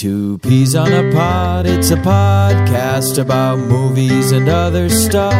[0.00, 5.34] Two peas on a pod, it's a podcast about movies and other stuff.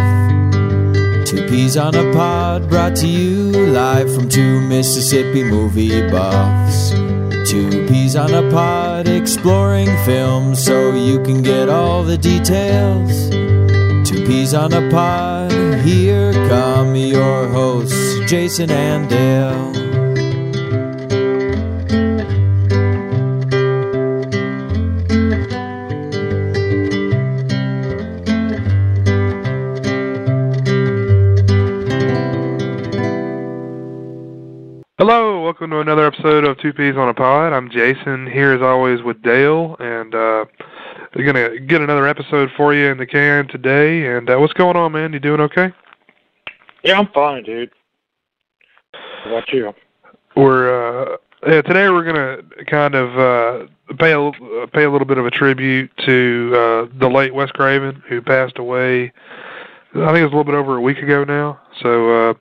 [1.26, 6.90] Two peas on a pod, brought to you live from two Mississippi movie buffs.
[7.50, 13.30] Two peas on a pod, exploring films so you can get all the details.
[14.06, 19.79] Two peas on a pod, here come your hosts, Jason and Dale.
[35.00, 37.54] Hello, welcome to another episode of Two Peas on a Pod.
[37.54, 40.44] I'm Jason here as always with Dale, and uh,
[41.16, 44.14] we're gonna get another episode for you in the can today.
[44.14, 45.14] And uh, what's going on, man?
[45.14, 45.72] You doing okay?
[46.84, 47.70] Yeah, I'm fine, dude.
[49.24, 49.72] How about you?
[50.36, 55.16] We're uh, yeah, today we're gonna kind of uh, pay a pay a little bit
[55.16, 59.10] of a tribute to uh, the late Wes Craven, who passed away.
[59.94, 61.58] I think it was a little bit over a week ago now.
[61.80, 62.34] So uh,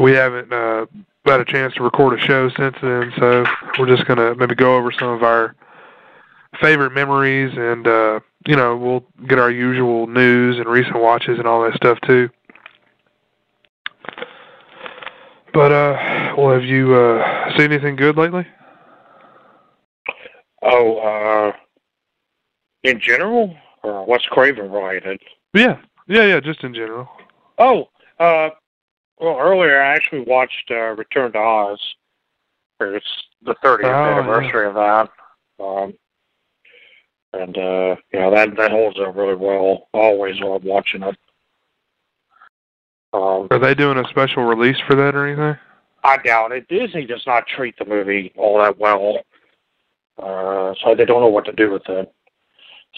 [0.00, 0.86] we haven't uh,
[1.30, 3.12] had a chance to record a show since then.
[3.18, 3.44] So
[3.78, 5.54] we're just gonna maybe go over some of our
[6.60, 11.46] favorite memories, and uh, you know we'll get our usual news and recent watches and
[11.46, 12.28] all that stuff too.
[15.52, 18.46] But uh, well, have you uh, seen anything good lately?
[20.62, 21.52] Oh, uh,
[22.82, 25.20] in general, or what's Craven related?
[25.54, 26.40] Yeah, yeah, yeah.
[26.40, 27.08] Just in general.
[27.58, 28.50] Oh, uh,
[29.20, 31.80] well, earlier I actually watched uh, Return to Oz.
[32.80, 33.06] It's
[33.42, 35.10] the 30th Oh, anniversary of that.
[35.60, 35.94] Um,
[37.32, 39.88] and uh, you know that that holds up really well.
[39.92, 41.16] Always love watching it.
[43.12, 45.58] Um, Are they doing a special release for that or anything?
[46.04, 46.68] I doubt it.
[46.68, 49.18] Disney does not treat the movie all that well,
[50.22, 52.12] uh, so they don't know what to do with it.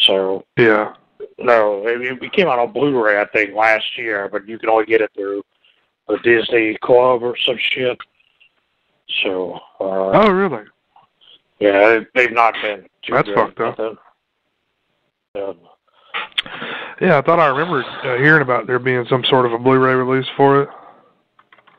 [0.06, 0.94] So Yeah.
[1.38, 4.86] no, it, it came out on Blu-ray I think last year, but you can only
[4.86, 5.42] get it through
[6.10, 7.98] the Disney Club or some shit.
[9.22, 10.64] So uh, Oh, really?
[11.58, 12.86] yeah, they- they've not been.
[13.02, 13.78] Too That's fucked up.
[13.80, 13.98] Um,
[17.00, 19.94] Yeah, I thought I remembered uh, hearing about there being some sort of a Blu-ray
[19.94, 20.68] release for it.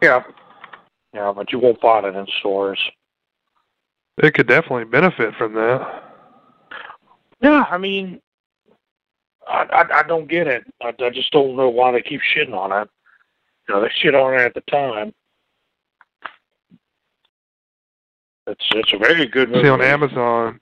[0.02, 0.24] yeah,
[1.14, 2.80] yeah, but you won't find it in stores.
[4.18, 6.04] It could definitely benefit from that.
[7.42, 8.22] Yeah, I mean,
[9.48, 10.64] I, I I don't get it.
[10.82, 12.90] I, I just don't know why they keep shitting on it.
[13.70, 15.14] Know, they shit on at the time.
[18.48, 19.64] It's it's a very good movie.
[19.64, 20.60] See on Amazon.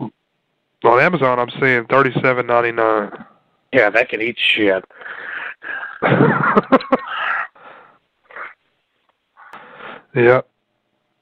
[0.00, 3.10] On Amazon, I'm seeing thirty-seven ninety-nine.
[3.72, 4.84] Yeah, that can eat shit.
[10.14, 10.40] yeah,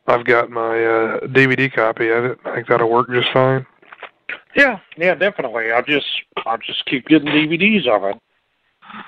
[0.06, 2.38] I've got my uh, DVD copy of it.
[2.44, 3.66] I think that'll work just fine.
[4.56, 5.70] Yeah, yeah, definitely.
[5.70, 6.06] I just
[6.46, 8.16] I just keep getting DVDs of it.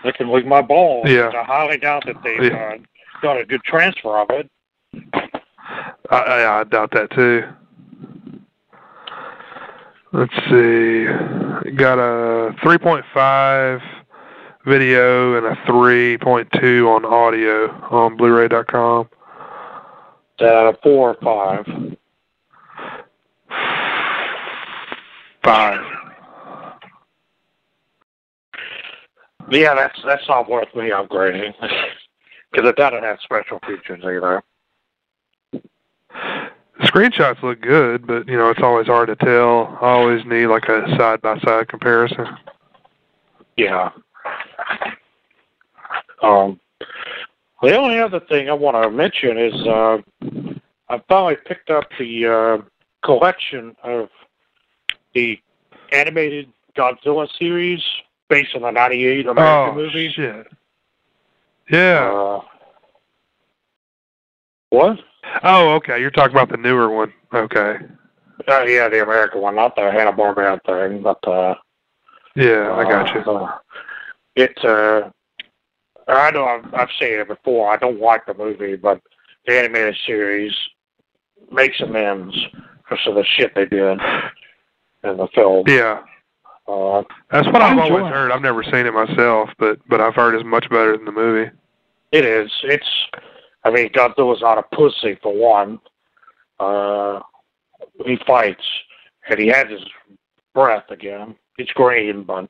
[0.05, 1.09] They can lick my balls.
[1.09, 1.31] Yeah.
[1.35, 2.75] I highly doubt that they've Yeah.
[2.75, 2.79] uh,
[3.21, 4.51] got a good transfer of it.
[6.11, 7.45] I, I, I doubt that too.
[10.13, 11.05] Let's see.
[11.75, 13.83] Got a 3.5
[14.67, 19.09] video and a 3.2 on audio on Blu-ray.com.
[20.39, 21.67] Uh, four or five.
[25.43, 25.81] Five.
[29.51, 31.55] Yeah, that's that's not worth me upgrading
[32.51, 34.43] because it doesn't have special features either.
[36.83, 39.79] Screenshots look good, but you know it's always hard to tell.
[39.81, 42.27] I always need like a side-by-side comparison.
[43.57, 43.91] Yeah.
[46.23, 46.59] Um,
[47.63, 49.99] the only other thing I want to mention is uh,
[50.89, 52.59] I finally picked up the uh,
[53.05, 54.09] collection of
[55.15, 55.39] the
[55.93, 57.83] animated Godzilla series
[58.33, 60.11] based on the '98 American oh movie.
[60.11, 60.47] shit!
[61.71, 62.11] Yeah.
[62.11, 62.41] Uh,
[64.71, 64.99] what?
[65.45, 66.01] oh, okay.
[66.01, 67.13] You're talking about the newer one.
[67.35, 67.77] Okay.
[68.49, 71.55] Uh, yeah, the American one, not the Hanna Barbera thing, but uh,
[72.35, 73.21] Yeah, I got you.
[73.21, 73.59] Uh,
[74.35, 75.11] it, uh,
[76.09, 77.71] I know I've, I've seen it before.
[77.71, 79.01] I don't like the movie, but
[79.47, 80.53] the animated series
[81.51, 82.35] makes amends
[82.89, 84.01] for some of the shit they did
[85.05, 85.65] in the film.
[85.69, 86.01] Yeah.
[86.69, 88.31] Uh, That's what I've always heard.
[88.31, 91.51] I've never seen it myself, but but I've heard it's much better than the movie.
[92.13, 92.51] it is.
[92.65, 92.87] It's.
[93.65, 95.81] I mean, Godzilla's not a pussy for one.
[96.61, 97.21] Uh,
[98.07, 98.65] he fights,
[99.29, 99.85] and he has his
[100.55, 101.35] breath again.
[101.59, 102.49] It's green, but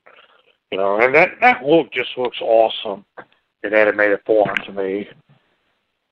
[0.71, 3.05] you know, and that that look just looks awesome
[3.63, 5.07] in animated form to me.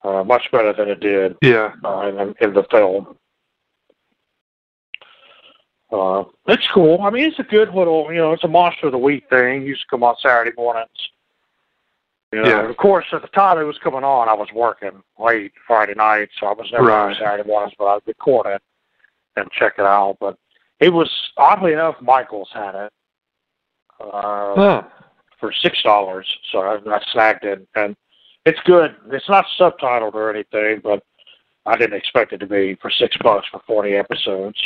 [0.03, 1.73] Uh, much better than it did Yeah.
[1.85, 3.15] uh, in, in the film.
[5.91, 7.01] Uh, it's cool.
[7.01, 9.63] I mean, it's a good little, you know, it's a monster of the week thing.
[9.63, 10.89] It used to come on Saturday mornings.
[12.31, 12.69] You know, Yeah.
[12.69, 16.29] Of course, at the time it was coming on, I was working late Friday night,
[16.39, 18.61] so I was never on Saturday mornings, but I'd record it
[19.35, 20.17] and check it out.
[20.19, 20.37] But
[20.79, 22.93] it was oddly enough, Michaels had it
[23.99, 24.83] uh, Huh.
[25.39, 27.95] for six dollars, so I, I snagged it, and
[28.45, 28.95] it's good.
[29.11, 31.03] It's not subtitled or anything, but
[31.65, 34.57] I didn't expect it to be for six bucks for forty episodes.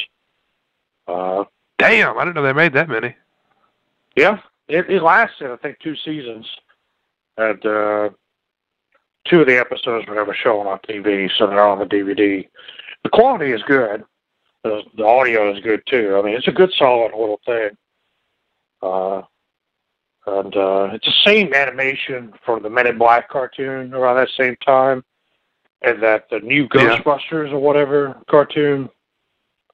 [1.07, 1.43] Uh,
[1.77, 3.15] Damn, I didn't know they made that many.
[4.15, 6.47] yeah, it, it lasted, I think, two seasons,
[7.37, 8.09] and uh,
[9.27, 12.47] two of the episodes were never shown on TV, so they're on the DVD.
[13.03, 14.03] The quality is good.
[14.63, 16.15] The, the audio is good too.
[16.17, 17.69] I mean, it's a good, solid little thing.
[18.81, 19.21] Uh,
[20.27, 24.55] and uh, it's the same animation from the Men in Black cartoon around that same
[24.65, 25.03] time,
[25.83, 26.97] and that the new Yeah.
[26.99, 28.89] Ghostbusters or whatever cartoon.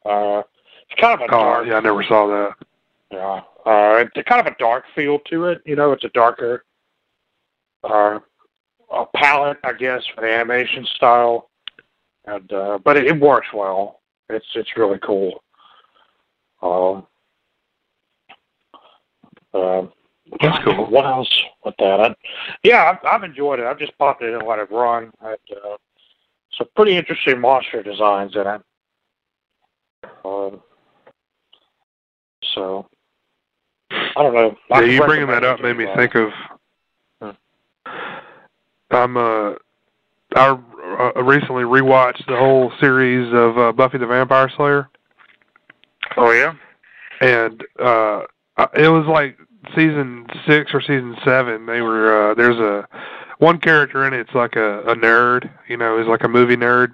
[0.05, 0.41] Uh,
[0.91, 1.67] it's kind of a Oh, dark.
[1.67, 2.55] yeah, I never saw that.
[3.11, 5.61] Yeah, uh, it's kind of a dark feel to it.
[5.65, 6.65] You know, it's a darker
[7.83, 8.19] uh,
[8.91, 11.49] a palette, I guess, for the animation style,
[12.25, 14.01] and uh, but it, it works well.
[14.29, 15.43] It's it's really cool.
[16.61, 17.07] Um,
[19.53, 19.91] um,
[20.41, 20.85] That's cool.
[20.89, 21.29] What else
[21.65, 21.99] with that?
[21.99, 22.15] I,
[22.63, 23.65] yeah, I've, I've enjoyed it.
[23.65, 25.11] I've just popped it in and let it run.
[25.21, 25.75] Had, uh,
[26.57, 28.61] some pretty interesting monster designs in it.
[30.23, 30.61] Um,
[32.53, 32.87] so
[33.89, 34.55] I don't know.
[34.69, 36.29] Yeah, you bringing that up made me you, think of.
[37.21, 37.91] Hmm.
[38.91, 39.53] I'm uh,
[40.35, 40.57] I
[41.15, 44.89] uh, recently rewatched the whole series of uh, Buffy the Vampire Slayer,
[46.17, 46.53] Oh yeah.
[47.21, 48.21] and uh,
[48.57, 49.37] uh, it was like
[49.75, 51.65] season six or season seven.
[51.65, 52.87] They were uh, there's a
[53.39, 54.21] one character in it.
[54.21, 56.93] It's like a, a nerd, you know, he's like a movie nerd.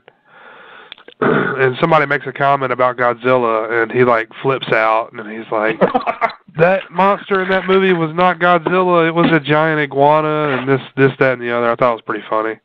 [1.22, 5.80] and somebody makes a comment about Godzilla, and he like flips out, and he's like,
[6.58, 9.08] that monster in that movie was not Godzilla.
[9.08, 11.72] It was a giant iguana, and this, this, that, and the other.
[11.72, 12.60] I thought it was pretty funny.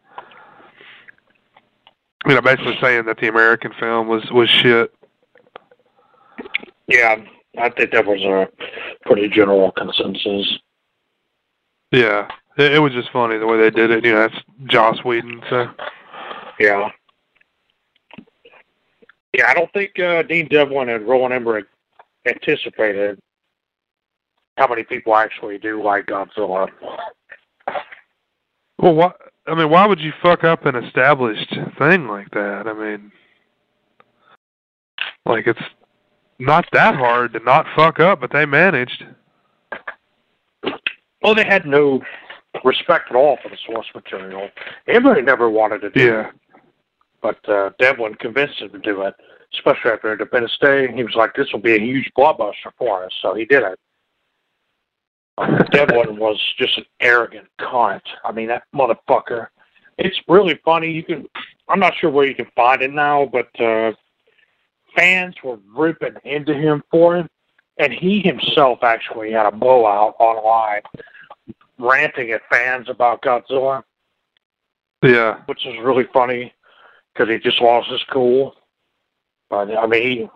[2.26, 4.92] You know, basically saying that the American film was was shit.
[6.86, 7.16] yeah,
[7.58, 8.48] I think that was a
[9.06, 10.58] pretty general consensus.
[11.90, 12.28] Yeah,
[12.58, 14.04] it, it was just funny the way they did it.
[14.04, 15.42] You know, that's Joss Whedon.
[15.50, 15.66] So
[16.60, 16.90] Yeah.
[19.36, 21.66] Yeah, I don't think uh, Dean Devlin and Roland Emmerich
[22.26, 23.18] anticipated
[24.56, 26.68] how many people actually do like Godzilla.
[28.78, 29.16] well, what?
[29.46, 32.64] I mean, why would you fuck up an established thing like that?
[32.66, 33.10] I mean,
[35.26, 35.58] like it's
[36.38, 39.04] not that hard to not fuck up, but they managed.
[41.22, 42.02] Well, they had no
[42.64, 44.48] respect at all for the source material.
[44.86, 46.30] Emmerich never wanted to do Yeah.
[47.22, 49.14] But uh, Devlin convinced him to do it,
[49.54, 50.92] especially after Independence Day.
[50.92, 53.78] He was like, this will be a huge blockbuster for us, so he did it.
[55.70, 58.02] Devlin was just an arrogant cunt.
[58.24, 59.46] I mean, that motherfucker.
[59.98, 60.90] It's really funny.
[60.90, 61.26] You can,
[61.68, 63.92] I'm not sure where you can find it now, but uh,
[64.96, 67.30] fans were ripping into him for it,
[67.78, 70.80] and he himself actually had a blowout online,
[71.78, 73.84] ranting at fans about Godzilla,
[75.04, 75.40] Yeah.
[75.46, 76.52] which is really funny
[77.12, 78.54] because he just lost his cool.
[79.50, 80.28] But I mean, he,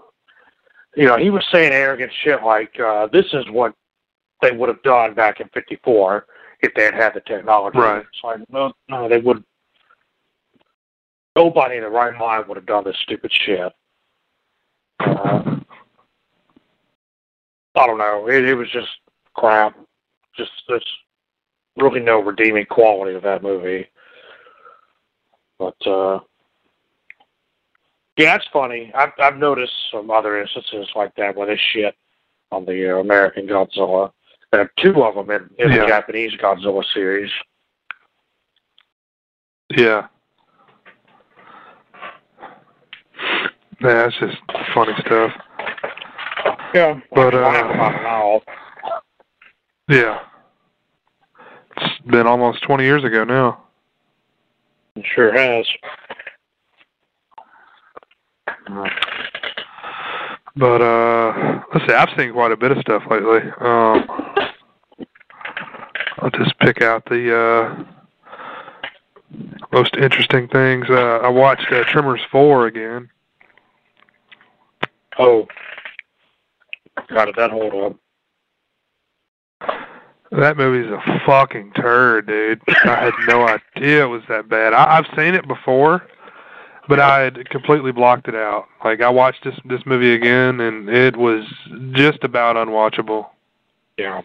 [1.01, 3.75] you know, he was saying arrogant shit like, uh, "This is what
[4.43, 6.27] they would have done back in '54
[6.61, 7.99] if they had had the technology." Right.
[7.99, 9.43] It's like, no, no, they would.
[11.35, 13.73] Nobody in the right mind would have done this stupid shit.
[15.01, 15.57] Uh,
[17.75, 18.27] I don't know.
[18.29, 18.89] It, it was just
[19.35, 19.77] crap.
[20.37, 20.85] Just there's
[21.77, 23.87] really no redeeming quality of that movie.
[25.59, 26.21] But uh
[28.17, 28.93] yeah, it's funny.
[28.95, 31.95] I've I've noticed some other instances like that where they shit
[32.53, 34.13] on the uh, American Godzilla.
[34.53, 35.81] There are two of them in, in Yeah.
[35.83, 37.31] the Japanese Godzilla series.
[39.77, 40.07] Yeah.
[43.81, 44.37] Yeah, it's just
[44.75, 45.33] funny stuff.
[46.75, 48.41] Yeah, But, uh, have about an hour.
[49.89, 50.21] Yeah.
[51.77, 53.63] It's been almost 20 years ago now.
[54.95, 55.67] It sure has.
[60.57, 63.41] But, uh, let's see, I've seen quite a bit of stuff lately.
[63.61, 64.09] Um,
[66.19, 67.85] I'll just pick out the, uh,
[69.73, 70.87] most interesting things.
[70.89, 73.11] Uh, I watched uh, Tremors 4 again.
[75.19, 75.47] Oh,
[77.09, 77.97] how did that hold up?
[80.33, 82.61] That movie's a fucking turd, dude.
[82.85, 83.47] I had no
[83.77, 84.75] idea it was that bad.
[84.75, 86.03] I, I've seen it before.
[86.89, 88.67] But I had completely blocked it out.
[88.85, 91.45] Like I watched this this movie again, and it was
[91.93, 93.27] just about unwatchable.
[93.99, 94.23] Yeah.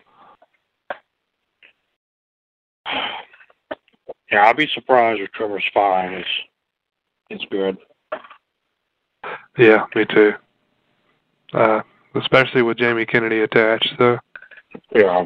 [4.31, 6.25] Yeah, I'd be surprised if Tremors 5 is
[7.29, 7.77] it's good.
[9.57, 10.33] Yeah, me too.
[11.53, 11.81] Uh,
[12.15, 14.19] especially with Jamie Kennedy attached, though.
[14.95, 15.25] Yeah.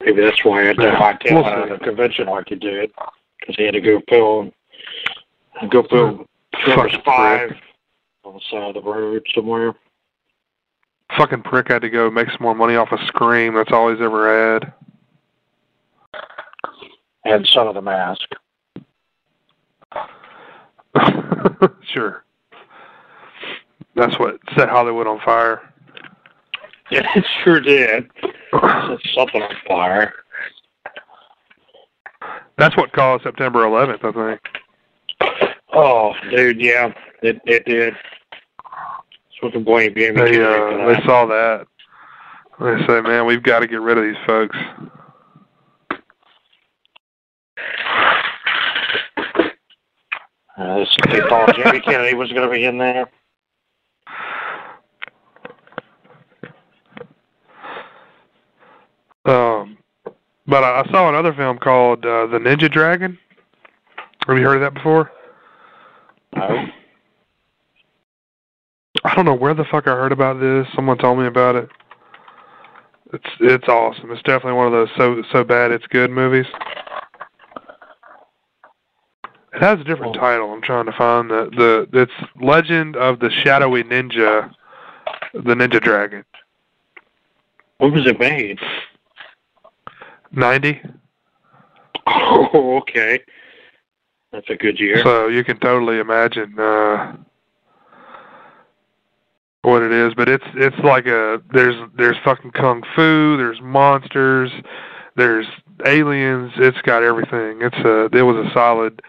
[0.00, 2.92] Maybe that's why I had to hightail out of the convention like you did,
[3.46, 4.52] because he had to go film,
[5.70, 6.26] go Tremor mm.
[6.64, 7.58] Fucking Spy prick.
[8.24, 9.74] on the side of the road somewhere.
[11.16, 13.54] Fucking prick had to go make some more money off of Scream.
[13.54, 14.72] That's all he's ever had.
[17.24, 18.22] And Son of the Mask.
[21.92, 22.24] sure.
[23.94, 25.72] That's what set Hollywood on fire.
[26.90, 28.10] Yeah, it sure did.
[28.52, 30.12] Set something on fire.
[32.58, 34.40] That's what caused September 11th, I think.
[35.74, 37.94] Oh, dude, yeah, it it did.
[37.94, 41.66] That's what the blame Jamie They uh, they saw that.
[42.58, 44.56] They say, man, we've got to get rid of these folks.
[50.56, 53.10] Uh, they thought Jamie Kennedy was going to be in there.
[59.26, 59.76] Um,
[60.56, 63.18] but I, I saw another film called uh, The Ninja Dragon.
[64.26, 65.12] Have you heard of that before?
[66.34, 66.66] No.
[69.04, 70.66] I don't know where the fuck I heard about this.
[70.74, 71.68] Someone told me about it.
[73.12, 74.10] It's it's awesome.
[74.10, 76.46] It's definitely one of those so so bad it's good movies.
[79.52, 80.20] It has a different Oh.
[80.20, 80.52] title.
[80.52, 84.50] I'm trying to find the the it's Legend of the Shadowy Ninja,
[85.34, 86.24] the Ninja Dragon.
[87.76, 88.58] When was it made?
[90.32, 90.80] Ninety.
[92.06, 93.20] Oh, okay.
[94.32, 95.02] That's a good year.
[95.02, 97.16] So you can totally imagine uh
[99.62, 104.50] what it is, but it's it's like a there's there's fucking kung fu, there's monsters,
[105.16, 105.46] there's
[105.84, 107.62] aliens, it's got everything.
[107.62, 109.02] It's a it was a solid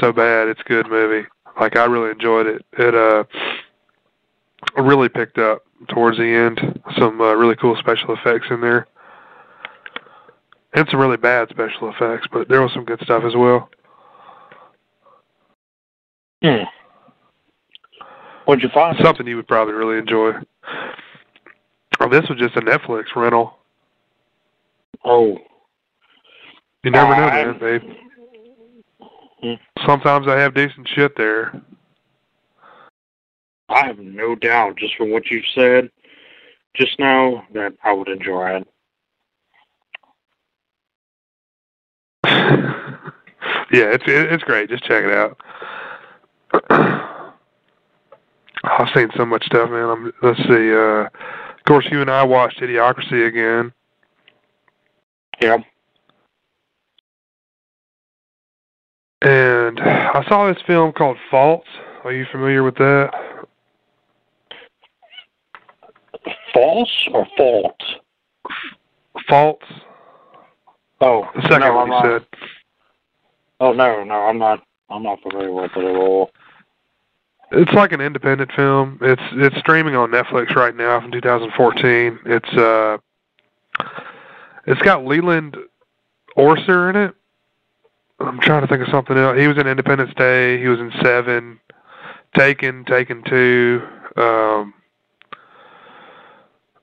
[0.00, 1.26] so bad it's good movie.
[1.58, 2.64] Like I really enjoyed it.
[2.78, 3.24] It uh
[4.80, 6.80] really picked up towards the end.
[6.98, 8.86] Some uh, really cool special effects in there.
[10.76, 13.70] Some really bad special effects, but there was some good stuff as well.
[16.42, 16.64] Hmm.
[18.44, 18.96] What'd you find?
[19.02, 20.32] Something you would probably really enjoy.
[21.98, 23.56] Oh, this was just a Netflix rental.
[25.04, 25.38] Oh,
[26.84, 27.82] You never Uh, know, man, babe.
[29.40, 29.84] Hmm.
[29.86, 31.60] Sometimes I have decent shit there.
[33.68, 35.90] I have no doubt, just from what you've said
[36.76, 38.68] just now, that I would enjoy it.
[43.72, 44.68] yeah, it's it, it's great.
[44.68, 45.40] Just check it out.
[48.64, 49.88] I've seen so much stuff, man.
[49.88, 50.72] I'm, let's see.
[50.72, 53.72] Uh, of course, you and I watched Idiocracy again.
[55.40, 55.58] Yeah.
[59.22, 61.68] And I saw this film called Faults.
[62.04, 63.10] Are you familiar with that?
[66.52, 67.80] False or fault?
[69.28, 69.66] Faults.
[71.00, 72.22] Oh, The second no, one I'm you not.
[72.22, 72.48] said.
[73.60, 74.62] Oh no, no, I'm not.
[74.90, 76.30] I'm not familiar with it at all.
[77.52, 78.98] It's like an independent film.
[79.02, 82.18] It's it's streaming on Netflix right now from 2014.
[82.26, 82.98] It's uh,
[84.66, 85.56] it's got Leland
[86.36, 87.14] Orser in it.
[88.20, 89.38] I'm trying to think of something else.
[89.38, 90.60] He was in Independence Day.
[90.60, 91.60] He was in Seven,
[92.36, 93.82] Taken, Taken Two.
[94.16, 94.72] Um,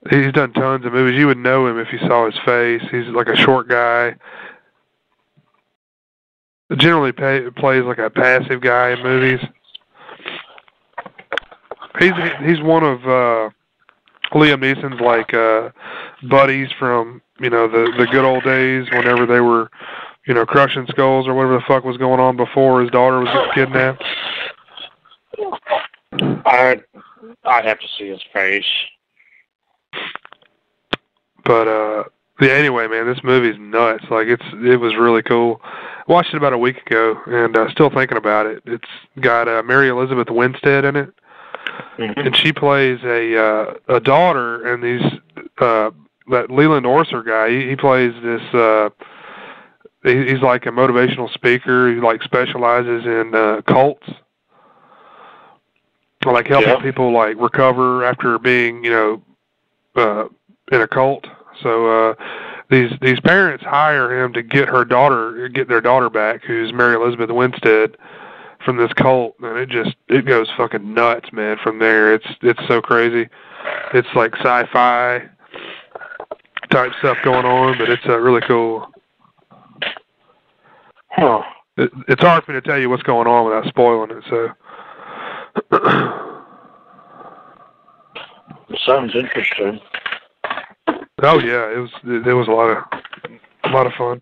[0.10, 1.17] he's done tons of movies.
[1.17, 2.81] You would know him if you saw his face.
[2.91, 4.15] He's like a short guy.
[6.77, 9.39] Generally pay, plays like a passive guy in movies.
[12.00, 13.50] He's he's one of uh
[14.33, 15.69] Liam Neeson's like uh
[16.27, 19.69] buddies from, you know, the the good old days whenever they were,
[20.25, 23.51] you know, crushing skulls or whatever the fuck was going on before his daughter was
[23.53, 24.03] kidnapped.
[26.45, 26.83] I'd
[27.45, 28.65] I'd have to see his face.
[31.46, 32.04] But uh
[32.42, 34.06] yeah, anyway, man, this movie's nuts.
[34.10, 35.62] Like it's it was really cool.
[36.08, 38.62] Watched it about a week ago and uh still thinking about it.
[38.66, 38.90] It's
[39.22, 41.14] got uh Mary Elizabeth Winstead in it.
[41.98, 42.26] Mhm.
[42.26, 45.02] and she plays a uh, a daughter, and these
[45.60, 45.92] uh,
[46.30, 47.50] that Leland Orser guy.
[47.50, 48.42] He, he plays this.
[48.54, 48.90] Uh,
[50.04, 51.90] he, he's like a motivational speaker.
[51.94, 54.08] He like specializes in uh, cults,
[56.26, 56.82] like helping Yeah.
[56.82, 59.22] people like recover after being you know
[59.96, 60.26] uh,
[60.74, 61.27] in a cult.
[61.62, 62.15] So uh,
[62.70, 66.96] these these parents hire him to get her daughter get their daughter back, who's Mary
[66.96, 67.98] Elizabeth Winstead
[68.65, 71.58] from this cult, and it just it goes fucking nuts, man.
[71.63, 73.30] From there, it's it's so crazy.
[73.94, 75.24] It's like sci-fi
[76.70, 78.88] type stuff going on, but it's uh, really cool.
[81.10, 81.44] Huh.
[81.77, 84.24] It, it's hard for me to tell you what's going on without spoiling it.
[84.30, 84.50] So,
[88.86, 89.80] Sounds interesting.
[91.24, 92.84] Oh yeah, it was it, it was a lot of
[93.63, 94.22] a lot of fun.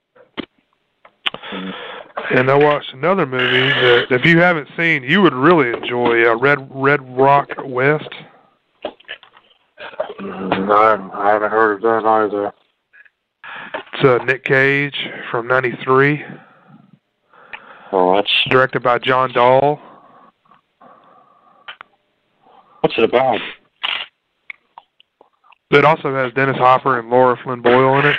[2.34, 6.30] And I watched another movie that if you haven't seen, you would really enjoy.
[6.30, 8.10] Uh, Red Red Rock West.
[10.22, 12.54] Mm, I, I haven't heard of that either.
[13.94, 14.96] It's uh, Nick Cage
[15.30, 16.24] from '93,
[17.92, 19.80] Oh, that's directed by John Dahl.
[22.80, 23.40] what's it about?
[25.72, 28.18] It also has Dennis Hopper and Lara Flynn Boyle in it.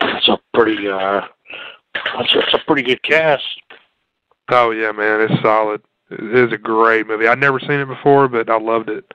[0.00, 1.22] It's a pretty uh,
[1.94, 3.44] that's it's a pretty good cast.
[4.48, 5.82] Oh yeah, man, it's solid.
[6.10, 7.26] It is a great movie.
[7.26, 9.12] I'd never seen it before, but I loved it.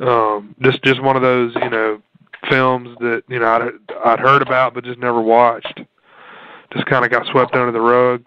[0.00, 2.02] Um, just just one of those, you know,
[2.48, 5.80] films that you know I'd I'd heard about but just never watched.
[6.72, 8.24] Just kind of got swept under the rug.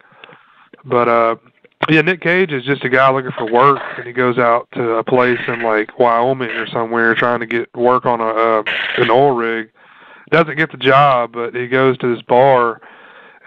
[0.86, 1.36] But uh,
[1.90, 4.96] yeah, Nick Cage is just a guy looking for work, and he goes out to
[4.96, 8.64] a place in like Wyoming or somewhere trying to get work on a uh,
[8.98, 9.70] an oil rig.
[10.32, 12.82] Doesn't get the job, but he goes to this bar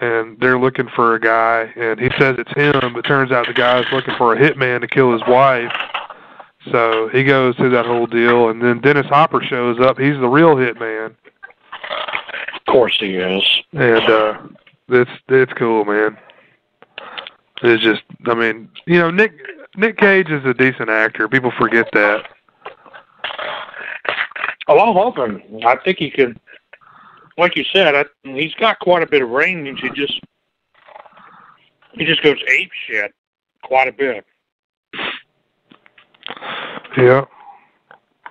[0.01, 3.53] and they're looking for a guy and he says it's him but turns out the
[3.53, 5.71] guy's looking for a hitman to kill his wife
[6.71, 10.27] so he goes through that whole deal and then dennis hopper shows up he's the
[10.27, 11.15] real hitman
[12.55, 13.43] Of course he is.
[13.73, 14.37] and uh
[14.89, 16.17] it's it's cool man
[17.63, 19.33] it's just i mean you know nick
[19.77, 22.25] nick cage is a decent actor people forget that
[24.67, 25.61] Oh, I'm hoping.
[25.65, 26.39] I think he could.
[27.37, 29.79] Like you said, I, he's got quite a bit of range.
[29.81, 30.19] He just
[31.93, 33.13] he just goes ape shit
[33.63, 34.25] quite a bit.
[36.97, 37.25] yeah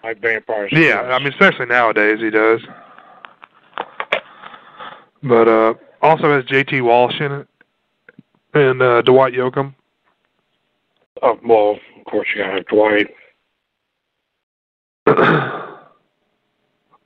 [0.03, 0.71] Like vampires.
[0.73, 2.61] Yeah, I mean, especially nowadays he does.
[5.23, 6.81] But uh also has J.T.
[6.81, 7.49] Walsh in it
[8.55, 9.75] and uh Dwight Yoakam.
[11.23, 13.15] Oh, well, of course you got Dwight.
[15.05, 15.19] but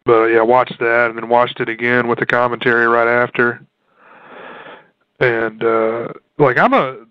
[0.09, 3.65] uh, yeah, watched that and then watched it again with the commentary right after.
[5.21, 7.05] And uh like I'm a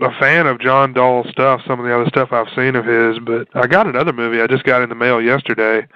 [0.00, 3.18] a fan of John Dahl's stuff, some of the other stuff I've seen of his,
[3.18, 5.86] but I got another movie I just got in the mail yesterday.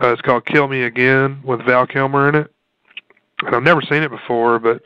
[0.00, 2.50] Uh, it's called Kill Me Again with Val Kilmer in it.
[3.42, 4.82] And I've never seen it before, but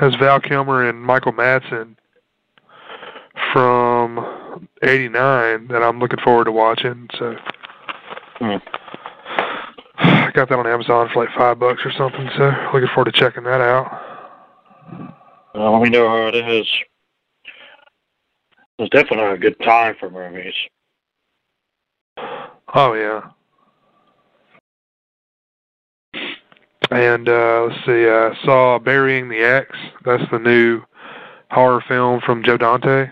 [0.00, 1.96] has Val Kilmer and Michael Madsen
[3.52, 7.08] from '89 that I'm looking forward to watching.
[7.18, 7.36] So
[8.40, 8.56] Hmm.
[9.98, 12.28] I got that on Amazon for like five bucks or something.
[12.36, 14.00] So looking forward to checking that out.
[15.54, 16.66] Well, let me know how it is.
[18.78, 20.54] It's definitely a good time for movies.
[22.74, 23.28] Oh yeah.
[26.90, 29.76] And uh let's see, uh saw Burying the Ex.
[30.04, 30.82] That's the new
[31.50, 33.08] horror film from Joe Dante.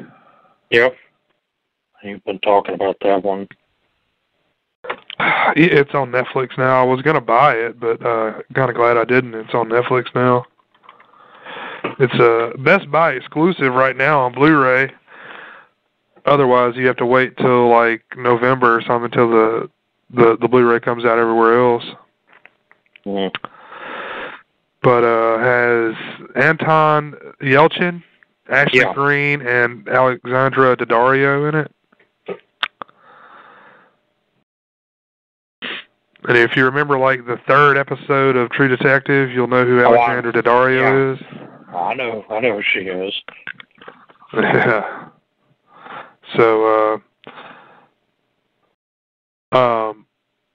[0.71, 0.97] Yep.
[2.03, 3.49] You've been talking about that one.
[5.57, 6.81] It's on Netflix now.
[6.81, 9.35] I was gonna buy it, but uh kinda glad I didn't.
[9.35, 10.45] It's on Netflix now.
[12.01, 14.93] It's a Best Buy exclusive right now on Blu-ray.
[16.27, 19.71] Otherwise you have to wait till like November or something until the
[20.11, 21.85] the, the Blu-ray comes out everywhere else.
[23.07, 23.31] Mm.
[24.83, 25.95] But uh has
[26.37, 28.03] Anton Yelchin,
[28.49, 28.93] Ashley Yeah.
[28.95, 31.73] Greene, and Alexandra Daddario in it.
[36.29, 39.95] And if you remember, like the third episode of True Detective, you'll know who Oh,
[39.95, 41.21] Alexandra Daddario is.
[41.75, 43.15] I know, I know who she is.
[44.35, 45.09] Yeah.
[46.37, 47.01] So,
[49.53, 50.05] uh, um,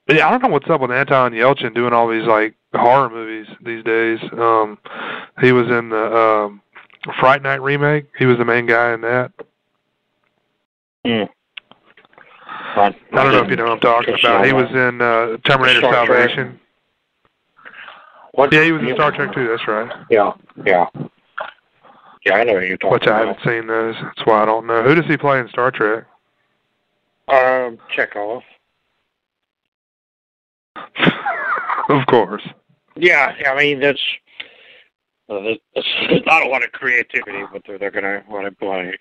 [0.07, 3.47] yeah, I don't know what's up with Anton Yelchin doing all these like horror movies
[3.63, 4.19] these days.
[4.33, 4.77] Um,
[5.41, 6.61] he was in the um,
[7.19, 8.05] Fright Night remake.
[8.17, 9.31] He was the main guy in that.
[11.05, 11.29] Mm.
[12.75, 14.45] I don't know if you know what I'm talking about.
[14.45, 16.59] He was in uh, Terminator Star Salvation.
[18.33, 18.51] What?
[18.51, 19.47] Yeah, he was in Star Trek too.
[19.47, 19.91] That's right.
[20.09, 20.33] Yeah,
[20.65, 20.87] yeah.
[22.25, 23.37] Yeah, I know who you're talking Which I about.
[23.37, 23.95] haven't seen those.
[24.01, 24.81] That's why I don't know.
[24.81, 26.05] Who does he play in Star Trek?
[27.27, 28.41] Um, Chekov.
[31.89, 32.43] of course.
[32.95, 34.01] Yeah, I mean that's.
[35.29, 38.97] Uh, that's that's not a lot of creativity, but they're, they're gonna want to play.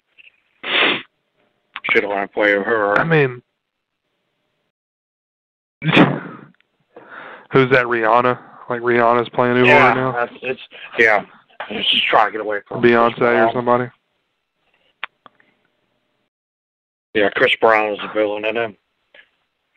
[1.91, 2.99] Should want to play her.
[2.99, 3.43] I mean,
[7.51, 7.87] who's that?
[7.87, 8.39] Rihanna?
[8.71, 10.13] Like Rihanna's playing Uhura yeah, now.
[10.13, 10.61] that's, it's
[10.99, 11.25] yeah.
[11.69, 13.91] He's just trying to get away from Beyonce or somebody.
[17.15, 18.79] Yeah, Chris Brown is the villain in it.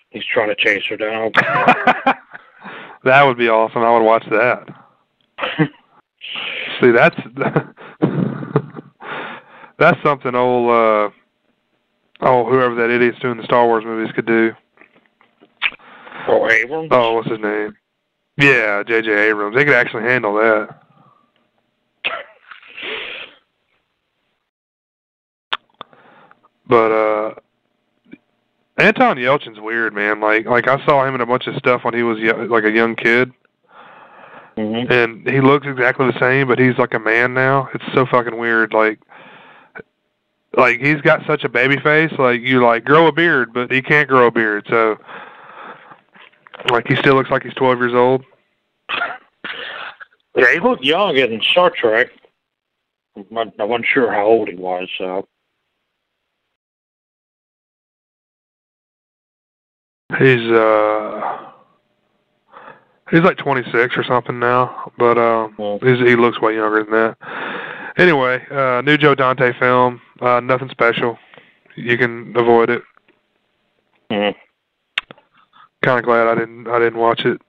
[0.10, 1.32] He's trying to chase her down.
[3.06, 3.82] that would be awesome.
[3.84, 4.68] I would watch that.
[6.82, 7.16] See, that's
[9.80, 11.10] that's something old uh
[12.22, 14.52] oh whoever that idiot's doing the Star Wars movies could do.
[16.28, 16.90] oh, Abrams.
[16.92, 17.76] Oh, what's his name?
[18.38, 19.10] Yeah, J.J.
[19.30, 19.56] Abrams.
[19.56, 20.82] They could actually handle that.
[26.68, 27.36] But uh
[28.78, 30.20] Anton Yelchin's weird, man.
[30.20, 32.72] Like like I saw him in a bunch of stuff when he was like a
[32.72, 33.32] young kid,
[34.58, 37.70] hmm and he looks exactly the same, but he's like a man now.
[37.74, 38.74] It's so fucking weird.
[38.74, 39.00] Like
[40.58, 42.12] like he's got such a baby face.
[42.20, 44.66] Like you like grow a beard, but he can't grow a beard.
[44.70, 44.98] So
[46.70, 48.24] like he still looks like he's twelve years old.
[50.36, 52.10] Yeah, he looked young in Star Trek.
[53.16, 54.90] I'm not- I wasn't sure how old he was.
[54.98, 55.28] So
[60.20, 61.52] He's uh
[63.12, 65.80] he's like 26 or something now, but um Well.
[65.82, 67.94] he's, he looks way younger than that.
[67.98, 71.18] Anyway, uh new Joe Dante film, uh nothing special.
[71.76, 72.84] You can avoid it.
[74.12, 74.36] Mhm.
[75.84, 77.42] Kind of glad I didn't I didn't watch it,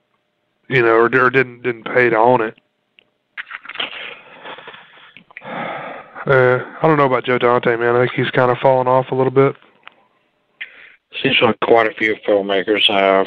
[0.68, 2.58] you know, or, or didn't didn't pay to own it.
[6.26, 7.94] Uh, I don't know about Joe Dante, man.
[7.94, 9.54] I think he's kind of fallen off a little bit.
[11.22, 13.26] Seems like quite a few filmmakers have.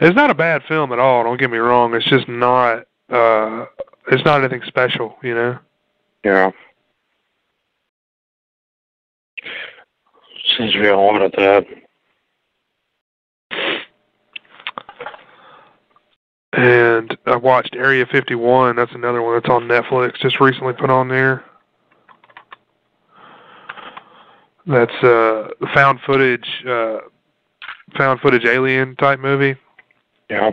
[0.00, 1.24] It's not a bad film at all.
[1.24, 1.94] Don't get me wrong.
[1.94, 2.86] It's just not.
[3.10, 3.66] uh
[4.10, 5.58] It's not anything special, you know.
[6.24, 6.50] Yeah.
[10.56, 11.66] Seems to be a lot of that.
[16.54, 18.76] And I watched Area 51.
[18.76, 20.20] That's another one that's on Netflix.
[20.20, 21.44] Just recently put on there.
[24.66, 26.98] That's uh found footage, uh
[27.96, 29.56] found footage alien type movie,
[30.30, 30.52] Yeah.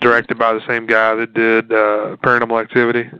[0.00, 3.10] directed by the same guy that did uh Paranormal Activity.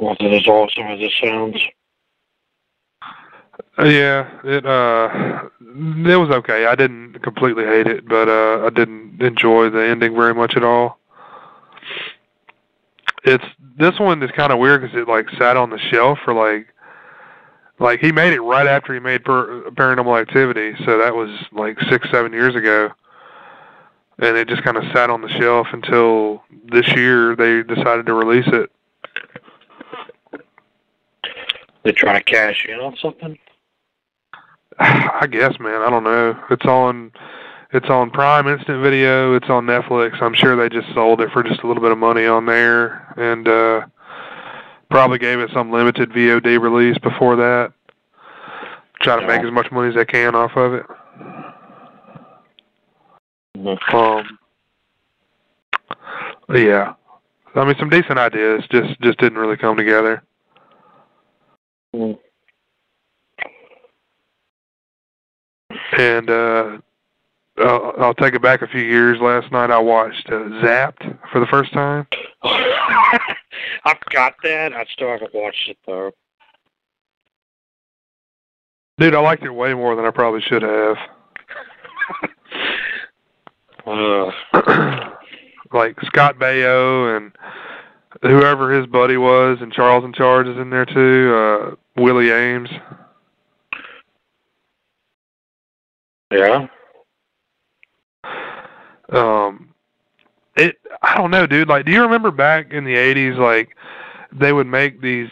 [0.00, 1.56] Wasn't as awesome as it sounds.
[3.78, 6.66] Uh, Yeah, it uh it was okay.
[6.66, 10.64] I didn't completely hate it, but uh I didn't enjoy the ending very much at
[10.64, 10.99] all.
[13.24, 13.44] It's
[13.76, 16.68] this one is kind of weird because it like sat on the shelf for like
[17.78, 21.78] like he made it right after he made per- Paranormal Activity, so that was like
[21.90, 22.90] six seven years ago,
[24.18, 28.14] and it just kind of sat on the shelf until this year they decided to
[28.14, 28.70] release it.
[31.82, 33.38] They're trying to cash in on something.
[34.78, 35.82] I guess, man.
[35.82, 36.38] I don't know.
[36.50, 37.12] It's on,
[37.72, 39.34] it's on Prime Instant Video.
[39.34, 40.20] It's on Netflix.
[40.22, 42.99] I'm sure they just sold it for just a little bit of money on there,
[43.20, 43.86] and uh
[44.90, 47.72] probably gave it some limited VOD release before that.
[49.02, 50.86] Try to make as much money as they can off of it.
[53.56, 53.94] Mhm.
[53.94, 54.38] Um,
[56.54, 56.94] yeah.
[57.54, 58.64] I mean, some decent ideas.
[58.70, 60.22] Just just didn't really come together.
[61.94, 62.18] Mhm.
[65.98, 66.78] And uh,
[67.60, 69.18] I'll, I'll take it back a few years.
[69.20, 72.06] Last night I watched uh, Zapped for the first time.
[72.42, 74.72] I've got that.
[74.72, 76.12] I still haven't watched it though.
[78.98, 80.96] Dude, I liked it way more than I probably should have.
[83.86, 84.30] Uh,
[85.72, 87.32] like Scott Baio and
[88.22, 91.34] whoever his buddy was, and Charles in Charge is in there too.
[91.34, 92.68] Uh, Willie Aames.
[96.30, 96.66] yeah.
[99.12, 99.68] Um,
[100.56, 100.76] it.
[101.02, 101.68] I don't know, dude.
[101.68, 103.38] Like, do you remember back in the '80s?
[103.38, 103.76] Like,
[104.32, 105.28] they would make these.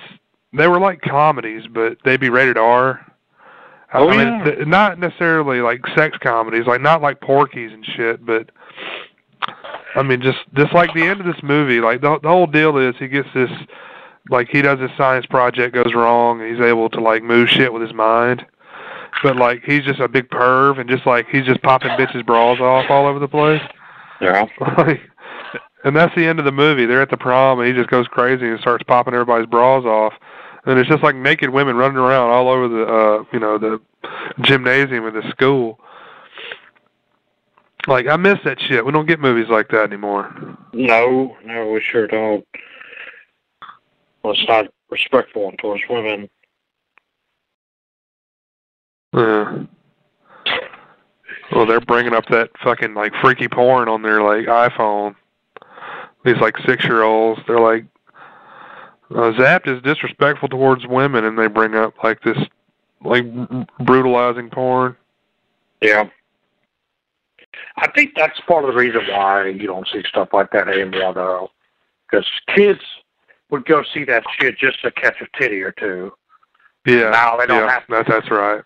[0.53, 3.01] They were like comedies, but they'd be rated R.
[3.93, 4.45] I- Oh, mean, yeah.
[4.45, 8.51] th- not necessarily like sex comedies, like not like Porky's and shit, but
[9.95, 12.77] I mean, just just like the end of this movie, like the the whole deal
[12.77, 13.51] is he gets this,
[14.31, 17.73] like he does his science project goes wrong, and he's able to like move shit
[17.73, 18.45] with his mind,
[19.23, 22.61] but like he's just a big perv, and just like he's just popping bitches' bras
[22.61, 23.63] off all over the place.
[24.21, 24.47] Yeah.
[24.77, 25.01] Like,
[25.85, 26.87] and that's the end of the movie.
[26.87, 30.13] They're at the prom, and he just goes crazy and starts popping everybody's bras off.
[30.67, 33.81] And it's just like naked women running around all over the, uh, you know, the
[34.43, 35.79] gymnasium of the school.
[37.87, 38.85] Like I miss that shit.
[38.85, 40.35] We don't get movies like that anymore.
[40.73, 42.45] No, no, we sure don't.
[44.23, 46.29] Well, it's not respectful towards women.
[49.15, 49.63] Yeah.
[51.53, 55.15] Well, they're bringing up that fucking like freaky porn on their like iPhone.
[56.25, 57.85] These like six year olds, they're like,
[59.11, 62.37] uh, Zapped is disrespectful towards women, and they bring up like this
[63.03, 63.25] like
[63.79, 64.97] brutalizing porn.
[65.81, 66.09] Yeah.
[67.77, 71.15] I think that's part of the reason why you don't see stuff like that anymore,
[71.15, 71.51] though.
[72.11, 72.81] Because kids
[73.51, 76.13] would go see that shit just to catch a titty or two.
[76.87, 77.11] Yeah.
[77.11, 77.93] Now they don't yeah, have to.
[77.93, 78.63] That, that's right.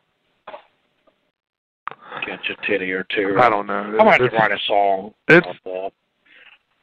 [2.24, 3.36] Catch a titty or two.
[3.40, 3.96] I don't know.
[3.98, 5.92] I might have to write a song it's-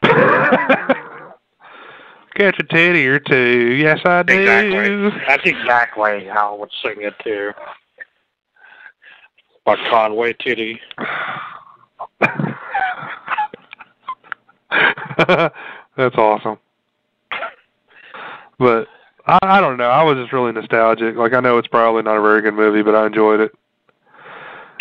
[2.36, 3.76] Catch a titty or two.
[3.78, 4.34] Yes, I do.
[4.34, 5.10] Exactly.
[5.28, 7.52] That's exactly how I would sing it, too.
[9.65, 10.80] By Conway Titty.
[15.98, 16.58] That's awesome.
[18.58, 18.88] But
[19.26, 19.89] I, I don't know.
[19.89, 21.15] I was just really nostalgic.
[21.15, 23.52] Like I know it's probably not a very good movie, but I enjoyed it.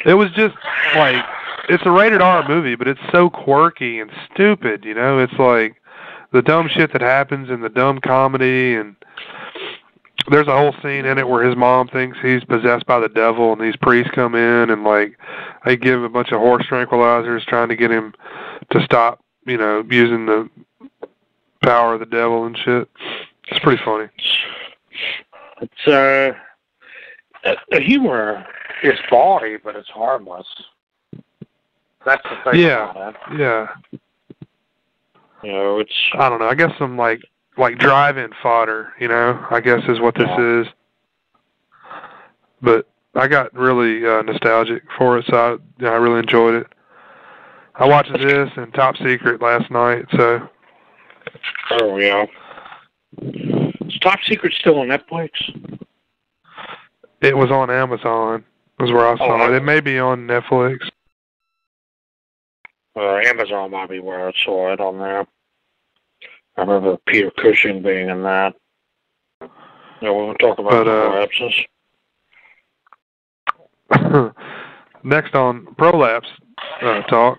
[0.05, 0.55] It was just
[0.95, 1.25] like
[1.69, 4.85] it's a rated R movie, but it's so quirky and stupid.
[4.85, 5.77] You know, it's like
[6.33, 8.97] the dumb shit that happens in the dumb comedy and
[10.31, 13.53] there's a whole scene in it where his mom thinks he's possessed by the devil
[13.53, 15.19] and these priests come in and like
[15.65, 18.13] they give him a bunch of horse tranquilizers trying to get him
[18.71, 20.49] to stop, you know, using the
[21.63, 22.89] power of the devil and shit.
[23.49, 24.09] It's pretty funny.
[25.63, 26.35] It's, uh,
[27.81, 28.47] humor
[28.83, 30.47] is bawdy, but it's harmless.
[32.05, 32.91] That's the thing Yeah.
[32.91, 33.17] about.
[33.37, 33.67] Yeah.
[35.43, 36.49] You know, it's, I don't know.
[36.49, 37.21] I guess some like
[37.57, 39.45] like drive-in fodder, you know.
[39.51, 40.61] I guess is what this Yeah.
[40.62, 40.67] is.
[42.62, 46.55] But I got really uh, nostalgic for it, so I, you know, I really enjoyed
[46.55, 46.67] it.
[47.75, 50.49] I watched this and Top Secret last night, so
[51.73, 52.27] oh, yeah.
[53.23, 55.31] Is Top Secret still on Netflix?
[57.21, 58.45] it was on Amazon.
[58.79, 59.57] Was where I saw Oh, it.
[59.57, 60.88] It may be on Netflix.
[62.97, 65.27] Uh, Amazon might be where I saw it on there.
[66.57, 68.55] I remember Peter Cushing being in that.
[69.41, 71.27] Yeah, we won't talk about But, uh,
[73.91, 74.35] collapses.
[75.05, 76.29] Next on prolapse
[76.83, 77.38] uh, talk.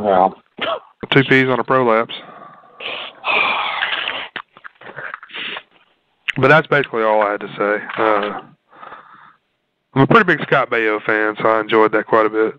[0.00, 0.28] Yeah.
[1.10, 2.14] Two peas on a prolapse.
[6.36, 7.84] But that's basically all I had to say.
[7.96, 8.40] Uh,
[9.98, 12.54] I'm a pretty big Scott Baio fan, so I enjoyed that quite a bit.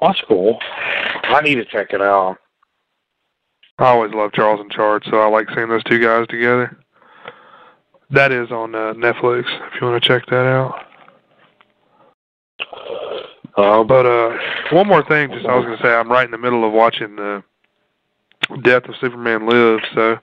[0.00, 0.56] That's cool.
[1.24, 2.36] I need to check it out.
[3.80, 6.78] I always love Charles in Charge, so I like seeing those two guys together.
[8.10, 10.84] That is on uh, Netflix if you want to check that out.
[13.56, 14.38] Uh, But uh,
[14.70, 17.16] one more thing, just I was gonna say, I'm right in the middle of watching
[17.16, 17.42] the
[18.62, 20.18] Death of Superman Lives, so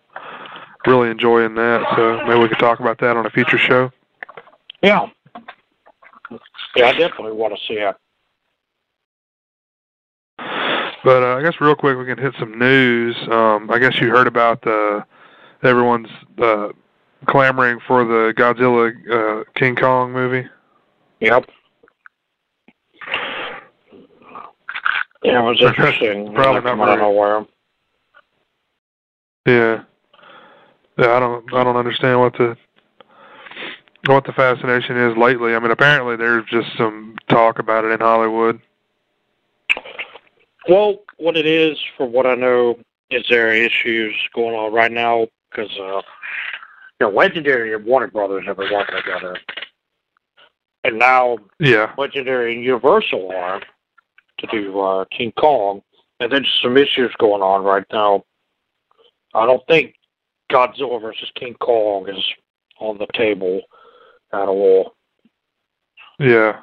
[0.87, 1.83] really enjoying that.
[1.97, 3.91] So maybe we could talk about that on a future show.
[4.85, 5.07] Yeah.
[6.75, 7.95] Yeah, I definitely want to see it.
[11.03, 13.15] But uh, I guess real quick we can hit some news.
[13.29, 15.05] Um, I guess you heard about the
[15.63, 16.09] everyone's
[16.41, 16.69] uh,
[17.27, 20.47] clamoring for the Godzilla uh, King Kong movie.
[21.19, 21.45] Yep.
[25.23, 26.33] Yeah, it was interesting.
[26.33, 27.45] Probably Like, not from out of very- nowhere.
[29.47, 29.83] Yeah.
[30.97, 32.55] Yeah, I don't I don't understand what the
[34.07, 35.55] what the fascination is lately.
[35.55, 38.59] I mean, apparently there's just some talk about it in Hollywood.
[40.67, 42.77] Well, what it is, from what I know,
[43.11, 46.01] is there are issues going on right now because, uh,
[46.99, 49.37] you know, Legendary and Warner Brothers have been working together.
[50.83, 51.93] And now Yeah.
[51.97, 53.61] Legendary and Universal are
[54.39, 55.81] to do uh, King Kong.
[56.19, 58.23] And there's some issues going on right now.
[59.33, 59.95] I don't think
[60.51, 62.23] Godzilla versus King Kong is
[62.79, 63.61] on the table
[64.33, 64.93] at all.
[66.19, 66.59] Yeah.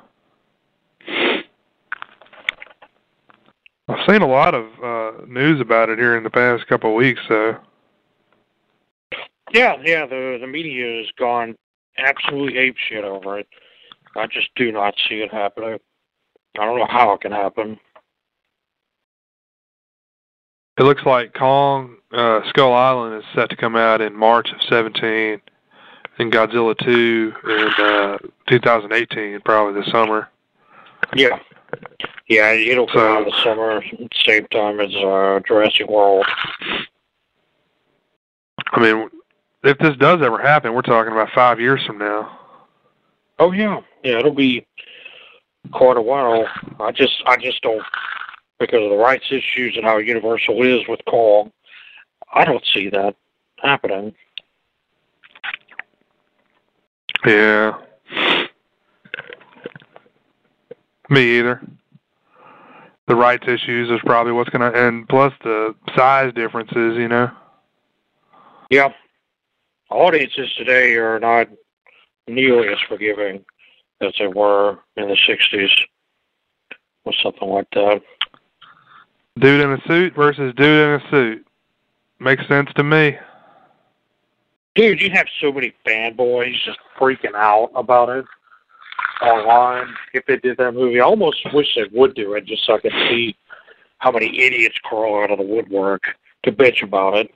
[3.89, 6.97] I've seen a lot of uh news about it here in the past couple of
[6.97, 7.57] weeks, so
[9.53, 11.55] Yeah, yeah, the the media has gone
[11.99, 13.49] absolutely ape shit over it.
[14.17, 15.79] I just do not see it happening.
[16.59, 17.79] I don't know how it can happen.
[20.79, 24.63] it looks like Kong uh Skull Island is set to come out in March of
[24.71, 25.41] 17
[26.19, 30.29] and Godzilla 2 in uh 2018, probably this summer.
[31.15, 31.39] Yeah.
[32.29, 35.89] Yeah, it'll come So- out in the summer at the same time as uh, Jurassic
[35.89, 36.27] World.
[38.73, 39.09] I mean,
[39.65, 42.39] if this does ever happen, we're talking about 5 years from now.
[43.39, 43.81] Oh yeah.
[44.05, 44.67] Yeah, it'll be
[45.73, 46.47] quite a while.
[46.81, 47.83] I just I just don't
[48.61, 51.51] because of the rights issues and how Universal is with Kong,
[52.33, 53.17] I don't see that
[53.61, 54.15] happening.
[57.25, 57.79] Yeah.
[61.09, 61.61] Me either.
[63.07, 67.31] The rights issues is probably what's gonna, and plus the size differences, you know.
[68.71, 68.93] Yeah.
[69.91, 71.49] Audiences today are not
[72.27, 73.45] nearly as forgiving
[74.01, 75.69] as they were in the 60s
[77.05, 78.03] or something like that.
[79.39, 81.47] Dude in a suit versus dude in a suit.
[82.19, 83.19] Makes sense to me.
[84.75, 88.25] Dude, you have so many fanboys just freaking out about it
[89.23, 91.01] online if they did that movie.
[91.01, 93.37] I almost wish they would do it just so I could see
[93.99, 96.03] how many idiots crawl out of the woodwork
[96.45, 97.31] to bitch about it.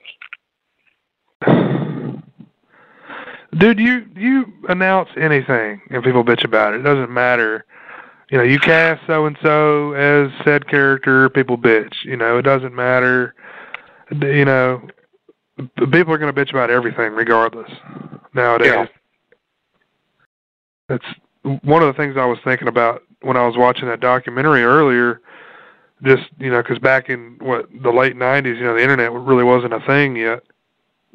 [3.58, 6.80] Dude, you you announce anything and people bitch about it.
[6.80, 7.64] It doesn't matter.
[8.30, 12.04] You know, you cast so and so as said character, people bitch.
[12.04, 13.34] You know, it doesn't matter.
[14.10, 14.82] You know,
[15.56, 17.70] people are going to bitch about everything regardless
[18.34, 18.72] nowadays.
[18.72, 18.86] Yeah.
[20.88, 24.62] That's one of the things I was thinking about when I was watching that documentary
[24.62, 25.20] earlier.
[26.02, 29.44] Just you know, because back in what the late '90s, you know, the internet really
[29.44, 30.42] wasn't a thing yet,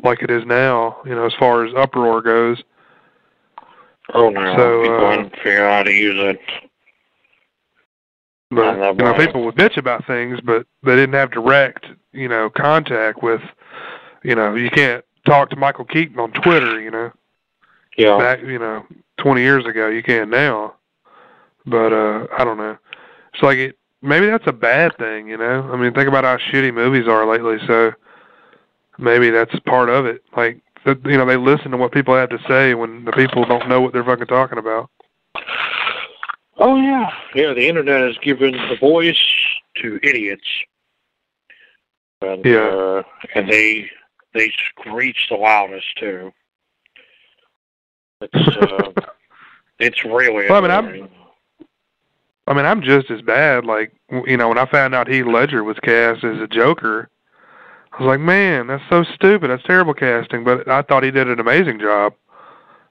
[0.04, 0.97] like it is now.
[1.06, 2.62] You know, as far as uproar goes.
[4.13, 6.39] Oh no, So, people uh, didn't figure out how to use it.
[8.49, 12.49] But you know, people would bitch about things, but they didn't have direct, you know,
[12.49, 13.41] contact with.
[14.24, 16.80] You know, you can't talk to Michael Keaton on Twitter.
[16.80, 17.12] You know,
[17.98, 18.18] Yeah.
[18.18, 18.86] back you know,
[19.18, 20.76] 20 years ago, you can now.
[21.66, 22.78] But uh I don't know.
[23.34, 23.78] It's like it.
[24.04, 25.28] Maybe that's a bad thing.
[25.30, 27.58] You know, I mean, think about how shitty movies are lately.
[27.68, 27.94] So
[28.98, 30.24] maybe that's part of it.
[30.36, 33.46] Like, th- you know, they listen to what people have to say when the people
[33.46, 34.90] don't know what they're fucking talking about.
[36.58, 37.54] Oh yeah, yeah.
[37.54, 39.18] The internet has given the voice
[39.82, 40.48] to idiots,
[42.22, 42.58] and Yeah.
[42.68, 43.04] uh,
[43.36, 43.90] and they
[44.34, 46.32] they screech the loudest too.
[48.22, 48.91] It's uh,
[49.80, 50.48] it's really.
[50.50, 51.10] Well, I mean, I'm-
[52.48, 53.65] I mean, I'm just as bad.
[53.65, 53.94] Like,
[54.26, 57.08] you know, when I found out Heath Ledger was cast as a Joker,
[57.94, 59.50] I was like, man, that's so stupid.
[59.52, 60.44] That's terrible casting.
[60.44, 62.13] But I thought he did an amazing job.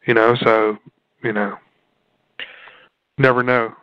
[0.06, 0.78] You know, so
[1.22, 1.58] you know,
[3.18, 3.74] never know.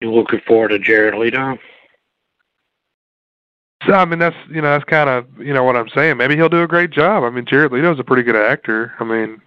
[0.00, 1.58] You looking forward to Jared Leto?
[3.86, 6.16] So I mean, that's you know, that's kind of you know what I'm saying.
[6.16, 7.24] Maybe he'll do a great job.
[7.24, 8.92] I mean, Jared Leto's a pretty good actor.
[9.00, 9.40] I mean,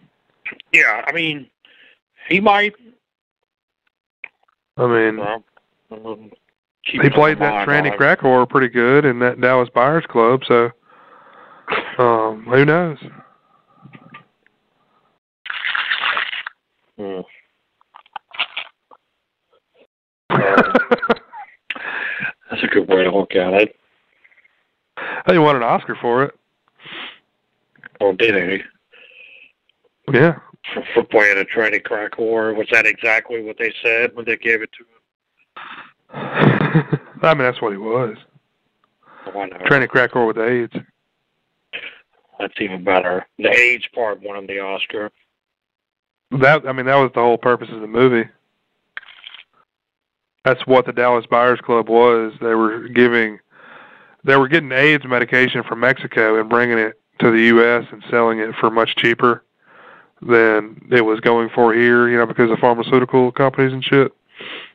[0.73, 1.47] Yeah, I mean,
[2.27, 2.73] he might.
[4.77, 5.43] I mean, Well,
[5.91, 6.31] um,
[6.83, 10.41] he played that tranny whore pretty good in that Dallas Buyers Club.
[10.45, 10.69] So,
[11.97, 12.97] um, who knows?
[16.97, 17.21] Hmm.
[22.49, 23.75] That's a good way to look at it.
[25.33, 26.35] He won an Oscar for it.
[27.99, 28.63] Or did he?
[30.13, 30.37] Yeah.
[30.73, 32.55] For, for playing a tranny crack whore?
[32.55, 34.89] Was that exactly what they said when they gave it to him?
[37.21, 38.17] I mean, that's what he was.
[39.27, 39.57] Oh, know.
[39.65, 40.73] Tranny crack whore with AIDS.
[42.39, 43.25] That's even better.
[43.37, 45.11] The AIDS part won him the Oscar.
[46.31, 48.27] That I mean, that was the whole purpose of the movie.
[50.43, 52.33] That's what the Dallas Buyers Club was.
[52.39, 53.39] They were giving,
[54.25, 57.85] they were getting AIDS medication from Mexico and bringing it to the U.S.
[57.91, 59.43] and selling it for much cheaper
[60.21, 62.09] than it was going for here.
[62.09, 64.11] You know, because of pharmaceutical companies and shit.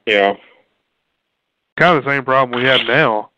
[0.06, 0.34] Yeah.
[1.76, 3.30] Kind of the same problem we have now.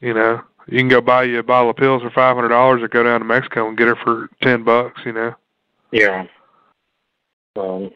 [0.00, 2.82] You know, you can go buy you a bottle of pills for five hundred dollars,
[2.82, 5.00] or go down to Mexico and get it for ten bucks.
[5.06, 5.34] You know.
[5.92, 6.26] Yeah.
[7.56, 7.90] Um,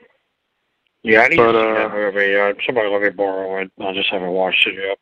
[1.02, 2.36] yeah, I need But, to see uh, that movie.
[2.36, 3.70] Uh, somebody let me borrow it.
[3.80, 4.98] I just haven't watched it yet.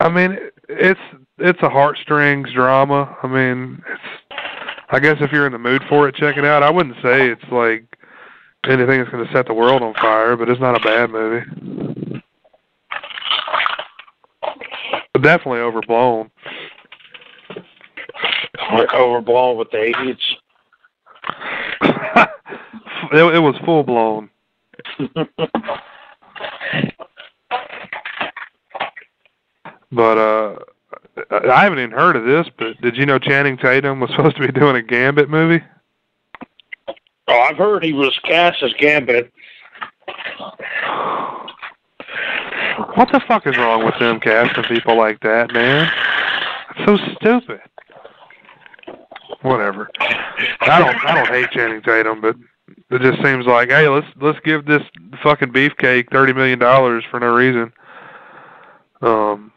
[0.00, 1.00] I mean, it's
[1.38, 3.16] it's a heartstrings drama.
[3.22, 4.02] I mean, it's.
[4.90, 6.62] I guess if you're in the mood for it, check it out.
[6.62, 7.84] I wouldn't say it's like
[8.68, 12.22] anything that's going to set the world on fire, but it's not a bad movie.
[15.12, 16.30] But definitely overblown.
[18.72, 20.36] Like overblown with the AIDS.
[23.12, 24.30] it, it was full blown.
[29.94, 30.56] But uh
[31.30, 34.46] I haven't even heard of this, but did you know Channing Tatum was supposed to
[34.46, 35.62] be doing a Gambit movie?
[37.28, 39.32] Oh, I've heard he was cast as Gambit.
[42.96, 45.90] What the fuck is wrong with them casting people like that, man?
[46.76, 47.60] It's so stupid.
[49.42, 49.88] Whatever.
[50.60, 52.36] I don't I don't hate Channing Tatum, but
[52.90, 54.82] it just seems like, hey, let's let's give this
[55.22, 57.72] fucking beefcake thirty million dollars for no reason.
[59.00, 59.52] Um.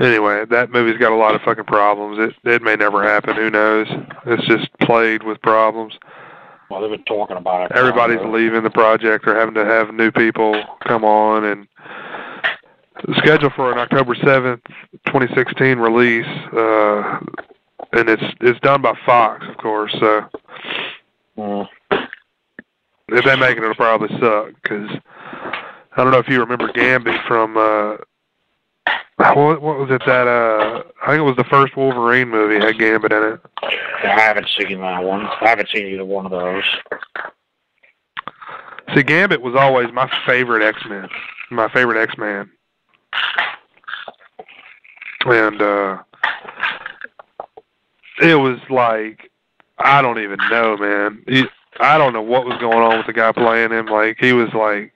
[0.00, 2.18] Anyway, that movie's got a lot of fucking problems.
[2.18, 3.34] It it may never happen.
[3.34, 3.86] Who knows?
[4.26, 5.94] It's just plagued with problems.
[6.70, 7.76] Well, they've been talking about it.
[7.76, 11.66] everybody's Uh, leaving the project or having to have new people come on and
[13.16, 14.60] scheduled for an October 7th,
[15.06, 16.26] 2016 release.
[16.52, 17.18] Uh,
[17.92, 19.92] and it's it's done by Fox, of course.
[19.98, 20.24] So
[21.38, 21.68] mm,
[23.08, 24.90] if they make it, it'll probably suck because
[25.96, 27.96] I don't know if you remember Gambit from uh,
[29.18, 32.78] what what was it that uh I think it was the first Wolverine movie had
[32.78, 33.40] Gambit in it.
[33.62, 35.26] I haven't seen that one.
[35.26, 36.64] I haven't seen either one of those.
[38.94, 41.08] See, Gambit was always my favorite X Men,
[41.50, 42.50] my favorite X Man,
[45.26, 45.98] and uh,
[48.22, 49.30] it was like
[49.78, 51.22] I don't even know, man.
[51.26, 51.44] He,
[51.80, 53.86] I don't know what was going on with the guy playing him.
[53.86, 54.92] Like he was like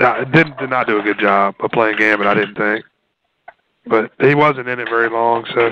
[0.00, 2.26] uh, didn't did not do a good job of playing Gambit.
[2.26, 2.84] I didn't think,
[3.86, 5.44] but he wasn't in it very long.
[5.54, 5.70] So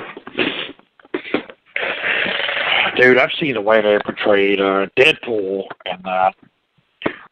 [2.98, 6.34] Dude, I've seen the way they portrayed uh, Deadpool and that,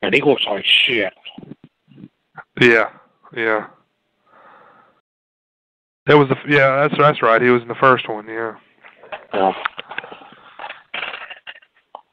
[0.00, 1.12] and he looks like shit.
[2.60, 2.90] yeah,
[3.36, 3.66] yeah.
[6.06, 6.82] That was the yeah.
[6.82, 7.42] That's that's right.
[7.42, 8.28] He was in the first one.
[8.28, 8.54] Yeah.
[9.34, 9.52] Yeah.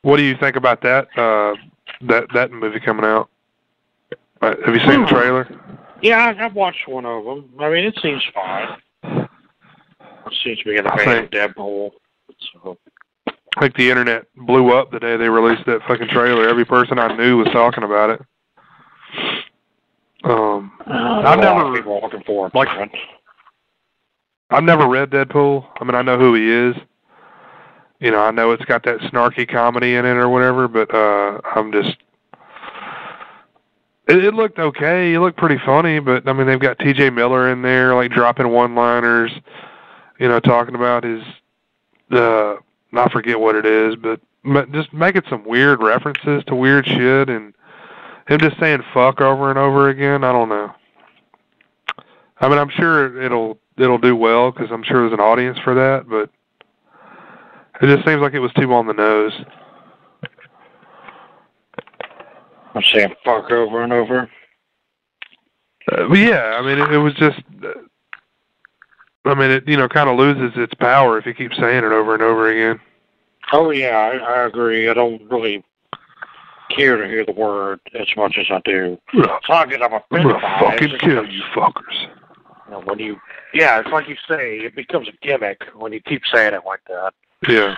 [0.01, 1.53] What do you think about that uh
[2.01, 3.29] that that movie coming out?
[4.43, 5.47] Uh, have you seen the trailer?
[6.01, 7.49] Yeah, I- I've watched one of them.
[7.59, 8.77] I mean, it seems fine.
[9.03, 11.91] It seems to be in the I think- Deadpool.
[12.51, 12.77] So,
[13.27, 16.47] I think the internet blew up the day they released that fucking trailer.
[16.49, 18.21] Every person I knew was talking about it.
[20.25, 22.89] Um, I've never- people looking forward like- to.
[24.49, 25.65] I've never read Deadpool.
[25.79, 26.75] I mean, I know who he is.
[27.99, 31.39] You know, I know it's got that snarky comedy in it or whatever, but uh
[31.55, 31.95] I'm just
[34.07, 35.13] it, it looked okay.
[35.13, 37.11] It looked pretty funny, but I mean, they've got T.J.
[37.11, 39.31] Miller in there, like dropping one-liners.
[40.19, 41.23] You know, talking about his
[42.11, 42.55] uh
[42.93, 47.29] I forget what it is, but ma- just making some weird references to weird shit
[47.29, 47.53] and
[48.27, 50.23] him just saying fuck over and over again.
[50.23, 50.71] I don't know.
[52.39, 55.73] I mean, I'm sure it'll it'll do well because I'm sure there's an audience for
[55.73, 56.29] that, but
[57.81, 59.33] it just seems like it was too on the nose.
[62.73, 64.29] I'm saying fuck over and over.
[65.91, 67.39] Uh, but yeah, I mean, it, it was just.
[67.63, 67.73] Uh,
[69.25, 71.91] I mean, it you know kind of loses its power if you keep saying it
[71.91, 72.79] over and over again.
[73.51, 74.89] Oh yeah, I, I agree.
[74.89, 75.63] I don't really
[76.75, 78.97] care to hear the word as much as I do.
[79.13, 80.59] I'm It's not that I'm I'm gonna it.
[80.59, 82.07] fucking kill you fuckers.
[82.65, 83.17] you know, when you,
[83.53, 86.81] yeah, it's like you say, it becomes a gimmick when you keep saying it like
[86.87, 87.13] that.
[87.47, 87.75] Yeah.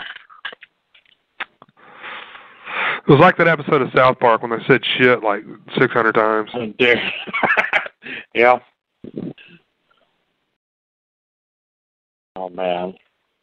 [3.08, 5.44] It was like that episode of South Park when they said shit like
[5.78, 6.50] 600 times.
[6.56, 6.66] Uh,
[8.34, 8.58] yeah.
[12.36, 12.96] Oh man.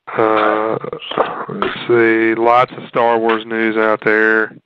[0.09, 0.77] Uh,
[1.49, 2.35] let's see.
[2.35, 4.57] Lots of Star Wars news out there.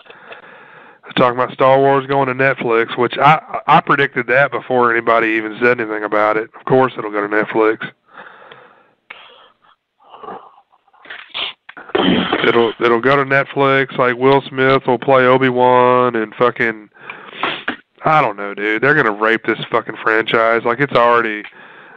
[1.16, 5.56] Talking about Star Wars going to Netflix, which I I predicted that before anybody even
[5.62, 6.50] said anything about it.
[6.58, 7.90] Of course, it'll go to Netflix.
[12.46, 13.96] It'll it'll go to Netflix.
[13.98, 16.88] Like Will Smith will play Obi Wan and fucking.
[18.04, 18.82] I don't know, dude.
[18.82, 20.62] They're gonna rape this fucking franchise.
[20.64, 21.42] Like it's already.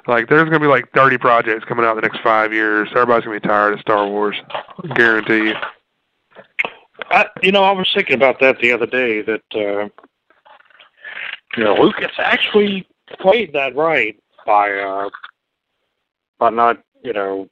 [0.08, 2.90] Like there's gonna be like 30 projects coming out in the next five years.
[2.92, 4.36] Everybody's gonna be tired of Star Wars.
[4.96, 5.56] Guarantee you.
[7.12, 9.22] I, you know, I was thinking about that the other day.
[9.22, 9.90] That uh,
[11.58, 12.88] you know, Lucas actually
[13.20, 15.10] played that right by uh,
[16.40, 17.48] by not you know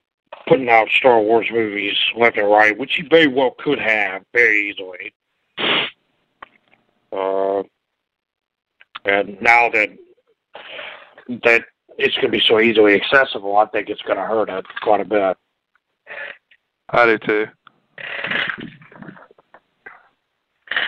[0.47, 4.69] putting out Star Wars movies left and right, which he very well could have very
[4.69, 5.13] easily.
[7.11, 7.63] Uh,
[9.05, 9.89] and now that
[11.43, 11.63] that
[11.97, 15.01] it's going to be so easily accessible, I think it's going to hurt it quite
[15.01, 15.37] a bit.
[16.89, 17.47] I do too.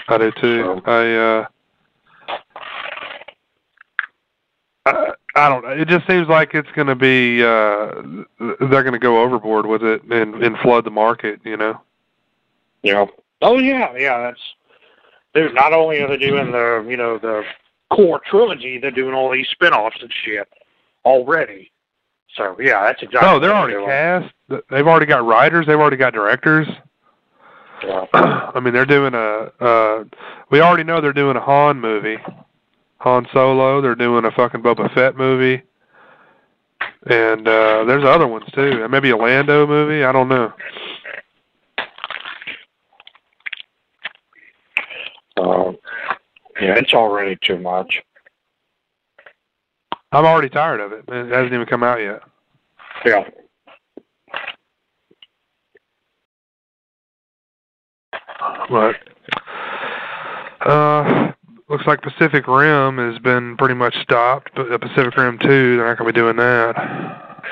[0.08, 0.64] I do too.
[0.64, 1.46] So- I uh
[4.86, 5.70] I, I don't know.
[5.70, 8.02] It just seems like it's going to be uh
[8.70, 11.80] they're going to go overboard with it and and flood the market, you know.
[12.84, 13.06] Yeah.
[13.42, 14.20] Oh yeah, yeah.
[14.22, 14.40] That's
[15.34, 15.54] dude.
[15.56, 17.44] Not only are they doing the you know the
[17.90, 20.48] core trilogy, they're doing all these spin-offs and shit
[21.06, 21.72] already.
[22.36, 23.28] So yeah, that's exactly.
[23.28, 23.88] No, they're already doing.
[23.88, 24.34] cast.
[24.70, 26.68] They've already got writers, they've already got directors.
[27.84, 28.06] Yeah.
[28.14, 29.52] I mean, they're doing a.
[29.64, 30.04] Uh,
[30.52, 32.18] we already know they're doing a Han movie,
[33.00, 33.82] Han Solo.
[33.82, 35.62] They're doing a fucking Boba Fett movie,
[37.08, 38.88] and uh, there's other ones too.
[38.90, 40.04] Maybe a Lando movie.
[40.04, 40.54] I don't know.
[45.38, 45.72] Uh,
[46.60, 48.02] yeah, it's already too much.
[50.12, 51.06] I'm already tired of it.
[51.08, 52.22] It hasn't even come out yet.
[53.06, 53.24] Yeah.
[58.70, 58.96] But
[60.62, 61.32] uh,
[61.70, 64.52] looks like Pacific Rim has been pretty much stopped.
[64.56, 67.44] But uh, Pacific Rim Two, they're not going to be doing that.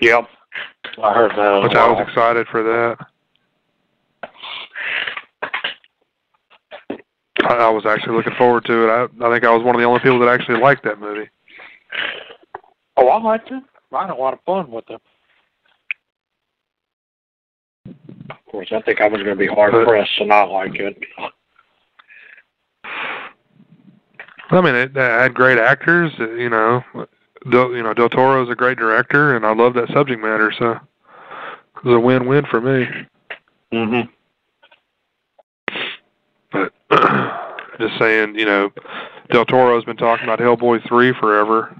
[0.00, 0.28] Yep,
[1.02, 1.62] I heard that.
[1.62, 2.96] Which I was excited for that.
[7.44, 8.90] I, I was actually looking forward to it.
[8.90, 11.28] I, I think I was one of the only people that actually liked that movie.
[12.96, 13.62] Oh, I liked it.
[13.92, 15.00] I had a lot of fun with it.
[18.30, 20.98] Of course, I think I was going to be hard pressed to not like it.
[24.50, 26.12] I mean, it, it had great actors.
[26.18, 26.82] uh, You know,
[27.50, 30.52] Del, you know Del Toro is a great director, and I love that subject matter.
[30.58, 32.86] So it was a win-win for me.
[33.72, 34.08] Mhm.
[36.50, 36.72] But
[37.78, 38.70] just saying, you know,
[39.30, 41.76] Del Toro's been talking about Hellboy three forever.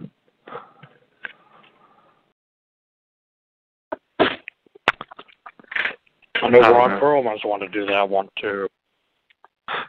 [6.43, 7.01] I know I Ron know.
[7.01, 8.69] Perlman's want to do that one too.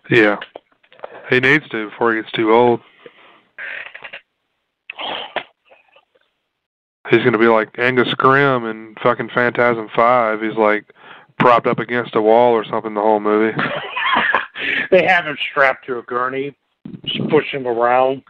[0.09, 0.37] Yeah,
[1.29, 2.81] he needs to before he gets too old.
[7.09, 10.41] He's gonna be like Angus Scrimm in fucking Phantasm Five.
[10.41, 10.85] He's like
[11.39, 13.57] propped up against a wall or something the whole movie.
[14.91, 16.55] they have him strapped to a gurney,
[17.05, 18.21] just push him around.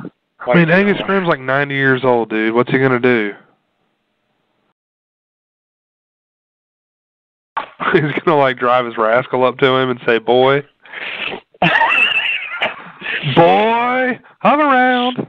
[0.00, 2.54] I mean, Angus Scrimm's like 90 years old, dude.
[2.54, 3.32] What's he gonna do?
[7.92, 10.62] He's gonna like drive his rascal up to him and say, "Boy,
[13.34, 15.26] boy, hung around."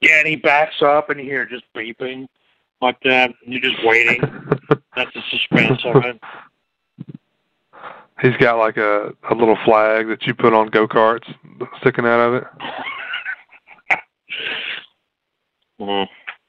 [0.00, 2.26] Yeah, and he backs up, and you hear just beeping
[2.80, 3.30] like that.
[3.44, 4.20] And you're just waiting.
[4.96, 6.20] That's the suspense of it.
[8.22, 11.32] He's got like a a little flag that you put on go karts
[11.80, 12.44] sticking out of it.
[15.80, 16.06] Mhm.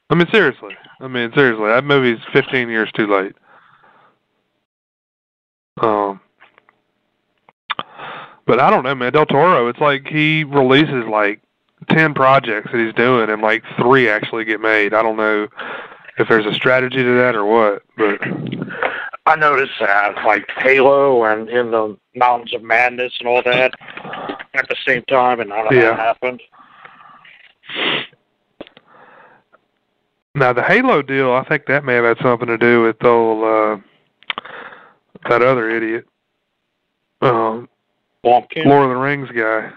[0.09, 0.75] I mean, seriously.
[0.99, 1.67] I mean, seriously.
[1.67, 3.33] That movie's 15 years too late.
[5.81, 6.19] Um,
[8.51, 9.13] but I don't know, man.
[9.13, 11.39] Del Toro, it's like he releases like
[11.87, 14.93] 10 projects that he's doing, and like three actually get made.
[14.93, 15.47] I don't know
[16.17, 18.19] if there's a strategy to that or what, but
[19.25, 23.71] I noticed that, like Halo and in the Mountains of Madness and all that
[24.53, 25.91] at the same time, and none of Yeah.
[25.91, 26.41] that happened.
[30.35, 33.07] now the Halo deal, I think that may have had something to do with the
[33.07, 33.77] old, uh,
[35.29, 36.05] that other idiot,
[37.21, 37.69] um,
[38.23, 39.71] Lumpkin, Lord of the Rings guy.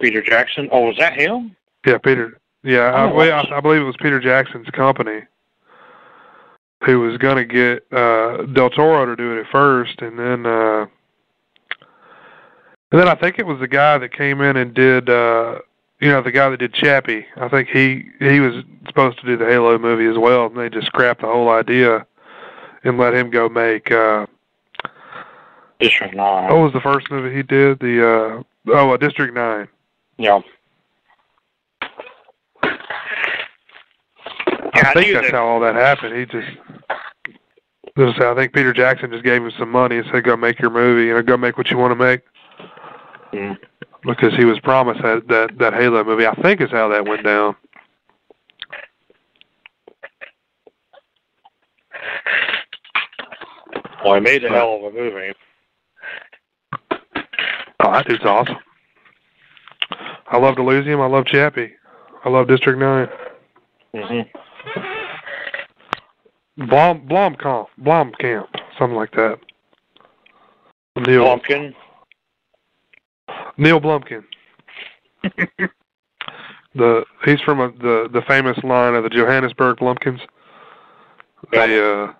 [0.00, 0.68] Peter Jackson.
[0.72, 1.54] Oh, was that him?
[1.86, 2.38] Yeah, Peter.
[2.62, 3.46] Yeah, I, Oh, well, wow.
[3.50, 5.22] I, I believe it was Peter Jackson's company
[6.84, 10.46] who was going to get uh, Del Toro to do it at first, and then
[10.46, 10.86] uh,
[12.92, 15.58] and then I think it was the guy that came in and did, uh,
[16.00, 17.24] you know, the guy that did Chappie.
[17.36, 20.68] I think he he was supposed to do the Halo movie as well, and they
[20.68, 22.06] just scrapped the whole idea
[22.84, 23.90] and let him go make.
[23.90, 24.26] Uh,
[25.80, 26.48] District Nine.
[26.52, 27.80] what was the first movie he did?
[27.80, 29.66] The uh, oh, uh, District Nine.
[30.18, 30.40] Yeah.
[34.74, 36.16] Yeah, I I think that's that- how all that happened.
[36.16, 36.46] He just,
[37.96, 40.36] this is how I think Peter Jackson just gave him some money and said, "Go
[40.36, 42.20] make your movie, you know, go make what you want to make."
[43.32, 43.58] Mm.
[44.04, 46.26] Because he was promised that that that Halo movie.
[46.26, 47.56] I think is how that went down.
[54.04, 55.32] Well, he made a hell of a movie.
[57.82, 58.56] Oh, that dude's awesome.
[60.28, 61.00] I love Elysium.
[61.00, 61.72] I love Chappie.
[62.24, 63.08] I love District Nine.
[63.94, 64.20] hmm
[66.68, 68.46] Blom Blomkamp, Blomkamp,
[68.78, 69.38] something like that.
[70.96, 71.74] Neil Lumpkin.
[73.56, 74.24] Neil Blumkin.
[76.74, 80.20] the he's from a, the the famous line of the Johannesburg Blumpkins.
[81.50, 82.12] They uh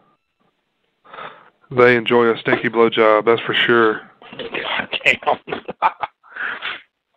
[1.70, 4.09] they enjoy a stinky blowjob, that's for sure.
[4.38, 5.40] God damn.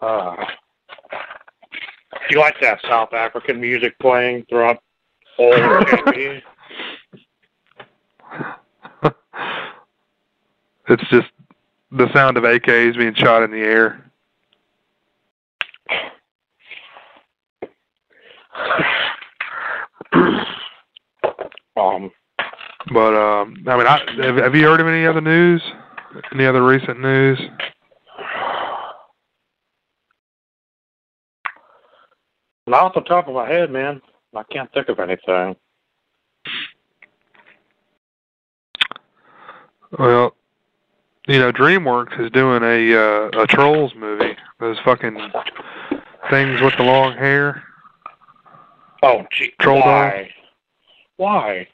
[0.02, 0.36] uh,
[2.30, 4.82] you like that South African music playing throughout
[5.38, 6.42] all the TV?
[10.90, 11.28] it's just
[11.92, 14.00] the sound of AKs being shot in the air.
[21.76, 22.12] um,
[22.92, 25.62] But um I mean, I, have, have you heard of any other news?
[26.34, 27.40] Any other recent news?
[32.74, 34.02] not off the top of my head, man.
[34.36, 35.56] I can't think of anything.
[40.00, 40.36] Well,
[41.28, 44.36] you know, DreamWorks is doing a uh, a Trolls movie.
[44.60, 45.18] Those fucking
[46.30, 47.64] things with the long hair.
[49.04, 50.30] Oh, gee, Troll why?
[51.18, 51.68] Why?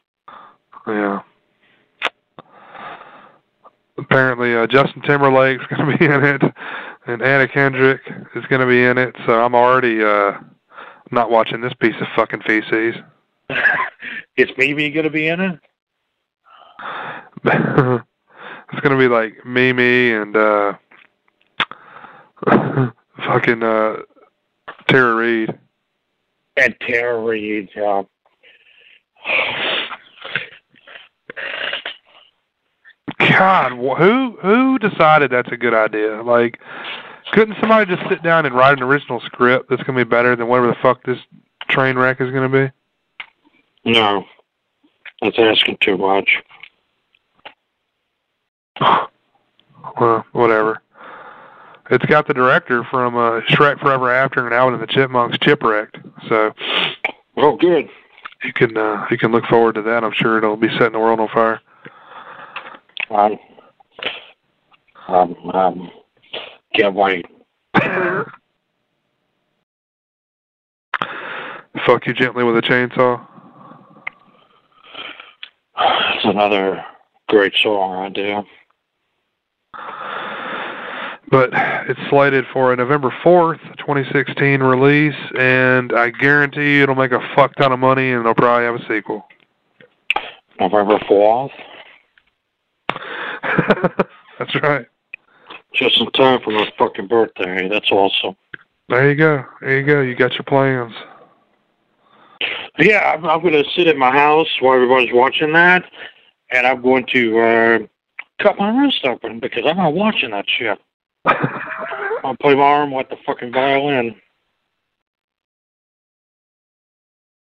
[0.86, 1.22] Yeah.
[4.00, 6.42] Apparently uh, Justin Timberlake's going to be in it,
[7.08, 8.02] and Anna Kendrick
[8.36, 9.16] is going to be in it.
[9.26, 10.34] So I'm already uh,
[11.12, 12.96] not watching this piece of fucking feces.
[14.38, 15.60] Is Mimi going to be in it?
[17.44, 20.74] it's going to be like Mimi and uh,
[23.26, 23.98] fucking uh,
[24.88, 25.58] Tara Reid.
[26.58, 28.04] And Tara Reid, yeah.
[33.38, 36.22] God, who who decided that's a good idea?
[36.22, 36.60] Like,
[37.34, 40.48] couldn't somebody just sit down and write an original script that's gonna be better than
[40.48, 41.20] whatever the fuck this
[41.70, 42.72] train wreck is gonna be?
[43.86, 44.26] No,
[45.22, 46.30] that's asking too much.
[48.82, 50.82] well, whatever.
[51.92, 55.96] It's got the director from uh, Shrek Forever After and Alvin and the Chipmunks Chipwrecked,
[56.28, 56.54] so.
[57.36, 57.90] Oh, good.
[58.44, 60.04] You can uh, you can look forward to that.
[60.04, 61.62] I'm sure it'll be setting the world on fire.
[63.10, 63.40] Um,
[65.08, 65.92] um, um,
[66.76, 67.26] can't wait.
[71.86, 73.26] Fuck you gently with a chainsaw.
[76.16, 76.84] It's another
[77.28, 78.44] great song idea.
[81.32, 81.52] But
[81.88, 87.20] it's slated for a November 4th, 2016 release, and I guarantee you it'll make a
[87.36, 89.28] fuck ton of money and they'll probably have a sequel.
[90.60, 91.52] November 4th?
[94.40, 94.86] That's right.
[95.74, 97.68] Just in time for my fucking birthday.
[97.70, 98.36] That's awesome.
[98.90, 99.44] There you go.
[99.62, 100.02] There you go.
[100.02, 100.94] You got your plans.
[102.80, 105.84] Yeah, I'm, I'm going to sit in my house while everybody's watching that,
[106.52, 107.80] and I'm going to uh,
[108.42, 110.80] cut my wrist open because I'm not watching that shit.
[111.26, 114.16] I'll play my arm with the fucking violin.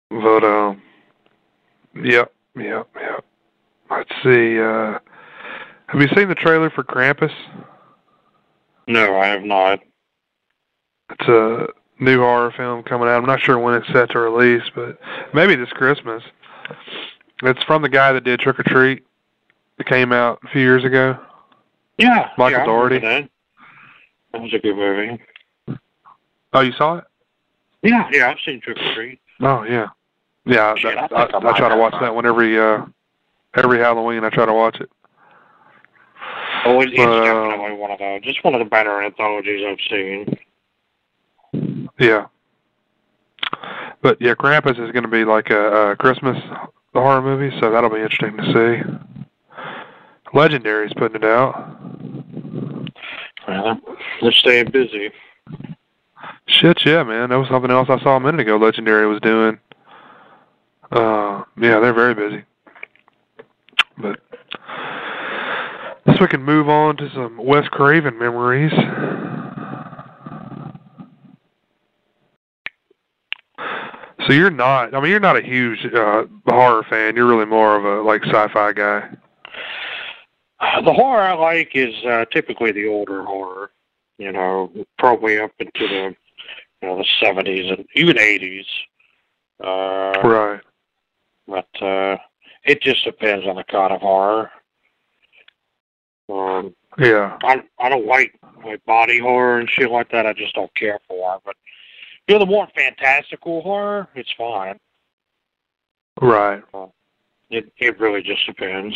[0.09, 0.81] But um,
[1.95, 3.25] yep, yep, yep.
[3.89, 4.59] Let's see.
[4.59, 4.99] Uh,
[5.93, 7.31] have you seen the trailer for Krampus?
[8.87, 9.79] No, I have not.
[11.11, 11.67] It's a
[11.99, 13.17] new horror film coming out.
[13.17, 14.99] I'm not sure when it's set to release, but
[15.33, 16.23] maybe this Christmas.
[17.43, 19.03] It's from the guy that did Trick or Treat.
[19.77, 21.17] It came out a few years ago.
[21.97, 23.29] Yeah, Michael yeah, remember That.
[24.31, 25.21] that was a good movie.
[26.53, 27.03] Oh, you saw it?
[27.83, 29.19] Yeah, yeah, I've seen Trick or Treat.
[29.41, 29.87] Oh, yeah.
[30.45, 32.01] Yeah, Shit, I I, I, I I, try to watch that.
[32.01, 32.85] that one every uh,
[33.55, 34.23] every Halloween.
[34.23, 34.89] I try to watch it.
[36.65, 38.21] Oh, it's uh, definitely one of those.
[38.23, 40.37] It's one of the better anthologies I've seen.
[41.99, 42.27] Yeah.
[44.01, 46.37] But yeah, Krampus is going to be like a, a Christmas
[46.93, 48.83] horror movie, so that'll be interesting to see.
[50.33, 51.79] Legendary's putting it out.
[53.47, 53.79] Well,
[54.21, 55.11] they're staying busy.
[56.47, 57.29] Shit, yeah, man.
[57.29, 58.57] That was something else I saw a minute ago.
[58.57, 59.59] Legendary was doing.
[60.91, 62.43] Uh, yeah, they're very busy.
[63.97, 64.19] But
[66.07, 68.73] so we can move on to some Wes Craven memories.
[74.27, 74.93] So you're not.
[74.93, 77.15] I mean, you're not a huge uh, horror fan.
[77.15, 79.09] You're really more of a like sci-fi guy.
[80.85, 83.71] The horror I like is uh, typically the older horror.
[84.17, 86.15] You know, probably up into the
[86.81, 88.65] you know the seventies and even eighties.
[89.63, 90.61] Uh, Right.
[91.47, 92.17] but uh,
[92.63, 94.49] it just depends on the kind of horror.
[96.29, 97.37] Um, Yeah.
[97.43, 100.25] I I don't like like body horror and shit like that.
[100.25, 101.39] I just don't care for.
[101.43, 101.55] But
[102.27, 104.79] you know, the more fantastical horror, it's fine.
[106.21, 106.63] Right.
[107.49, 108.95] It it really just depends.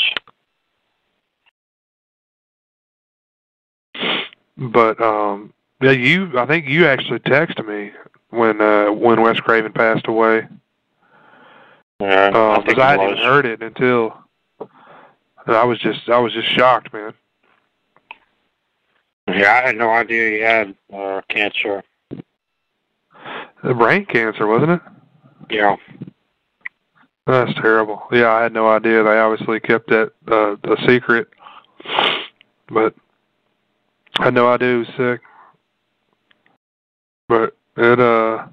[4.57, 6.37] But um, yeah, you.
[6.37, 7.91] I think you actually texted me
[8.29, 10.47] when uh when Wes Craven passed away.
[11.99, 14.17] Yeah, I Um, I it hadn't heard it until.
[15.47, 17.13] I was just I was just shocked, man.
[19.27, 21.83] Yeah, I had no idea he had uh, cancer.
[23.63, 24.81] The brain cancer, wasn't it?
[25.49, 25.75] Yeah.
[27.25, 28.03] That's terrible.
[28.11, 29.03] Yeah, I had no idea.
[29.03, 31.27] They obviously kept that uh, a secret,
[32.69, 32.95] but
[34.19, 35.19] I know I do sick.
[37.27, 38.47] But it uh,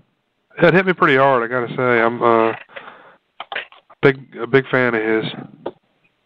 [0.60, 1.44] it hit me pretty hard.
[1.44, 2.52] I gotta say, I'm uh,
[4.02, 5.32] big a big fan of his,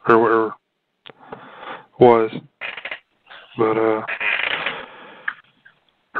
[0.08, 0.54] or, or
[1.98, 2.30] was.
[3.56, 4.06] But uh,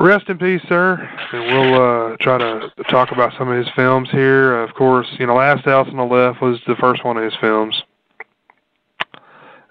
[0.00, 0.96] rest in peace, sir.
[1.32, 4.62] And we'll uh, try to talk about some of his films here.
[4.62, 7.34] Of course, you know, Last House on the Left was the first one of his
[7.40, 7.82] films,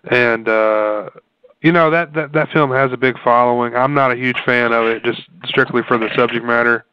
[0.09, 1.09] and uh,
[1.61, 3.75] you know that that that film has a big following.
[3.75, 6.85] I'm not a huge fan of it, just strictly for the subject matter.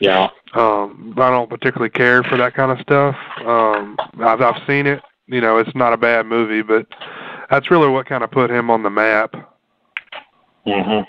[0.00, 0.28] Yeah.
[0.54, 3.14] Um, I don't particularly care for that kind of stuff.
[3.44, 5.02] Um, I've I've seen it.
[5.26, 6.86] You know, it's not a bad movie, but
[7.50, 9.34] that's really what kind of put him on the map.
[10.66, 11.06] Mhm.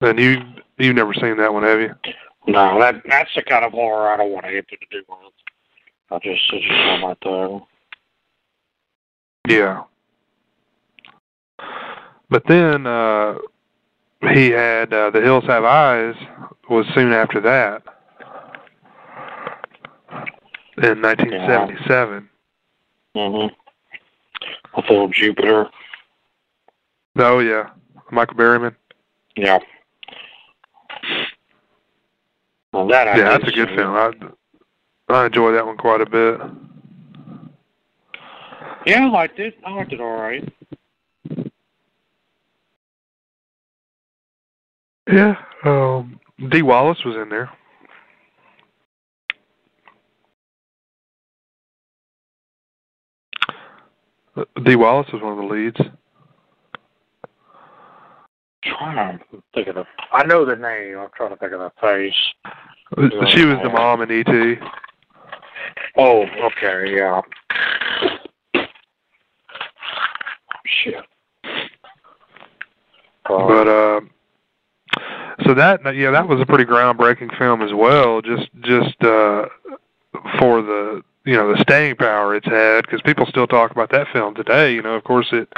[0.00, 0.42] And you
[0.78, 1.94] you've never seen that one, have you?
[2.46, 5.18] No, that that's the kind of horror I don't want anything to do with.
[6.10, 7.66] I just it's just not my thing.
[9.48, 9.82] Yeah.
[12.28, 13.38] But then uh
[14.32, 16.14] he had uh, The Hills Have Eyes
[16.70, 17.82] was soon after that.
[20.78, 22.28] In 1977.
[23.16, 23.50] Mhm.
[24.76, 25.68] Little Jupiter.
[27.16, 27.70] Oh yeah,
[28.10, 28.74] Michael Berryman.
[29.36, 29.58] Yeah.
[32.72, 33.94] Well, that I yeah, that's a good film.
[33.94, 34.12] I
[35.08, 36.40] I enjoy that one quite a bit.
[38.86, 39.54] Yeah, I liked it.
[39.64, 40.52] I liked it all right.
[45.10, 45.36] Yeah.
[45.64, 46.18] Um,
[46.50, 47.50] Dee Wallace was in there.
[54.64, 55.80] Dee Wallace was one of the leads.
[58.64, 59.84] trying to think of the.
[60.12, 60.98] I know the name.
[60.98, 62.14] I'm trying to think of the face.
[62.96, 64.56] Uh, She was the mom in E.T.
[65.96, 67.20] Oh, okay, yeah.
[70.66, 70.94] Shit.
[73.26, 74.00] Uh, But uh,
[75.46, 78.20] so that yeah, that was a pretty groundbreaking film as well.
[78.20, 79.46] Just just uh,
[80.38, 84.06] for the you know the staying power it's had because people still talk about that
[84.12, 84.74] film today.
[84.74, 85.48] You know, of course it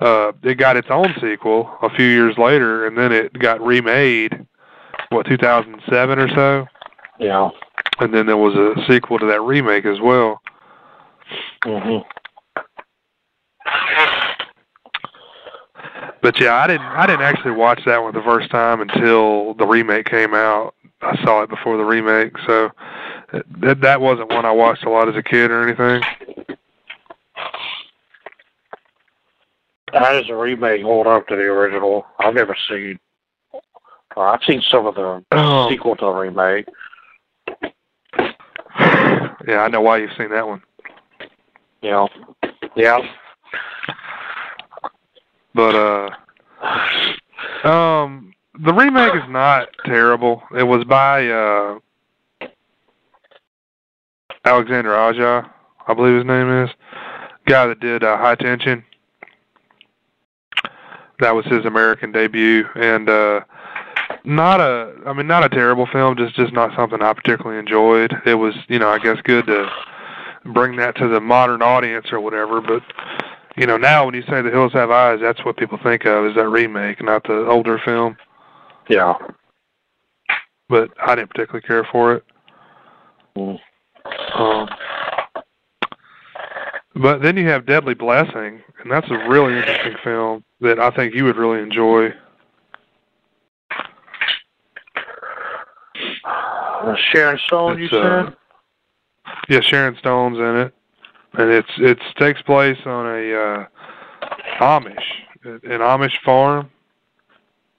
[0.00, 4.46] uh, it got its own sequel a few years later, and then it got remade.
[5.10, 6.66] What 2007 or so,
[7.20, 7.50] yeah.
[8.00, 10.40] and then there was a sequel to that remake as well.
[11.64, 12.04] Mhm.
[16.22, 19.66] But yeah, I didn't I didn't actually watch that one the first time until the
[19.66, 20.74] remake came out.
[21.02, 22.70] I saw it before the remake, so
[23.32, 26.02] that that wasn't one I watched a lot as a kid or anything.
[29.92, 32.06] How does the remake hold up to the original?
[32.18, 32.98] I've never seen.
[34.16, 35.68] Uh, I've seen some of the Oh.
[35.70, 36.66] sequel to the remake.
[39.48, 40.60] Yeah, I know why you've seen that one.
[41.82, 42.06] Yeah.
[42.74, 42.98] Yeah.
[45.54, 46.10] But
[47.64, 50.42] uh um the remake is not terrible.
[50.56, 51.78] It was by uh
[54.46, 55.50] Alexander Aja,
[55.88, 56.70] I believe his name is.
[57.46, 58.84] Guy that did uh, High Tension.
[61.18, 63.40] That was his American debut and uh
[64.24, 68.14] not a I mean not a terrible film, just just not something I particularly enjoyed.
[68.26, 69.68] It was, you know, I guess good to
[70.44, 72.82] bring that to the modern audience or whatever, but
[73.56, 76.26] you know, now when you say The Hills Have Eyes, that's what people think of
[76.26, 78.16] is that remake, not the older film.
[78.88, 79.14] Yeah.
[80.68, 82.24] But I didn't particularly care for it.
[83.36, 83.58] Mm.
[84.34, 84.68] Um,
[87.00, 91.14] but then you have Deadly Blessing, and that's a really interesting film that I think
[91.14, 92.08] you would really enjoy.
[96.24, 98.36] Uh, Sharon Stone, you uh, said?
[99.48, 100.74] Yeah, Sharon Stone's in it,
[101.34, 103.66] and it's it takes place on a uh,
[104.60, 105.02] Amish,
[105.44, 106.70] an Amish farm.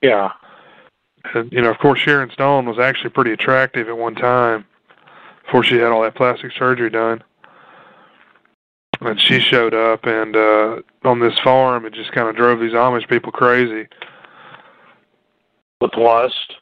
[0.01, 0.31] Yeah.
[1.33, 4.65] And you know, of course, Sharon Stone was actually pretty attractive at one time
[5.45, 7.23] before she had all that plastic surgery done.
[9.07, 12.73] And she showed up, and uh, on this farm, it just kind of drove these
[12.73, 13.87] Amish people crazy.
[15.79, 16.55] With lust.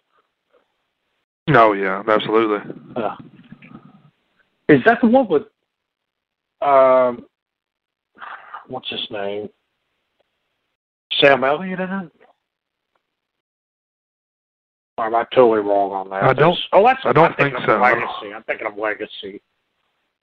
[1.50, 2.72] Oh yeah, absolutely.
[2.98, 3.16] Yeah.
[4.70, 5.43] Is that the one with
[6.62, 7.26] um
[8.68, 9.50] what's his name?
[11.20, 12.12] Sam Elliott in it?
[14.98, 16.24] Or am I totally wrong on that?
[16.24, 17.80] I don't- Oh, that's I don't thinking think of so.
[17.82, 18.34] Legacy.
[18.34, 19.41] I'm thinking of Legacy.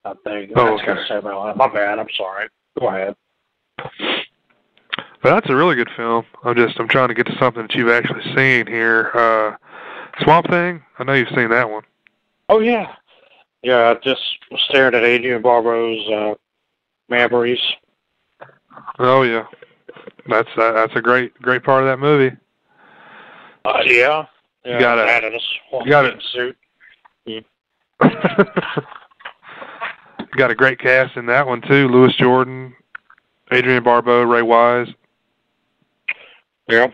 [0.04, 1.26] I think Oh, that's got okay.
[1.28, 1.56] Elliott.
[1.56, 1.98] My bad.
[1.98, 2.48] I'm sorry.
[2.78, 3.14] Go ahead.
[5.22, 6.24] But that's a really good film.
[6.44, 9.10] I'm just I'm trying to get to something that you've actually seen here.
[9.14, 9.56] Uh,
[10.24, 10.82] Swamp Thing.
[10.98, 11.84] I know you've seen that one.
[12.48, 12.94] Oh yeah,
[13.62, 13.90] yeah.
[13.90, 16.34] I just was staring at Adrienne Barbeau's uh,
[17.08, 17.60] memories.
[18.98, 19.46] Oh yeah,
[20.28, 22.36] that's uh, that's a great great part of that movie.
[23.64, 24.26] Uh, yeah.
[24.64, 24.80] Yeah.
[24.80, 25.38] got a- that in a
[25.84, 26.56] you got a- suit.
[30.36, 31.88] Got a great cast in that one too.
[31.88, 32.72] Louis Jourdan,
[33.52, 34.88] Adrienne Barbeau, Ray Wise.
[36.68, 36.88] Yeah.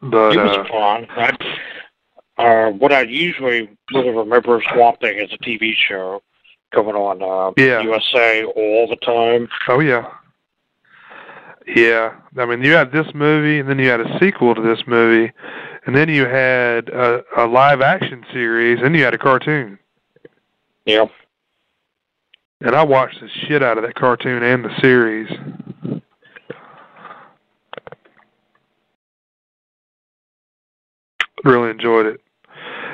[0.00, 0.64] But It was uh,
[1.18, 1.38] fun.
[2.38, 6.22] Uh, what I usually really remember Swamp Thing is a TV show
[6.74, 7.80] coming on uh, Yeah.
[7.82, 9.48] USA all the time.
[9.68, 10.06] oh yeah,
[11.66, 12.14] yeah.
[12.36, 15.32] I mean, you had this movie, and then you had a sequel to this movie,
[15.86, 19.78] and then you had a, a live action series, and you had a cartoon.
[20.84, 21.06] Yeah.
[22.60, 25.30] And I watched the shit out of that cartoon and the series.
[31.44, 32.20] Really enjoyed it.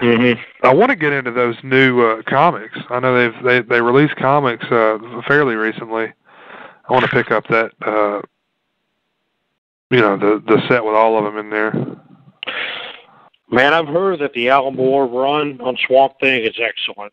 [0.03, 0.67] Mm-hmm.
[0.67, 2.77] I want to get into those new uh, comics.
[2.91, 4.99] I know they've they they released comics uh,
[5.29, 6.07] fairly recently.
[6.89, 8.21] I want to pick up that uh,
[9.91, 11.73] you know the the set with all of them in there.
[13.49, 17.13] Man, I've heard that the Alan Moore run on Swamp Thing is excellent.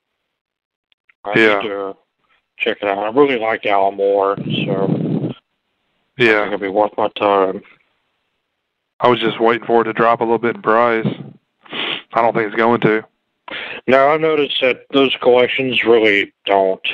[1.25, 1.59] I Yeah.
[1.61, 1.95] need to
[2.59, 2.97] check it out.
[2.99, 5.33] I really like Alan Moore, so
[6.17, 7.61] Yeah, it'll be worth my time.
[8.99, 11.07] I was just waiting for it to drop a little bit in price.
[12.13, 13.05] I don't think it's going to.
[13.87, 16.85] Now I noticed that those collections really don't,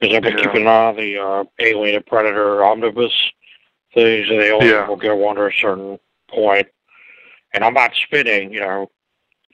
[0.00, 0.44] because I've been Yeah.
[0.44, 3.12] keeping an eye on the uh, Alien and Predator omnibus
[3.92, 4.88] things, and they only Yeah.
[4.88, 5.98] will go under a certain
[6.28, 6.66] point.
[7.52, 8.90] And I'm not spending, you know,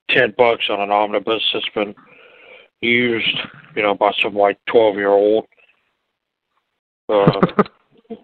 [0.08, 1.94] ten bucks on an omnibus that's been
[2.80, 3.38] used,
[3.76, 5.46] you know, by some like twelve year old.
[7.08, 7.40] Uh,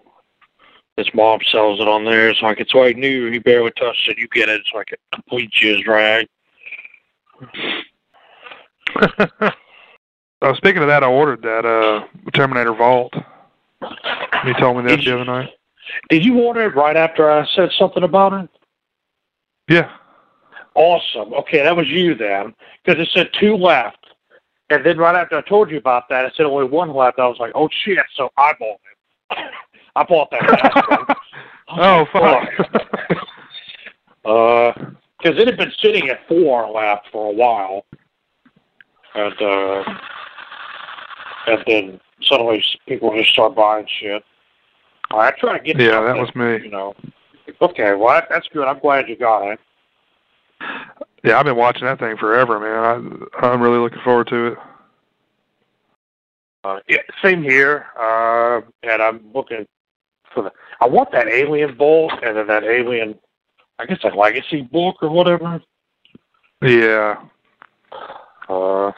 [0.97, 2.31] his mom sells it on there.
[2.31, 3.31] It's like it's like new.
[3.31, 4.19] He barely touched it.
[4.19, 4.61] You get it.
[4.61, 6.27] It's like a complete jizz rag.
[10.43, 13.13] oh, speaking of that, I ordered that uh Terminator Vault.
[14.45, 15.51] You told me that Did the you- other night.
[16.09, 18.51] Did you order it right after I said something about it?
[19.69, 19.89] Yeah.
[20.75, 21.33] Awesome.
[21.33, 22.55] Okay, that was you then,
[22.85, 24.06] because it said two left,
[24.71, 27.19] and then right after I told you about that, I said only one left.
[27.19, 27.99] I was like, oh shit!
[28.17, 28.81] So I bought
[29.31, 29.39] it.
[29.97, 31.17] I bought that last one.
[31.81, 33.23] oh fuck.
[34.25, 34.73] Uh,
[35.19, 37.87] because it had been sitting at four left for a while,
[39.15, 39.85] and uh,
[41.47, 44.25] and then suddenly people just start buying shit.
[45.13, 46.65] I try to get yeah, that was me.
[46.65, 46.95] you know.
[47.63, 48.67] Okay, well that's good.
[48.67, 49.61] I'm glad you got it.
[51.27, 53.29] Yeah, I've been watching that thing forever, man.
[53.43, 54.59] I I'm really looking forward to it.
[56.63, 57.87] Uh, yeah, same here.
[57.99, 59.67] Uh, and I'm looking
[60.33, 60.53] for the.
[60.81, 63.17] I want that Alien book and then that Alien,
[63.81, 65.61] I guess that Legacy book or whatever.
[66.63, 67.17] Yeah.
[68.49, 68.93] Uh,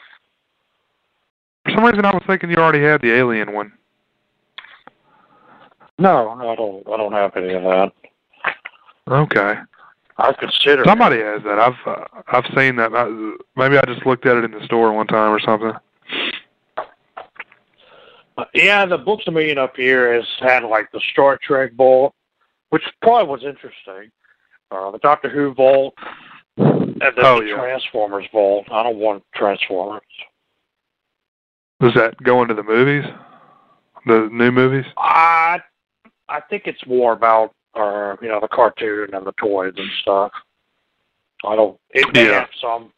[1.64, 3.72] For some reason, I was thinking you already had the Alien one.
[5.98, 6.86] no, no, I don't.
[6.88, 7.92] I don't have any of that.
[9.08, 9.54] Okay.
[10.18, 10.84] I consider.
[10.84, 11.58] Somebody has that.
[11.58, 12.92] I've uh, I've seen that.
[12.94, 13.06] I,
[13.56, 15.72] maybe I just looked at it in the store one time or something.
[18.54, 22.14] Yeah, the Books-A-Million up here has had like the Star Trek vault,
[22.70, 24.12] which probably was interesting.
[24.70, 25.94] Uh, the Doctor Who vault,
[26.56, 27.56] and then Oh, the yeah.
[27.56, 28.66] Transformers vault.
[28.70, 30.02] I don't want Transformers.
[31.80, 33.04] Does that go into the movies?
[34.06, 34.84] The new movies?
[34.96, 35.60] I
[36.28, 40.32] I think it's more about uh, you know the cartoon and the toys and stuff.
[41.44, 41.78] I don't.
[41.90, 42.40] It may Yeah.
[42.40, 42.92] have some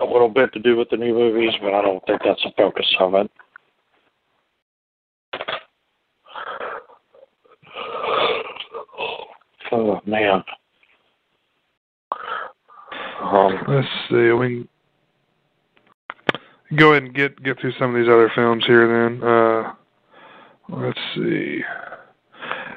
[0.00, 2.52] a little bit to do with the new movies, but I don't think that's the
[2.56, 3.30] focus of it.
[9.72, 10.44] Oh man.
[13.22, 14.30] Um, Let's see.
[14.32, 14.66] We
[16.68, 18.86] can go ahead and get get through some of these other films here.
[18.86, 19.72] Then uh,
[20.68, 21.62] let's see.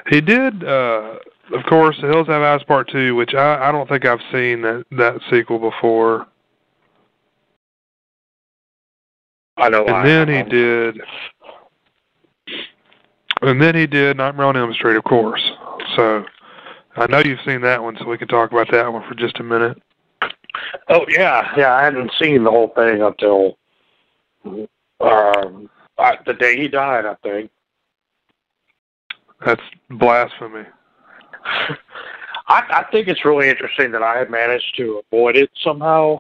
[0.10, 1.16] He did, uh,
[1.54, 4.62] of course, The Hills Have Eyes Part Two, which I I don't think I've seen
[4.64, 6.28] that that sequel before.
[9.58, 9.86] I know.
[9.86, 11.02] I, And then he I'm- did.
[13.42, 15.52] And then he did Nightmare on Elm Street, of course.
[15.96, 16.26] So
[16.96, 19.40] I know you've seen that one, so we can talk about that one for just
[19.40, 19.78] a minute.
[20.90, 21.74] Oh yeah, yeah.
[21.76, 23.58] I hadn't seen the whole thing until
[25.02, 27.06] um, I, the day he died.
[27.06, 27.52] I think.
[29.46, 30.64] That's blasphemy.
[32.48, 36.20] I, I think it's really interesting that I had managed to avoid it somehow.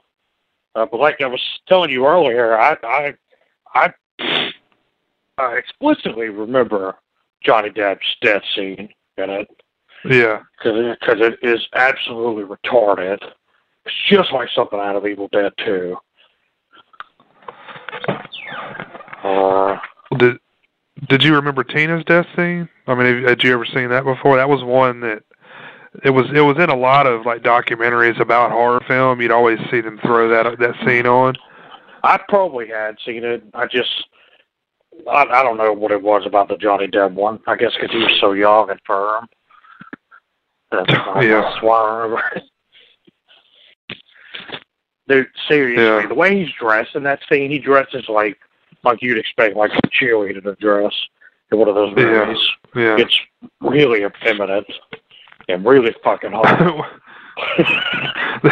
[0.75, 3.13] Uh, but like I was telling you earlier, I I
[3.73, 3.93] I,
[5.37, 6.95] I explicitly remember
[7.43, 9.47] Johnny Depp's death scene in it
[10.03, 10.41] Yeah.
[10.57, 13.19] because it is absolutely retarded.
[13.85, 15.95] It's just like something out of Evil Dead 2.
[19.23, 19.74] Uh,
[21.09, 22.69] Did you remember Tina's death scene?
[22.87, 24.37] I mean, had you ever seen that before?
[24.37, 25.23] That was one that
[26.03, 29.21] it was it was in a lot of like documentaries about horror film.
[29.21, 31.35] You'd always see them throw that that scene on.
[32.03, 33.43] I probably had seen it.
[33.53, 33.89] I just,
[35.09, 37.39] I, I don't know what it was about the Johnny Depp one.
[37.47, 39.27] I guess because he was so young and firm.
[40.71, 40.89] That's,
[41.21, 41.41] Yeah.
[41.41, 42.41] that's why I remember.
[45.07, 46.07] Dude, seriously, Yeah.
[46.07, 48.37] the way he's dressed in that scene, he dresses like
[48.85, 50.93] like you'd expect like a cheerleader to dress
[51.51, 52.25] in one of those Yeah.
[52.25, 52.43] movies.
[52.75, 52.97] Yeah.
[52.99, 53.17] It's
[53.61, 54.65] really effeminate
[55.49, 56.89] and really fucking hot.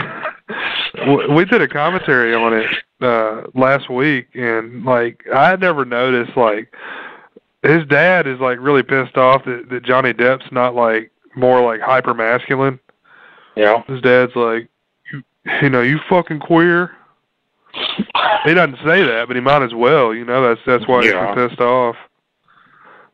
[1.07, 2.65] we we did a commentary on it
[3.01, 6.73] uh last week, and like I had never noticed like
[7.63, 11.81] his dad is like really pissed off that, that Johnny Depp's not like more like
[11.81, 12.79] hyper masculine.
[13.55, 13.83] Yeah.
[13.87, 14.67] His dad's like,
[15.11, 15.23] you,
[15.61, 16.91] you know, you fucking queer.
[18.45, 20.13] He doesn't say that, but he might as well.
[20.13, 21.33] You know, that's that's why Yeah.
[21.35, 21.95] he's pissed off.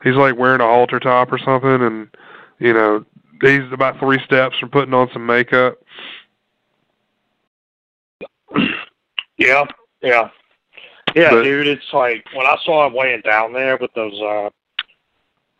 [0.03, 2.07] He's like wearing a halter top or something, and
[2.60, 3.05] you know,
[3.41, 5.78] he's about three steps from putting on some makeup.
[9.38, 9.66] Yeah,
[10.01, 10.30] yeah,
[11.16, 11.68] yeah, But- dude.
[11.68, 14.49] It's like when I saw him laying down there with those, uh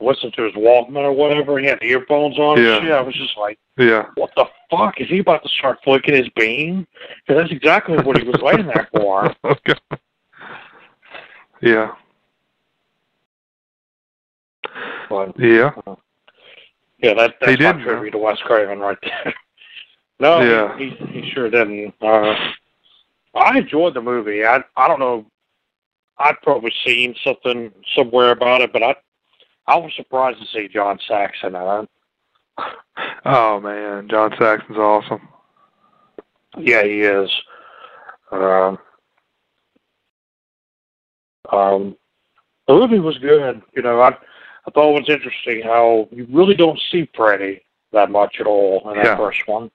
[0.02, 1.60] listening to his Walkman or whatever.
[1.60, 2.58] He had earphones on.
[2.62, 2.76] Yeah.
[2.78, 5.80] And shit, I was just like, Yeah, what the fuck is he about to start
[5.84, 6.88] flicking his bean?
[7.28, 9.36] Because that's exactly what he was laying there for.
[9.44, 9.74] okay.
[11.62, 11.92] Yeah,
[15.10, 15.72] But yeah,
[17.00, 19.34] yeah, that He that's my tribute to Wes Craven right there.
[20.22, 20.78] no, Yeah.
[20.78, 21.94] he, he he sure didn't.
[22.02, 22.34] Uh,
[23.36, 24.46] I enjoyed the movie.
[24.46, 25.26] I I don't know.
[26.18, 28.96] I'd probably seen something somewhere about it, but I
[29.70, 31.90] I was surprised to see John Saxon it.
[33.24, 35.30] Oh man, John Saxon's awesome.
[36.58, 37.30] Yeah, he is.
[38.32, 38.80] Um,
[41.52, 41.96] um,
[42.68, 43.62] the movie was good.
[43.76, 47.62] You know, I I thought it was interesting how you really don't see Freddy
[47.92, 49.18] that much at all in that Yeah.
[49.18, 49.70] first one.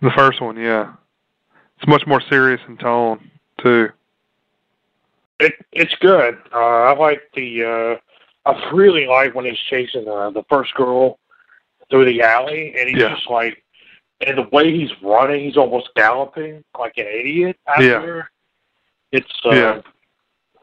[0.00, 0.94] The first one, yeah,
[1.76, 3.90] it's much more serious in tone too.
[5.40, 6.38] It it's good.
[6.54, 8.00] Uh, I like the.
[8.46, 11.18] I really like when he's chasing the the first girl
[11.90, 13.14] through the alley, and he's Yeah.
[13.14, 13.62] just like,
[14.26, 17.98] and the way he's running, he's almost galloping like an idiot out Yeah.
[17.98, 18.30] there.
[19.12, 19.80] It's uh, Yeah.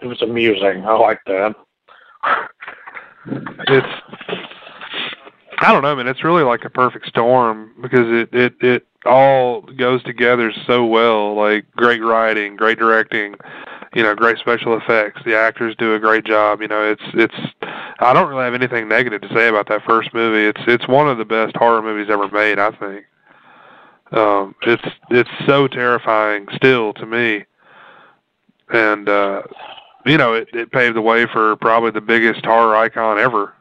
[0.02, 0.86] it was amusing.
[0.86, 1.56] I like that.
[3.68, 3.88] It's
[5.60, 6.08] I don't know, man.
[6.08, 11.36] It's really like a perfect storm because it it it all goes together so well.
[11.36, 13.36] Like great writing, great directing,
[13.94, 15.22] you know, great special effects.
[15.26, 16.62] The actors do a great job.
[16.62, 17.36] You know, it's it's.
[18.00, 20.46] I don't really have anything negative to say about that first movie.
[20.46, 22.60] It's it's one of the best horror movies ever made.
[22.60, 23.06] I think.
[24.12, 27.46] Um, it's it's so terrifying still to me,
[28.72, 29.42] and uh,
[30.06, 33.54] you know, it, it paved the way for probably the biggest horror icon ever.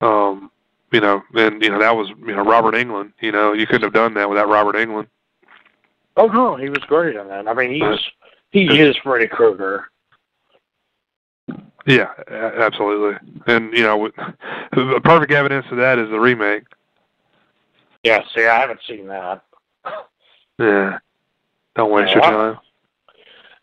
[0.00, 0.50] Um,
[0.94, 3.12] you know, and you know that was you know Robert Englund.
[3.20, 5.08] You know, you couldn't have done that without Robert Englund.
[6.16, 7.48] Oh no, he was great in that.
[7.48, 8.00] I mean, he's
[8.52, 9.90] he is Freddy Krueger.
[11.86, 13.18] Yeah, absolutely.
[13.48, 14.14] And you know, with-
[15.02, 16.62] perfect evidence of that is the remake.
[18.04, 19.42] Yeah, see, I haven't seen that.
[20.58, 20.98] Yeah,
[21.74, 22.58] don't waste Yeah, your I- time.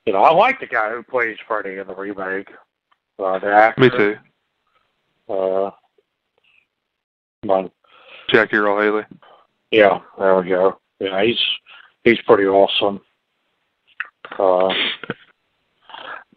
[0.06, 2.50] You know, I like the guy who plays Freddy in the remake.
[3.20, 3.82] Uh, the actor.
[3.82, 4.18] Me too.
[5.30, 5.70] Uh,
[7.44, 7.72] but
[8.30, 9.04] Jackie Earle Haley.
[9.72, 10.80] yeah, there we go.
[11.00, 11.40] Yeah, he's
[12.04, 13.02] he's pretty awesome.
[14.38, 14.74] Uh,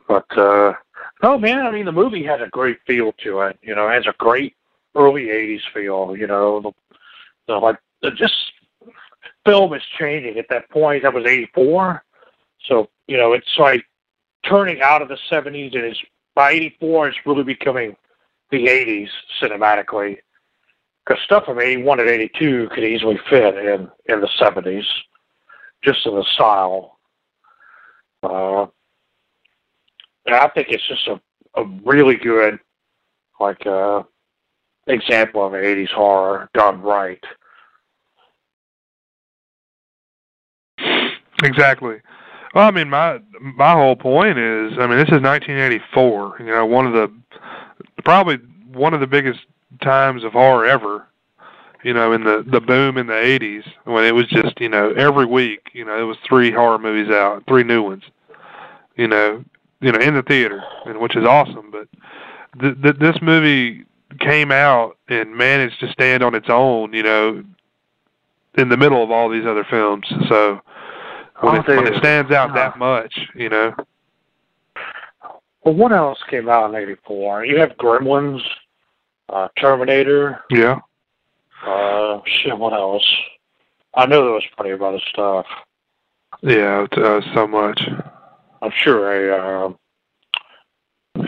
[0.09, 0.73] but uh,
[1.23, 3.59] no, man, I mean the movie has a great feel to it.
[3.63, 4.57] You know, it has a great
[4.95, 6.17] early '80s feel.
[6.17, 6.73] You know, the,
[7.47, 8.35] the like the just
[9.45, 11.03] film is changing at that point.
[11.03, 12.03] That was '84,
[12.67, 13.85] so you know it's like
[14.45, 16.01] turning out of the '70s and it's
[16.35, 17.97] by '84 it's really becoming
[18.51, 19.09] the '80s
[19.41, 20.19] cinematically.
[21.07, 24.85] Because stuff from '81 and '82 could easily fit in in the '70s,
[25.83, 26.99] just in the style.
[28.23, 28.67] Uh,
[30.27, 31.21] and I think it's just a,
[31.61, 32.59] a really good,
[33.39, 34.03] like, uh,
[34.87, 37.23] example of 80s horror done right.
[41.43, 42.01] Exactly.
[42.55, 46.37] Well, I mean, my my whole point is, I mean, this is 1984.
[46.39, 47.13] You know, one of the
[48.05, 48.37] probably
[48.73, 49.41] one of the biggest
[49.83, 51.07] times of horror ever.
[51.83, 54.93] You know, in the the boom in the 80s when it was just, you know,
[54.97, 58.05] every week, you know, it was three horror movies out, three new ones.
[58.97, 59.45] You know,
[59.81, 61.71] you know, in the theater, and which is awesome.
[61.71, 61.89] But
[62.59, 63.85] th- th- this movie
[64.19, 66.95] came out and managed to stand on its own.
[66.95, 67.45] You know,
[68.57, 70.07] in the middle of all these other films.
[70.29, 70.61] So
[71.41, 72.57] when, Oh, it, when it stands out Uh-huh.
[72.57, 73.75] that much, you know.
[75.65, 77.47] Well, what else came out in 84?
[77.47, 78.43] You have Gremlins,
[79.29, 80.81] uh, Terminator, Yeah.
[81.67, 83.07] uh, shit, what else?
[83.95, 85.47] I know there was plenty of other stuff.
[86.43, 87.81] Yeah, uh, so much.
[88.61, 89.73] I'm sure a, uh,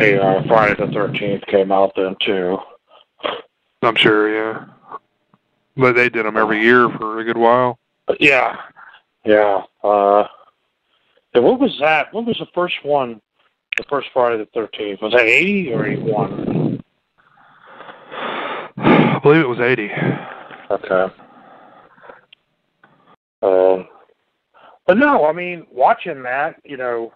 [0.01, 2.59] a uh, Friday the 13th came out then, too.
[3.83, 4.65] I'm sure, yeah.
[5.77, 7.79] But they did them every year for a good while.
[8.19, 8.57] Yeah,
[9.25, 9.63] yeah.
[9.85, 10.27] Uh,
[11.35, 12.13] and what was that?
[12.15, 13.21] What was the first one?
[13.77, 16.46] The first Friday the Thirteenth was that eighty or eighty one?
[19.27, 19.91] I believe it was 80.
[20.71, 21.15] Okay.
[23.43, 23.89] Um,
[24.87, 27.13] But no, I mean, watching that, you know,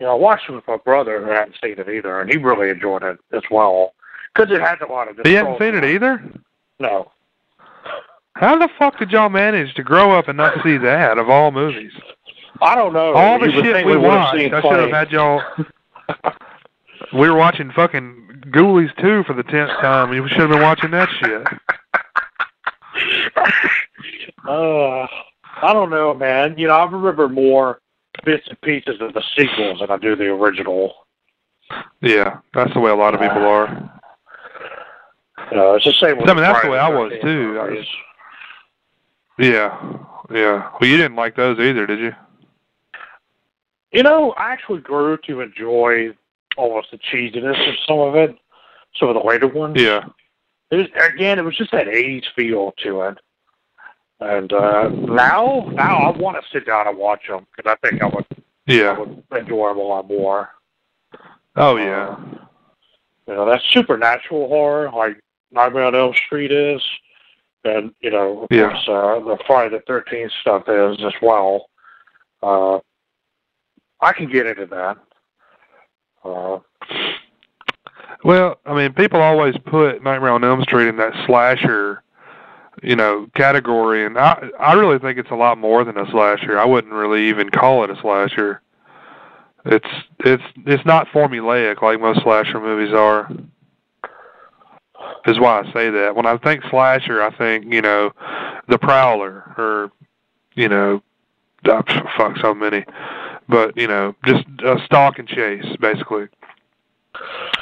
[0.00, 2.38] you know, I watched it with my brother who hadn't seen it either, and he
[2.38, 3.92] really enjoyed it as well
[4.34, 5.18] because it has a lot of.
[5.22, 6.24] He hadn't seen it either.
[6.80, 7.12] No.
[8.32, 11.50] How the fuck did y'all manage to grow up and not see that of all
[11.50, 11.92] movies?
[12.62, 13.12] I don't know.
[13.12, 15.42] All the You shit we watched, I should have had y'all.
[17.12, 20.12] we were watching fucking Ghoulies 2 for the tenth time.
[20.12, 21.46] You should have been watching that shit.
[24.48, 25.06] uh,
[25.62, 26.56] I don't know, man.
[26.58, 27.80] You know, I remember more
[28.24, 30.94] bits and pieces of the sequels than I do the original.
[32.00, 33.68] Yeah, that's the way a lot of people are.
[35.38, 36.20] Uh, it's the same.
[36.20, 37.58] I mean, that's the way I was, too.
[37.60, 37.86] I movies.
[39.38, 39.98] Yeah,
[40.32, 40.70] yeah.
[40.80, 42.12] Well, you didn't like those either, did you?
[43.92, 46.10] You know, I actually grew to enjoy
[46.56, 48.36] almost the cheesiness of some of it,
[48.98, 49.80] some of the later ones.
[49.80, 50.04] Yeah,
[50.70, 53.18] It was, again, it was just that '80s feel to it.
[54.20, 58.00] And uh, now, now I want to sit down and watch them because I think
[58.02, 58.24] I would,
[58.66, 60.50] yeah, I would enjoy them a lot more.
[61.56, 62.16] Oh yeah,
[63.26, 65.18] You know, that supernatural horror like
[65.50, 66.80] Nightmare on Elm Street is,
[67.64, 68.68] and you know, of Yeah.
[68.70, 71.68] course, uh, the Friday the Thirteenth stuff is as well.
[72.42, 72.78] Uh,
[74.00, 74.98] I can get into that.
[76.24, 76.58] Uh,
[78.24, 82.02] Well, I mean, people always put Nightmare on Elm Street in that slasher,
[82.82, 86.58] you know, category, and I I really think it's a lot more than a slasher.
[86.58, 88.60] I wouldn't really even call it a slasher.
[89.64, 89.88] It's
[90.20, 93.30] it's it's not formulaic like most slasher movies are.
[95.26, 96.14] Is why I say that.
[96.14, 98.12] When I think slasher, I think you know,
[98.68, 99.90] the Prowler or
[100.54, 101.02] you know,
[101.64, 101.82] uh,
[102.16, 102.84] fuck so many,
[103.52, 106.26] but you know, just a stalk and chase basically.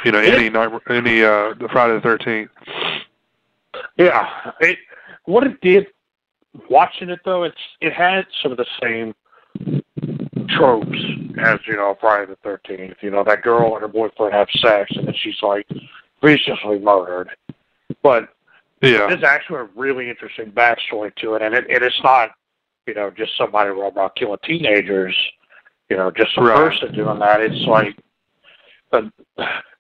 [0.05, 2.51] You know, any night, any uh, the Friday the Thirteenth.
[3.99, 4.79] yeah, it
[5.25, 5.89] what it did
[6.69, 9.15] watching it though, it's it had some of the same
[10.49, 10.99] tropes
[11.39, 12.97] as you know Friday the Thirteenth.
[13.01, 15.67] You know, that girl and her boyfriend have sex, and then she's like
[16.23, 17.31] viciously murdered.
[18.03, 18.29] But
[18.83, 22.31] Yeah, There's actually a really interesting backstory to it, and it, and it is not,
[22.87, 25.15] you know, just somebody around killing teenagers,
[25.91, 26.57] you know, just a Right.
[26.57, 27.41] person doing that.
[27.41, 27.97] It's like
[28.93, 29.03] uh,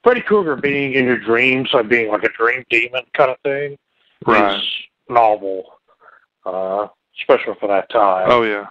[0.03, 3.79] Freddy Krueger being in your dreams, like being like a dream demon kind of thing,
[4.27, 4.57] right.
[4.57, 4.63] is
[5.09, 5.65] novel,
[6.45, 6.89] uh,
[7.21, 8.27] especially for that time.
[8.31, 8.67] Oh yeah,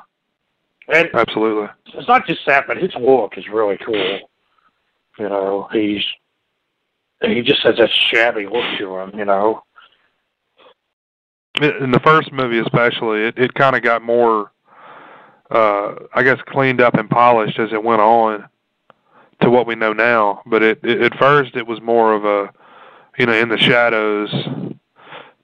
[0.89, 1.69] and absolutely.
[1.93, 4.19] it's not just that, but his look is really cool.
[5.17, 6.03] You know, he's
[7.21, 9.17] he just has that shabby look to him.
[9.17, 9.63] You know,
[11.61, 14.51] In in the first movie, especially, it it kind of got more,
[15.49, 18.47] uh, I guess, cleaned up and polished as it went on
[19.41, 20.41] to what we know now.
[20.45, 22.51] But it, it at first it was more of a,
[23.17, 24.29] you know, in the shadows,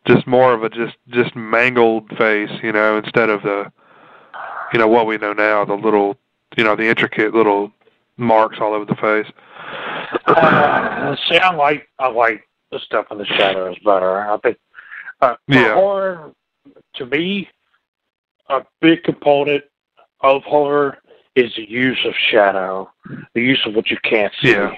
[0.08, 3.72] just more of a just just mangled face, you know, instead of the,
[4.74, 6.18] you know, what we know now, the little,
[6.56, 7.72] you know, the intricate little
[8.18, 9.32] marks all over the face.
[10.28, 14.30] Uh, see, I like I like the stuff in the shadows better.
[14.30, 14.58] I think
[15.22, 15.74] uh, Yeah.
[15.74, 16.32] horror,
[16.95, 17.49] to me,
[18.49, 19.64] a big component
[20.22, 20.97] of horror
[21.36, 22.89] is the use of shadow,
[23.34, 24.51] the use of what you can't see.
[24.51, 24.74] Yeah.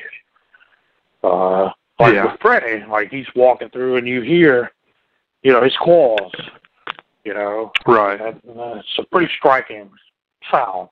[1.24, 2.32] Uh, like Yeah.
[2.32, 4.72] with Freddy, like he's walking through and you hear,
[5.44, 6.32] you know, his claws.
[7.24, 8.20] You know, Right.
[8.22, 9.90] and uh, it's a pretty striking
[10.50, 10.90] sound.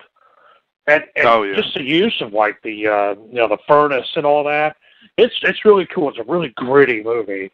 [0.87, 1.55] And, and Oh, yeah.
[1.55, 4.75] just the use of like the uh, you know the furnace and all that,
[5.17, 6.09] it's it's really cool.
[6.09, 7.51] It's a really gritty movie.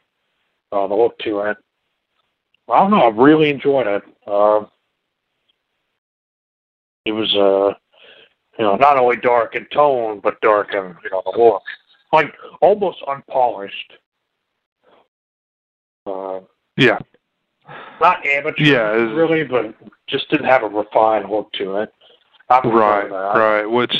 [0.72, 1.57] Uh, the look to it.
[2.70, 3.03] I don't know.
[3.03, 4.03] I really enjoyed it.
[4.26, 4.65] Uh,
[7.06, 7.73] it was uh,
[8.57, 11.64] you know not only dark in tone but dark in you know the look,
[12.14, 13.94] like almost unpolished.
[16.06, 16.40] Uh,
[16.78, 16.98] Yeah.
[17.99, 19.76] not amateur, Yeah, really, but
[20.07, 21.94] just didn't have a refined look to it.
[22.49, 23.10] Right.
[23.10, 23.65] Right.
[23.65, 23.95] Which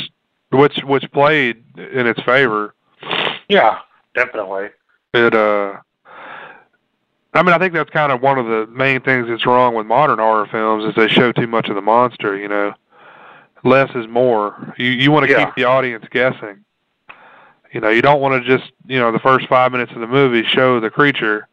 [0.50, 2.76] which which played in its favor.
[3.48, 3.80] Yeah,
[4.16, 4.70] definitely.
[5.14, 5.78] It uh
[7.34, 9.86] I mean I think that's kind of one of the main things that's wrong with
[9.86, 12.74] modern horror films is they show too much of the monster, you know.
[13.64, 14.74] Less is more.
[14.78, 15.46] You you want to Yeah.
[15.46, 16.64] keep the audience guessing.
[17.72, 20.08] You know, you don't want to just, you know, the first 5 minutes of the
[20.08, 21.48] movie show the creature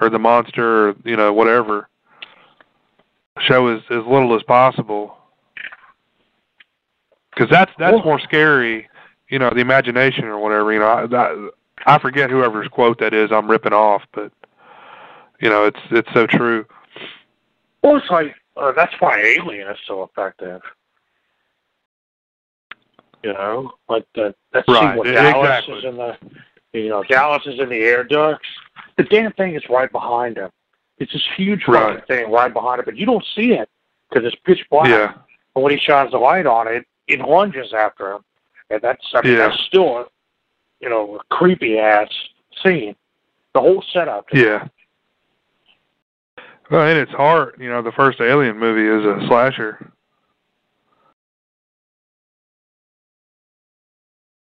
[0.00, 1.88] or the monster or, you know, whatever.
[3.40, 5.16] Show as as little as possible.
[7.36, 8.88] Cuz that's that's Well- more scary,
[9.28, 10.86] you know, the imagination or whatever, you know.
[10.86, 13.30] I, I, I forget whoever's quote that is.
[13.32, 14.32] I'm ripping off, but
[15.40, 16.66] you know, it's it's so true.
[17.82, 20.60] Well, it's like uh, that's why Alien is so effective.
[23.22, 25.78] You know, like the that scene Right, where e- Dallas exactly.
[25.78, 26.16] is in the,
[26.72, 28.46] you know, Dallas is in the air ducts.
[28.96, 30.50] The damn thing is right behind him.
[30.98, 32.06] It's this huge fucking Right.
[32.06, 33.68] thing right behind him, but you don't see it
[34.08, 34.88] because it's pitch black.
[34.88, 35.14] Yeah,
[35.54, 38.24] But when he shines the light on it, it lunges after him,
[38.70, 39.48] and that's I mean Yeah.
[39.48, 40.06] that's still a
[40.80, 42.08] you know a creepy ass
[42.64, 42.94] scene.
[43.54, 44.26] The whole setup.
[44.32, 44.68] Yeah.
[46.70, 49.90] Well, in its heart, you know, the first Alien movie is a slasher.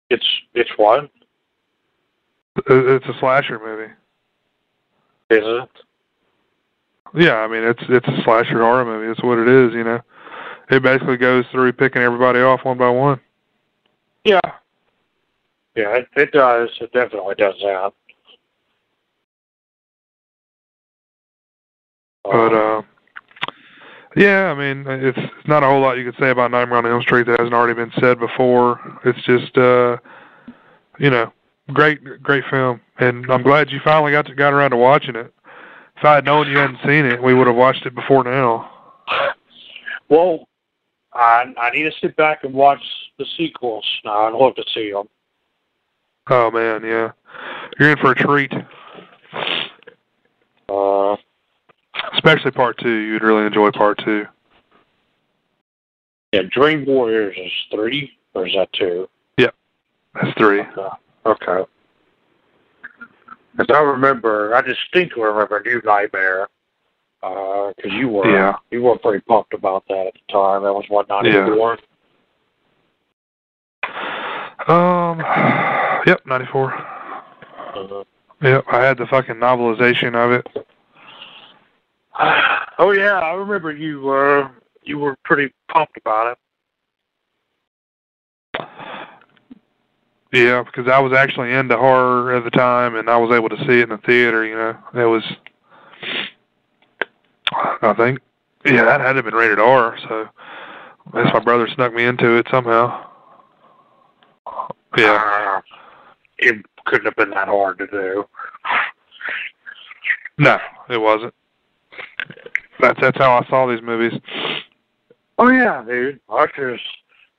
[0.10, 1.10] It's it's what
[2.58, 3.92] It's a slasher movie.
[5.30, 5.70] is it?
[7.16, 9.08] Yeah, I mean, it's it's a slasher horror movie.
[9.08, 10.00] That's what it is, you know.
[10.70, 13.20] It basically goes through picking everybody off one by one.
[14.24, 14.40] Yeah.
[15.76, 16.70] Yeah, it, it does.
[16.82, 17.94] It definitely does that.
[22.24, 22.82] But uh,
[24.16, 27.02] yeah, I mean, it's not a whole lot you could say about Nightmare on Elm
[27.02, 29.00] Street that hasn't already been said before.
[29.06, 29.98] It's just, uh,
[31.00, 31.32] you know,
[31.74, 35.34] great great film, and I'm glad you finally got to, got around to watching it.
[35.98, 38.72] If I had known you hadn't seen it, we would have watched it before now.
[40.10, 40.48] Well,
[41.14, 42.82] I I need to sit back and watch
[43.18, 44.28] the sequels now.
[44.28, 45.08] I'd love to see them.
[46.30, 47.12] Oh man, yeah,
[47.80, 48.52] you're in for a treat.
[50.68, 51.16] Uh,
[52.14, 52.90] Especially part two.
[52.90, 54.26] You'd really enjoy part two.
[56.34, 59.10] yeah, Dream Warriors is three, or is that two?
[59.38, 59.56] Yep,
[60.16, 60.62] That's three.
[60.62, 60.88] Okay.
[61.26, 61.70] Okay.
[63.60, 66.48] As I remember, I distinctly remember New Nightmare.
[67.22, 68.56] Because you were Yeah.
[68.72, 70.64] you were pretty pumped about that at the time.
[70.64, 71.78] That was what ninety four.
[74.68, 75.20] Um,
[76.08, 76.74] yep, ninety four.
[77.76, 78.04] Uh,
[78.42, 80.48] Yep, I had the fucking novelization of it.
[82.80, 84.10] Oh yeah, I remember you.
[84.10, 84.50] Uh,
[84.84, 86.38] you were pretty pumped about it.
[90.32, 93.58] Yeah, because I was actually into horror at the time, and I was able to
[93.66, 94.46] see it in the theater.
[94.46, 95.24] You know, it was.
[97.82, 98.20] I think,
[98.66, 99.98] yeah, that had to have been rated R.
[100.08, 100.30] So,
[101.14, 103.10] I guess my brother snuck me into it somehow.
[104.98, 105.62] Yeah, Uh,
[106.38, 108.26] it couldn't have been that hard to do.
[110.38, 110.60] no,
[110.90, 111.34] it wasn't.
[112.80, 114.20] That's that's how I saw these movies.
[115.38, 116.20] Oh yeah, dude.
[116.30, 116.82] Ushers,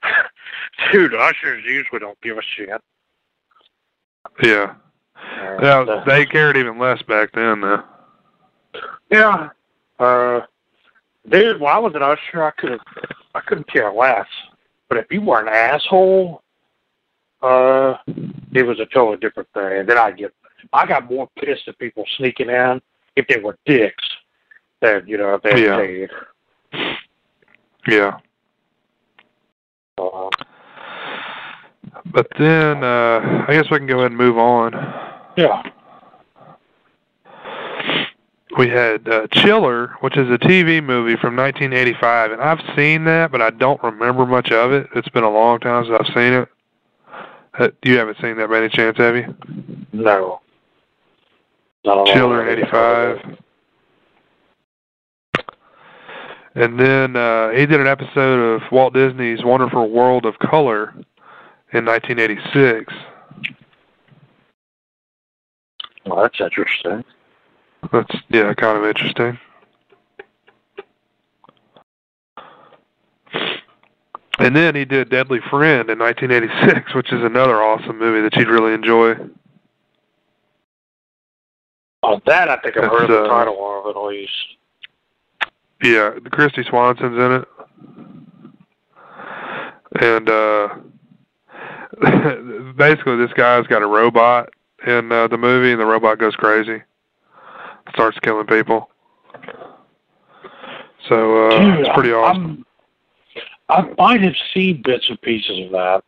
[0.93, 1.15] dude.
[1.15, 2.69] Ushers usually don't give a shit.
[4.43, 4.75] Yeah,
[5.17, 7.61] Uh, yeah, the- they cared even less back then.
[7.61, 7.83] Though.
[9.11, 9.49] Yeah.
[9.99, 10.41] Uh,
[11.29, 12.79] dude, when I was an usher, I could
[13.35, 14.27] I couldn't care less.
[14.89, 16.43] But if you were an asshole,
[17.43, 17.97] uh,
[18.53, 19.79] it was a totally different thing.
[19.79, 20.35] And then I get,
[20.73, 22.81] I got more pissed at people sneaking in
[23.17, 24.05] if they were dicks
[24.81, 25.77] than you know they Yeah.
[25.77, 26.11] paid.
[27.89, 28.19] Yeah,
[29.99, 30.29] Uh,
[32.13, 34.73] but then uh I guess we can go ahead and move on.
[35.37, 35.63] yeah.
[38.59, 43.31] we had uh, Chiller, which is a TV movie from 1985, and I've seen that,
[43.31, 44.89] but I don't remember much of it.
[44.95, 46.49] It's been a long time since I've seen it.
[47.59, 49.35] Uh, you haven't seen that by any chance, have you?
[49.93, 50.41] No.
[51.85, 53.39] Not Chiller in '85.
[56.55, 60.93] And then uh, he did an episode of Walt Disney's Wonderful World of Color
[61.73, 62.93] in 1986.
[66.07, 67.05] Well, that's interesting.
[67.93, 69.39] That's yeah, kind of interesting.
[74.41, 78.49] And then he did Deadly Friend in 1986, which is another awesome movie that you'd
[78.49, 79.15] really enjoy.
[82.03, 84.33] Oh, that I think I've heard That's, the uh, title of at least.
[85.83, 87.49] Yeah, Kristy Swanson's in it.
[90.01, 90.69] And uh
[92.77, 94.51] basically this guy's got a robot
[94.87, 96.83] in uh, the movie and the robot goes crazy.
[97.95, 98.91] Starts killing people.
[101.09, 102.65] So uh Dude, it's pretty awesome.
[103.69, 106.03] I'm, I might have seen bits and pieces of that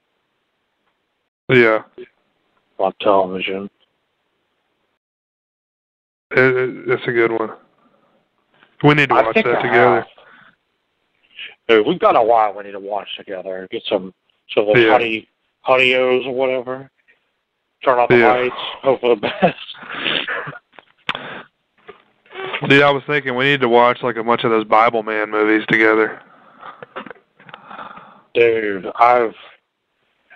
[1.48, 1.82] yeah.
[2.78, 3.70] on television.
[6.32, 7.50] It, it, it's a good one.
[8.82, 10.06] We need to I watch that I together.
[11.68, 13.68] Dude, we've got a while we need to watch together.
[13.70, 14.12] Get some
[14.54, 14.92] some of those Yeah.
[14.92, 15.28] honey
[15.66, 16.90] honeyos or whatever.
[17.84, 18.32] Turn off the Yeah.
[18.32, 18.54] lights.
[18.82, 19.56] Hope for the best.
[22.68, 25.30] Dude, I was thinking we need to watch like a bunch of those Bible Man
[25.30, 26.20] movies together.
[28.34, 29.34] Dude, I've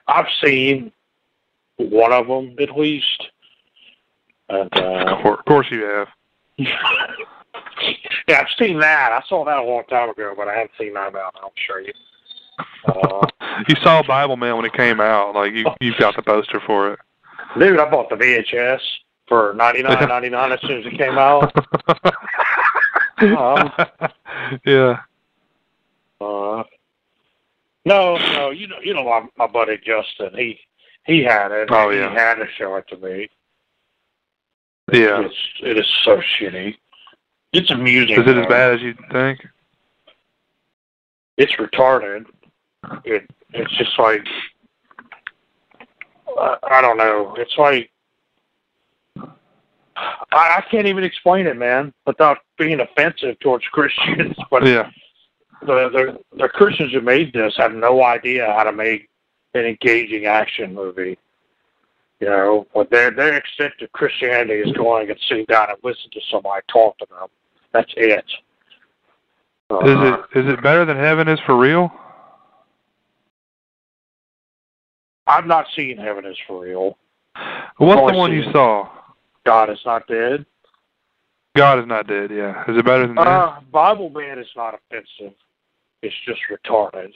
[0.06, 0.92] I've seen
[1.78, 3.28] one of them at least.
[4.48, 6.08] And uh, of course you have.
[8.28, 9.12] yeah, I've seen that.
[9.12, 11.30] I saw that a long time ago, but I haven't seen that now.
[11.42, 11.92] I'll show you.
[12.86, 13.26] Uh,
[13.68, 15.34] you saw Bible Man when it came out.
[15.34, 16.98] Like you, you've got the poster for it.
[17.58, 18.80] dude, I bought the VHS
[19.28, 21.52] for ninety nine ninety nine as soon as it came out.
[24.64, 25.00] yeah.
[26.20, 26.62] Uh,
[27.84, 30.30] No, no, you know, you know my my buddy Justin.
[30.36, 30.58] He
[31.04, 31.68] he had it.
[31.70, 32.10] Oh, yeah.
[32.10, 33.28] He had to show it to me.
[34.92, 35.22] Yeah.
[35.22, 36.76] It's it is so shitty.
[37.52, 38.20] It's amusing.
[38.20, 39.46] Is it as bad as you think?
[41.36, 42.26] It's retarded.
[43.04, 44.26] It it's just like
[46.38, 47.34] I, I don't know.
[47.38, 47.90] It's like
[49.96, 54.36] I, I can't even explain it, man, without being offensive towards Christians.
[54.50, 54.90] But Yeah.
[55.62, 59.08] the, the the Christians who made this have no idea how to make
[59.54, 61.18] an engaging action movie.
[62.20, 66.10] You know, but their their extent to Christianity is going and sitting down and listen
[66.12, 67.28] to somebody talk to them.
[67.72, 68.24] That's it.
[69.68, 71.92] Uh, Is it is it better than Heaven is for real?
[75.26, 76.96] I've not seen Heaven is for real.
[77.76, 78.88] What's the one you saw?
[79.44, 80.46] God is not dead.
[81.56, 82.30] God is not dead.
[82.30, 82.62] Yeah.
[82.68, 83.26] Is it better than that?
[83.26, 85.34] Uh, Bible Man is not offensive.
[86.02, 87.12] It's just retarded.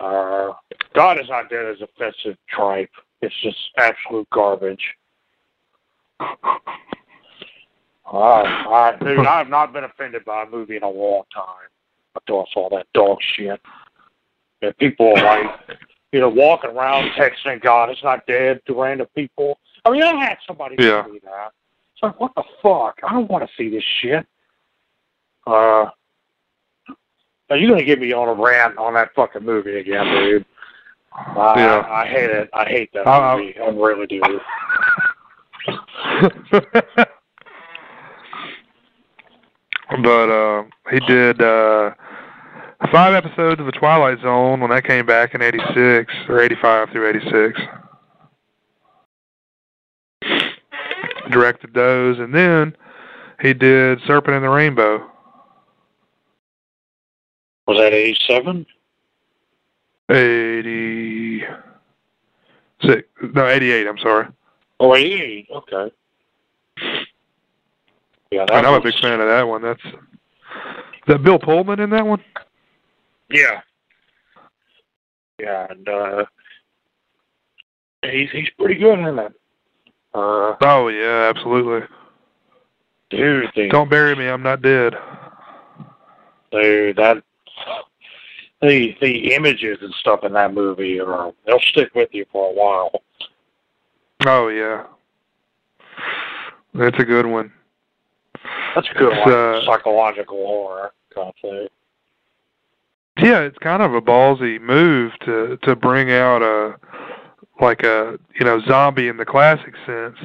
[0.00, 0.54] Uh,
[0.94, 2.90] God is not dead is offensive tripe.
[3.22, 4.82] It's just absolute garbage.
[6.20, 6.26] Uh,
[8.12, 11.68] I, dude, I have not been offended by a movie in a long time
[12.16, 13.60] until I saw that dog shit.
[14.60, 15.78] And people are like,
[16.12, 19.58] you know, walking around texting God it's not dead to random people.
[19.84, 21.02] I mean, I had somebody Yeah.
[21.02, 21.52] tell me that.
[21.94, 22.98] It's like, what the fuck?
[23.02, 24.26] I don't want to see this shit.
[25.46, 25.86] Uh,
[27.48, 30.44] now you're gonna get me on a rant on that fucking movie again, dude.
[31.14, 31.78] I, Yeah.
[31.78, 32.50] I, I hate it.
[32.52, 33.54] I hate that movie.
[33.58, 34.20] I really do.
[40.02, 41.90] but uh, he did uh,
[42.90, 47.08] five episodes of The Twilight Zone when that came back in '86 or '85 through
[47.08, 47.60] '86.
[51.30, 52.76] Directed those, and then
[53.40, 55.08] he did Serpent and the Rainbow.
[57.66, 58.66] Was that '87?
[60.12, 63.02] '86,
[63.34, 63.86] no '88.
[63.86, 64.26] I'm sorry.
[64.80, 65.48] Oh, '88.
[65.50, 65.92] Okay.
[68.30, 69.62] Yeah, And I'm a big fan of that one.
[69.62, 69.92] That's is
[71.06, 72.22] that Bill Pullman in that one.
[73.30, 73.60] Yeah.
[75.38, 76.24] Yeah, and uh,
[78.02, 79.32] he's he's pretty good in it.
[80.14, 81.86] Uh, Oh yeah, absolutely.
[83.10, 84.94] dude, Don't bury me, I'm not dead.
[86.52, 87.22] dude, that
[88.62, 92.54] the the images and stuff in that movie are they'll stick with you for a
[92.54, 93.02] while.
[94.24, 94.84] Oh yeah,
[96.74, 97.52] that's a good one.
[98.74, 99.34] That's a good It's, one.
[99.34, 101.68] uh, Psychological horror kind of thing.
[103.18, 106.76] Yeah, it's kind of a ballsy move to to bring out a
[107.60, 110.16] like a you know zombie in the classic sense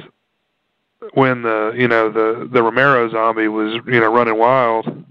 [1.14, 5.04] when the you know the the Romero zombie was you know running wild.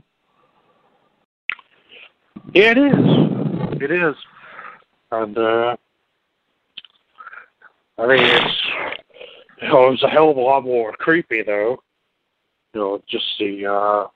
[2.54, 3.82] Yeah, it is.
[3.82, 4.16] It is.
[5.12, 5.76] And uh
[7.98, 8.62] I mean it's
[9.62, 11.82] you know, it was a hell of a lot more creepy though.
[12.74, 14.08] You know, just the uh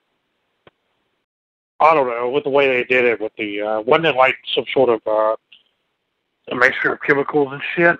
[1.79, 4.35] I don't know, with the way they did it with the uh wasn't it like
[4.55, 5.35] some sort of uh
[6.51, 7.99] a mixture of chemicals and shit?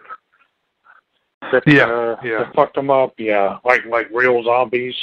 [1.52, 2.40] That Yeah, uh yeah.
[2.40, 3.58] that fucked them up, yeah.
[3.64, 4.96] Like like real zombies.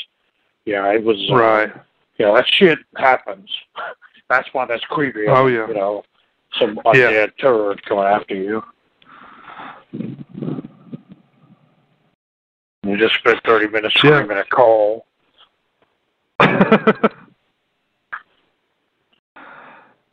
[0.64, 1.72] Yeah, it was uh, Right.
[2.18, 3.48] yeah, that shit happens.
[4.28, 5.26] That's why that's creepy.
[5.26, 5.66] Oh, yeah.
[5.68, 6.04] You know,
[6.58, 6.92] some Yeah.
[7.10, 8.62] undead turd coming after you.
[12.82, 14.16] You just spent 30 minutes Yeah.
[14.16, 15.06] screaming at Cole.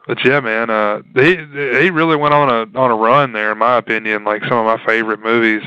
[0.07, 3.57] But yeah, man, uh, he he really went on a on a run there, in
[3.57, 4.23] my opinion.
[4.23, 5.63] Like some of my favorite movies,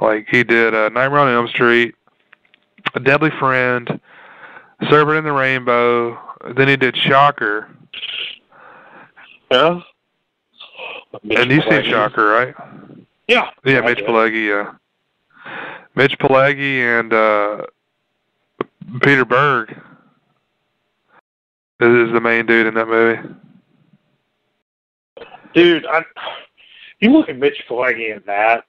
[0.00, 1.94] like he did uh, Nightmare on Elm Street,
[2.94, 4.00] A Deadly Friend,
[4.88, 6.18] Serpent and the Rainbow.
[6.56, 7.68] Then he did Shocker,
[9.50, 9.80] Yeah?
[11.30, 12.54] and you've seen Shocker, right?
[13.26, 13.50] Yeah.
[13.64, 13.98] Yeah, Mitch.
[13.98, 14.48] Pileggi.
[14.48, 14.72] Yeah,
[15.94, 17.66] Mitch Pileggi and uh,
[19.02, 19.70] Peter Berg
[21.80, 23.20] is the main dude in that movie.
[25.54, 26.04] Dude, I,
[27.00, 28.64] you look at Mitch Pileggi in that,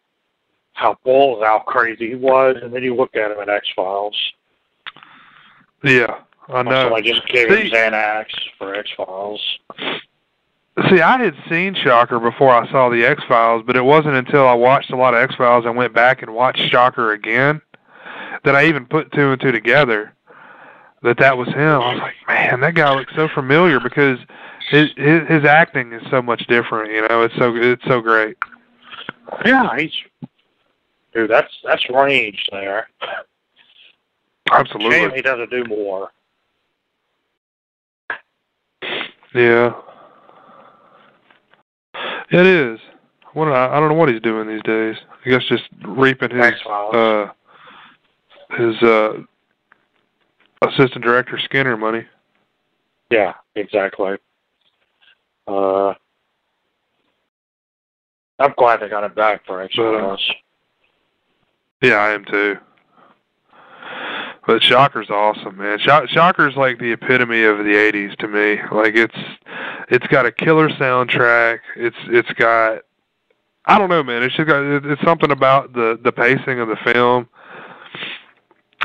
[0.74, 4.16] how balls how crazy he was, and then you look at him in X-Files.
[5.84, 6.20] Yeah,
[6.50, 6.90] I know.
[6.90, 8.26] So I just gave him See- Xanax
[8.58, 9.60] for X-Files.
[10.90, 14.48] See, I had seen Shocker before I saw the X Files, but it wasn't until
[14.48, 17.62] I watched a lot of X Files and went back and watched Shocker again
[18.46, 20.14] that I even put two and two together
[21.04, 21.82] that that was him.
[21.82, 24.20] I was like, man, that guy looks so familiar because
[24.70, 26.92] his his, his acting is so much different.
[26.92, 28.38] You know, it's so it's so great.
[29.46, 29.92] Yeah, he's
[31.14, 31.30] dude.
[31.30, 32.88] That's that's range there.
[33.02, 33.10] Shame
[34.52, 35.16] Absolutely.
[35.16, 36.10] he doesn't do more.
[39.34, 39.74] Yeah.
[42.32, 42.80] It is.
[43.34, 44.96] What I, I don't know what he's doing these days.
[45.26, 47.28] I guess just reaping his uh
[48.58, 49.14] his uh
[50.62, 52.06] assistant director Skinner money.
[53.10, 54.18] Yeah, exactly.
[55.48, 55.94] Uh,
[58.40, 60.32] I'm glad they got it back for X Files.
[61.82, 62.58] Yeah, I am too.
[64.48, 65.80] But Shocker's awesome, man.
[65.80, 68.60] Shock, Shocker's like the epitome of the '80s to me.
[68.72, 69.16] Like it's,
[69.90, 71.60] it's got a killer soundtrack.
[71.76, 72.82] It's it's got,
[73.66, 74.24] I don't know, man.
[74.24, 77.30] It's just got it's something about the the pacing of the film.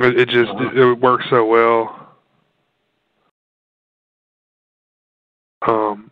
[0.01, 2.01] It, it just it, it works so well.
[5.67, 6.11] Um,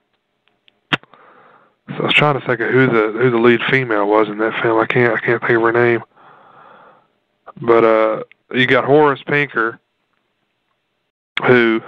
[1.89, 4.39] so I was trying to think of who the who the lead female was in
[4.39, 4.79] that film.
[4.79, 6.03] I can't I can't think of her name.
[7.61, 8.23] But uh,
[8.55, 9.81] you got Horace Pinker,
[11.47, 11.81] who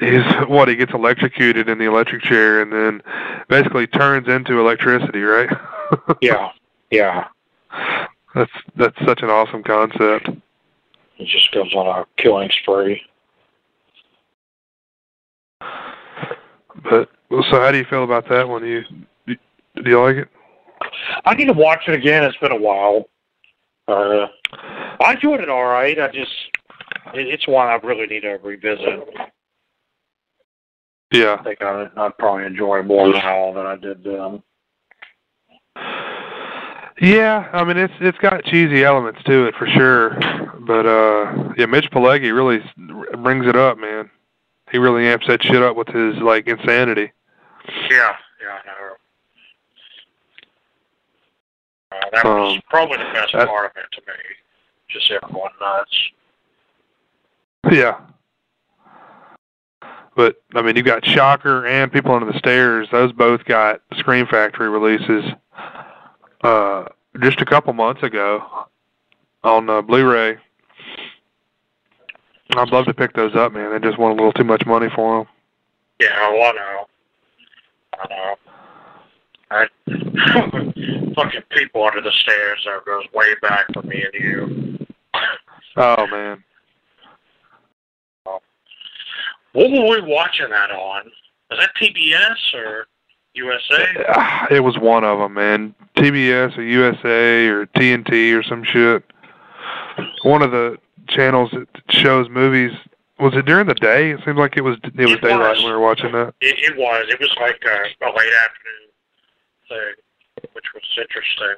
[0.00, 3.02] is what he gets electrocuted in the electric chair, and then
[3.48, 5.50] basically turns into electricity, right?
[6.20, 6.50] Yeah,
[6.90, 7.28] yeah.
[8.34, 10.28] that's that's such an awesome concept.
[11.16, 13.02] It just goes on a killing spree.
[16.84, 18.66] But so, how do you feel about that one?
[18.66, 18.84] You,
[19.26, 19.36] you
[19.76, 20.28] do you like it?
[21.24, 22.22] I need to watch it again.
[22.24, 23.08] It's been a while.
[23.88, 24.28] Uh,
[25.00, 25.98] I enjoyed it all right.
[25.98, 26.30] I just,
[27.14, 29.08] it, it's one I really need to revisit.
[31.12, 31.38] Yeah.
[31.40, 34.42] I think I, I'd probably enjoy it more now than I did then.
[37.00, 40.18] Yeah, I mean it's it's got cheesy elements to it for sure,
[40.66, 42.58] but uh yeah, Mitch Pileggi really
[43.22, 44.10] brings it up, man.
[44.72, 47.12] He really amps that shit up with his like insanity.
[47.88, 48.77] Yeah, yeah, I know.
[51.90, 54.14] Uh, that was Um, probably the best that- part of it to me.
[54.88, 56.10] Just everyone nuts.
[57.70, 58.00] Yeah.
[60.14, 62.88] But I mean, you got Shocker and People Under the Stairs.
[62.90, 65.24] Those both got Scream Factory releases
[66.42, 66.86] uh,
[67.20, 68.66] just a couple months ago
[69.44, 70.38] on uh, Blu-ray.
[72.56, 73.70] I'd love to pick those up, man.
[73.70, 75.28] They just want a little too much money for them.
[76.00, 76.86] Yeah, well, I know.
[78.00, 78.34] I know.
[79.50, 79.66] I
[81.14, 84.86] fucking people under the stairs that goes way back for me and you.
[85.76, 86.42] Oh man,
[89.52, 91.04] What were we watching that on?
[91.50, 92.86] Was that TBS or
[93.34, 93.86] USA?
[94.50, 95.74] It was one of them, man.
[95.96, 99.02] TBS or USA or TNT or some shit.
[100.22, 102.72] One of the channels that shows movies.
[103.18, 104.12] Was it during the day?
[104.12, 104.76] It seemed like it was.
[104.84, 105.58] It was It daylight was.
[105.58, 106.34] when we were watching that.
[106.40, 107.06] It, it was.
[107.08, 108.87] It was like a, a late afternoon
[110.52, 111.56] which was interesting.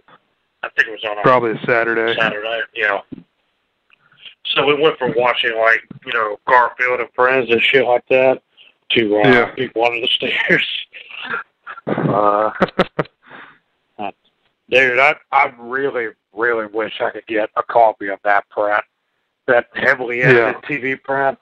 [0.63, 2.15] I think it was on Probably a Saturday.
[2.19, 2.61] Saturday.
[2.75, 3.01] Yeah.
[4.55, 8.43] So we went from watching like you know Garfield and Friends and shit like that
[8.91, 9.51] to uh, Yeah.
[9.55, 10.67] people under the stairs.
[11.87, 12.51] Uh,
[14.71, 18.83] dude, I I really really wish I could get a copy of that print,
[19.47, 20.69] that heavily edited Yeah.
[20.69, 21.39] TV print,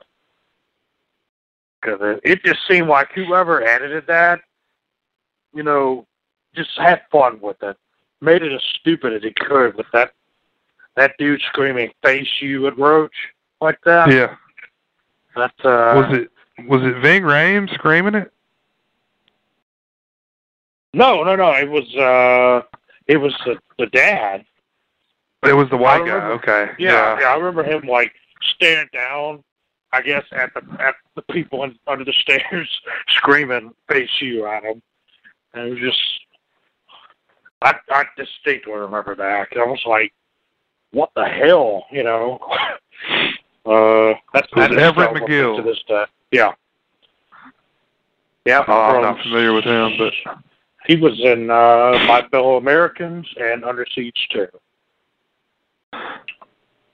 [1.80, 4.40] because it, it just seemed like whoever edited that,
[5.54, 6.06] you know,
[6.54, 7.76] just had fun with it,
[8.20, 10.12] made it as stupid as he could with that
[10.96, 13.14] that dude screaming "face you" at Roach
[13.60, 14.10] like that.
[14.10, 14.34] yeah.
[15.36, 16.30] That uh, Was it
[16.66, 18.32] was it Ving Rhames screaming it?
[20.94, 21.52] no, no, no.
[21.52, 22.62] It was uh,
[23.06, 24.44] it was the, the dad.
[25.44, 26.14] It was the white I guy.
[26.14, 26.72] remember- Okay.
[26.78, 28.12] Yeah, yeah, I remember him like
[28.42, 29.44] staring down.
[29.92, 32.68] I guess at the at the people in, under the stairs
[33.08, 34.82] screaming "face you" at him,
[35.54, 36.00] and it was just.
[37.62, 39.48] I I distinctly remember that.
[39.56, 40.12] I was like,
[40.92, 42.38] "What the hell?" You know.
[43.66, 45.56] Uh, that's that Everett McGill.
[45.58, 46.04] to this day.
[46.32, 46.52] Yeah.
[48.46, 50.14] Yeah, Oh, I'm not familiar with him, but
[50.86, 54.46] he was in uh, My Fellow Americans and Under Siege too.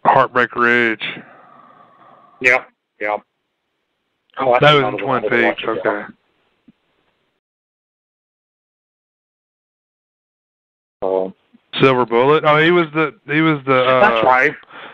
[0.05, 1.05] Heartbreak Ridge.
[2.41, 2.69] Yep,
[3.01, 3.21] yep.
[4.39, 5.33] Oh, That was in one Twin Peaks.
[5.33, 6.15] wanted to watch Okay.
[11.05, 11.35] Um,
[11.81, 12.45] Silver Bullet.
[12.47, 14.53] Oh, he was the he was the uh, that's right.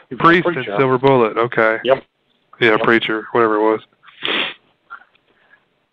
[0.08, 0.64] He was a priest in.
[0.78, 1.36] Silver Bullet.
[1.36, 1.78] Okay.
[1.84, 2.04] Yep.
[2.60, 2.80] Yeah, Yep.
[2.82, 3.80] preacher, whatever it was.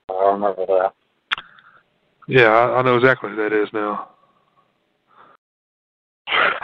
[0.10, 0.94] I remember that.
[2.27, 4.10] Yeah, I, I know exactly who that is now.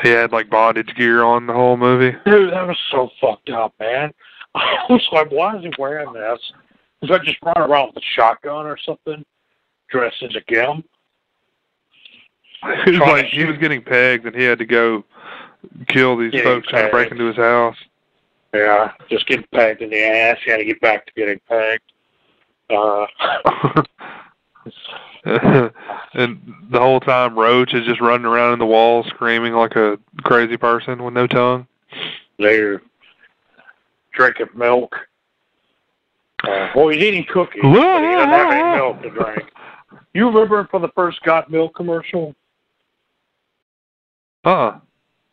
[0.02, 2.18] He had like bondage gear on the whole movie.
[2.26, 4.14] Dude, that was so fucked up, man.
[4.56, 6.40] I was like, why is he wearing this?
[7.02, 9.24] Was I just running around with a shotgun or something,
[9.90, 10.84] dressed as a gim?
[12.86, 15.04] He was like he was getting pegged, and he had to go
[15.88, 17.78] kill these Getting folks trying to break into his house.
[18.54, 20.38] Yeah, just getting pegged in the ass.
[20.44, 21.82] He had to get back to getting pegged.
[22.70, 23.06] Uh,
[26.14, 29.98] and the whole time Roach is just running around in the walls screaming like a
[30.24, 31.68] crazy person with no tongue.
[32.38, 32.82] They're
[34.14, 34.96] drinking milk.
[36.44, 39.50] Uh, well, he's eating cookies, but he doesn't have any milk to drink.
[40.16, 42.36] You remember for the first Got Milk commercial?
[44.44, 44.80] Uh-uh.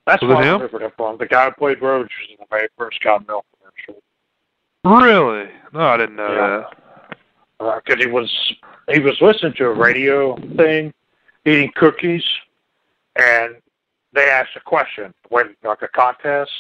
[0.07, 0.91] That's Was what it him?
[0.97, 1.19] from.
[1.19, 4.03] The guy who played was in the very first Got Milk commercial.
[4.85, 5.51] Really?
[5.73, 6.57] No, I didn't know Yeah.
[6.59, 7.85] that.
[7.85, 8.55] because Uh, he was
[8.89, 10.93] he was listening to a radio thing,
[11.45, 12.25] eating cookies,
[13.17, 13.57] and
[14.13, 16.51] they asked a question, when like a contest,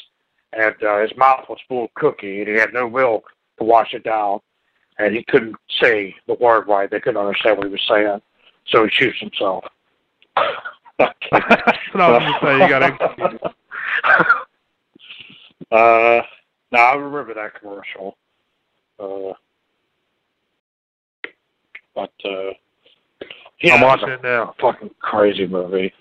[0.52, 3.24] and uh, his mouth was full of cookie, and he had no milk
[3.58, 4.40] to wash it down,
[4.98, 6.90] and he couldn't say the word right.
[6.90, 8.20] They couldn't understand what he was saying,
[8.66, 9.64] so he shoots himself.
[11.00, 12.62] That's what I was gonna say.
[12.62, 13.40] You got executed.
[15.72, 16.22] uh,
[16.72, 18.16] no, I remember that commercial.
[18.98, 19.32] Uh,
[21.94, 22.52] but uh,
[23.62, 24.54] yeah, I'm watching a it now.
[24.60, 25.92] Fucking crazy movie.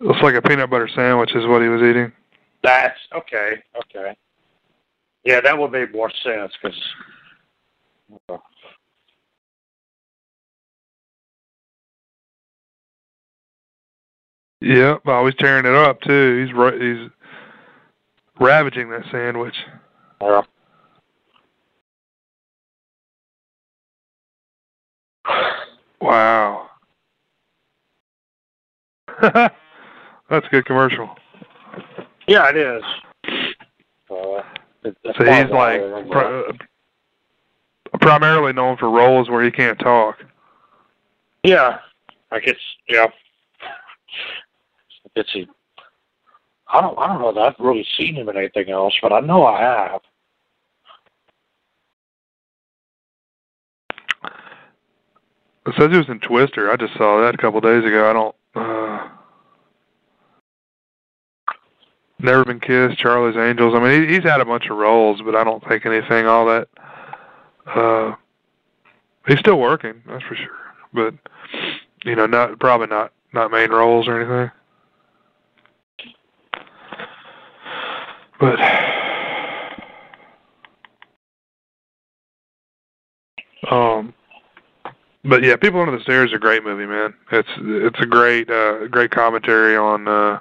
[0.00, 2.12] Looks like a peanut butter sandwich is what he was eating.
[2.62, 3.62] That's okay.
[3.76, 4.16] Okay.
[5.24, 6.78] Yeah, that would make more sense because.
[14.60, 16.44] Yep, well, he's tearing it up too.
[16.44, 17.08] He's ra- he's
[18.40, 19.54] ravaging that sandwich.
[20.20, 20.42] Yeah.
[26.00, 26.70] Wow.
[29.22, 29.52] That's
[30.46, 31.10] a good commercial.
[32.26, 32.82] Yeah, it is.
[34.10, 34.42] Uh,
[34.84, 36.52] it- So he's of why I like pri- uh,
[38.00, 40.16] primarily known for roles where he can't talk.
[41.44, 41.78] Yeah,
[42.30, 42.56] I guess.
[42.88, 43.06] Yeah.
[45.18, 45.48] I guess he.
[46.72, 46.98] I don't.
[46.98, 49.60] I don't know that I've really seen him in anything else, but I know I
[49.60, 50.00] have.
[55.66, 56.70] It says he was in Twister.
[56.70, 58.08] I just saw that a couple days ago.
[58.08, 58.34] I don't.
[58.54, 59.08] Uh,
[62.20, 63.74] Never Been Kissed, Charlie's Angels.
[63.74, 66.46] I mean, he, he's had a bunch of roles, but I don't think anything all
[66.46, 66.68] that.
[67.66, 68.14] Uh,
[69.26, 70.48] he's still working, that's for sure.
[70.92, 71.14] But
[72.04, 74.50] you know, not probably not not main roles or anything.
[78.40, 78.60] But
[83.70, 84.14] um,
[85.24, 87.14] but yeah, People Under the Stairs is a great movie, man.
[87.32, 90.40] It's it's a great uh great commentary on uh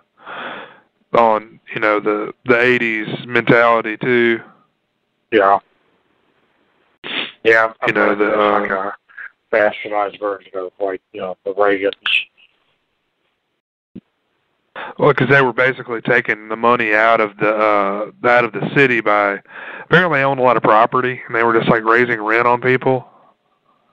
[1.17, 4.39] on you know the the '80s mentality too.
[5.31, 5.59] Yeah.
[7.43, 7.73] Yeah.
[7.87, 8.91] You know, the, uh,
[9.51, 11.91] bastardized version of like you know the Reagans.
[14.97, 18.69] Well, because they were basically taking the money out of the uh out of the
[18.75, 19.39] city by
[19.83, 22.61] apparently they owned a lot of property and they were just like raising rent on
[22.61, 23.07] people.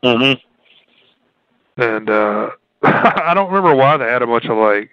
[0.03, 1.83] Mm-hmm.
[1.83, 2.51] And uh
[2.83, 4.91] I don't remember why they had a bunch of like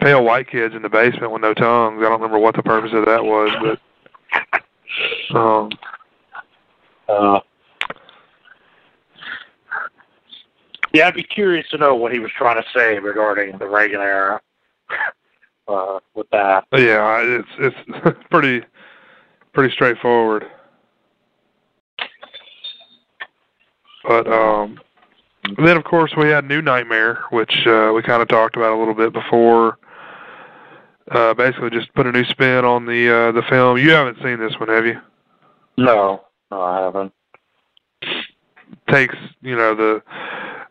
[0.00, 1.98] pale white kids in the basement with no tongues.
[1.98, 5.70] I don't remember what the purpose of that was, but um
[7.08, 7.40] Uh,
[10.92, 14.00] yeah, I'd be curious to know what he was trying to say regarding the Reagan
[14.00, 14.40] era.
[15.68, 18.64] Uh, with that, yeah, it's it's pretty
[19.52, 20.46] pretty straightforward.
[24.04, 24.78] But um
[25.58, 28.78] then of course we had New Nightmare, which uh we kind of talked about a
[28.78, 29.78] little bit before.
[31.10, 33.78] Uh basically just put a new spin on the uh the film.
[33.78, 35.00] You haven't seen this one, have you?
[35.78, 37.12] no, no, I haven't.
[38.88, 40.02] Takes, you know, the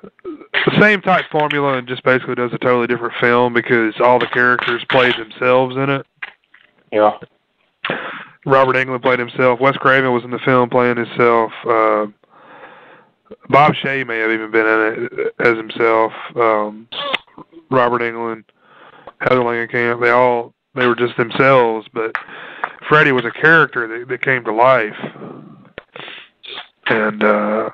[0.01, 4.27] the same type formula and just basically does a totally different film because all the
[4.27, 6.05] characters played themselves in it.
[6.91, 7.17] Yeah,
[8.45, 9.59] Robert Englund played himself.
[9.59, 11.51] Wes Craven was in the film playing himself.
[11.67, 12.05] Uh,
[13.49, 16.13] Bob Shaye may have even been in it as himself.
[16.35, 16.87] Um,
[17.71, 18.43] Robert Englund,
[19.19, 21.87] Heather Langenkamp, they all they were just themselves.
[21.93, 22.15] But
[22.87, 24.95] Freddy was a character that, that came to life,
[26.87, 27.69] and uh,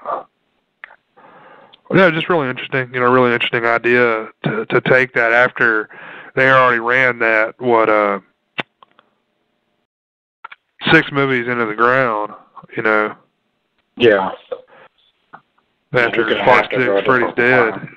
[1.96, 2.94] yeah, just really interesting.
[2.94, 5.90] You know, really interesting idea to to take that after
[6.36, 8.20] they already ran that what uh
[10.92, 12.34] six movies into the ground,
[12.76, 13.16] you know,
[13.98, 14.32] yeah.
[15.94, 17.88] after we're gonna part have to go six, Freddy's dead.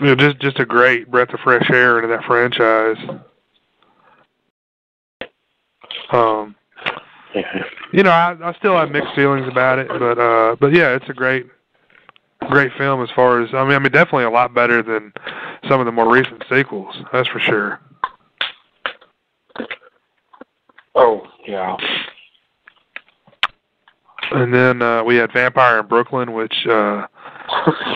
[0.00, 3.20] You know, just just a great breath of fresh air into that franchise.
[6.10, 6.54] Um,
[7.34, 7.64] Yeah.
[7.92, 11.08] you know, I, I still have mixed feelings about it, but uh, but yeah, it's
[11.08, 11.46] a great,
[12.48, 15.12] great film as far as I mean, I mean, definitely a lot better than
[15.68, 16.96] some of the more recent sequels.
[17.12, 17.80] That's for sure.
[20.94, 21.76] Oh, yeah.
[24.32, 27.06] And then uh, we had Vampire in Brooklyn, which uh,
[27.48, 27.88] I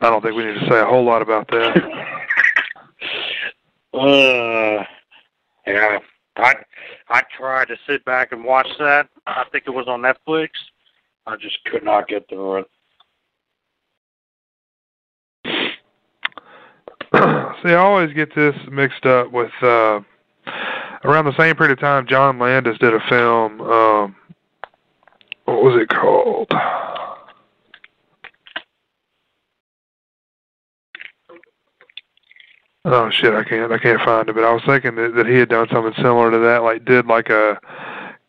[0.00, 1.76] don't think we need to say a whole lot about that.
[3.94, 4.84] uh,
[5.66, 5.98] yeah,
[6.36, 6.54] I
[7.08, 9.08] I tried to sit back and watch that.
[9.26, 10.48] I think it was on Netflix.
[11.26, 12.70] I just could not get through it.
[17.62, 20.00] See, I always get this mixed up with uh
[21.04, 24.16] around the same period of time John Landis did a film, um
[25.44, 26.50] what was it called?
[32.84, 35.34] Oh shit, I can't I can't find it, but I was thinking that, that he
[35.36, 37.58] had done something similar to that, like did like a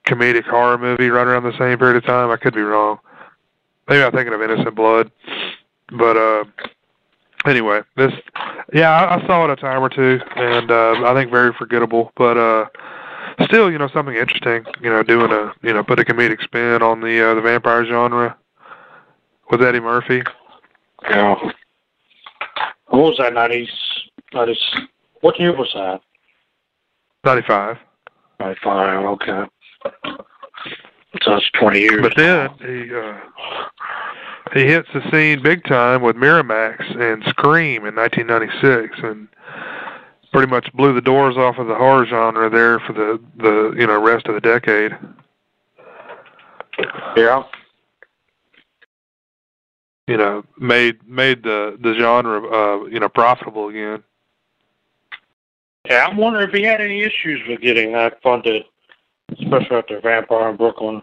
[0.07, 2.31] comedic horror movie right around the same period of time.
[2.31, 2.97] I could be wrong.
[3.87, 5.11] Maybe I'm thinking of Innocent Blood.
[5.91, 6.43] But uh
[7.47, 8.13] anyway, this
[8.73, 12.11] yeah, I, I saw it a time or two and uh I think very forgettable,
[12.15, 12.65] but uh
[13.43, 16.81] still, you know, something interesting, you know, doing a you know, put a comedic spin
[16.81, 18.37] on the uh the vampire genre
[19.49, 20.21] with Eddie Murphy.
[21.09, 21.35] Yeah.
[22.87, 23.33] What was that?
[23.33, 23.69] Nineties.
[24.33, 24.61] Nineties.
[25.21, 26.01] What year was that?
[27.23, 27.77] Ninety five.
[28.39, 29.05] Ninety five.
[29.05, 29.43] Okay.
[31.23, 32.01] So that's twenty years.
[32.01, 33.17] But then he uh
[34.53, 39.27] he hits the scene big time with Miramax and Scream in 1996, and
[40.31, 43.87] pretty much blew the doors off of the horror genre there for the the you
[43.87, 44.91] know rest of the decade.
[47.15, 47.43] Yeah.
[50.07, 54.03] You know, made made the the genre uh you know profitable again.
[55.89, 58.63] Yeah, I'm wondering if he had any issues with getting that funded,
[59.31, 61.01] especially after Vampire in Brooklyn.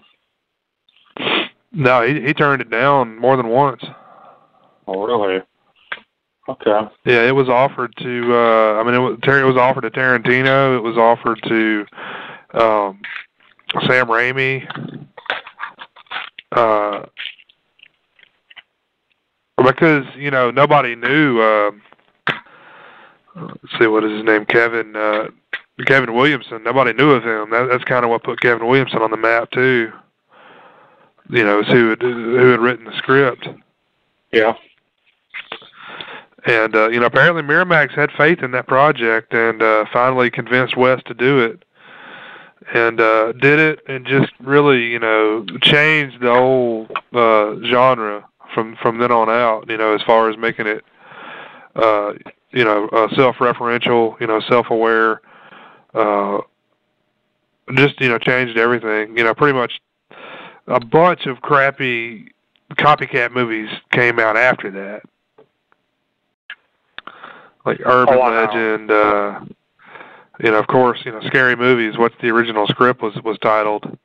[1.74, 3.84] No, he he turned it down more than once.
[4.86, 5.42] Oh, really?
[6.48, 6.80] Okay.
[7.04, 8.34] Yeah, it was offered to.
[8.34, 10.76] uh I mean, it was it was offered to Tarantino.
[10.76, 11.86] It was offered to
[12.52, 13.00] um
[13.86, 14.66] Sam Raimi.
[16.52, 17.06] Uh,
[19.64, 21.40] because you know nobody knew.
[21.40, 21.70] Uh,
[23.36, 24.44] let's see, what is his name?
[24.46, 24.94] Kevin.
[24.94, 25.28] Uh,
[25.86, 26.62] Kevin Williamson.
[26.62, 27.50] Nobody knew of him.
[27.50, 29.90] That, that's kind of what put Kevin Williamson on the map too.
[31.30, 33.48] You know, who had, who had written the script.
[34.32, 34.54] Yeah.
[36.46, 40.76] And uh, you know, apparently Miramax had faith in that project and uh finally convinced
[40.76, 41.64] Wes to do it.
[42.74, 48.76] And uh did it and just really, you know, changed the whole uh genre from
[48.82, 50.84] from then on out, you know, as far as making it
[51.76, 52.12] uh
[52.50, 55.22] you know, uh self-referential, you know, self-aware
[55.94, 56.38] uh
[57.76, 59.16] just, you know, changed everything.
[59.16, 59.80] You know, pretty much
[60.66, 62.28] a bunch of crappy
[62.72, 65.02] copycat movies came out after that.
[67.66, 68.46] Like urban Oh, wow.
[68.46, 69.40] legend uh
[70.42, 73.96] you know of course you know scary movies what the original script was was titled.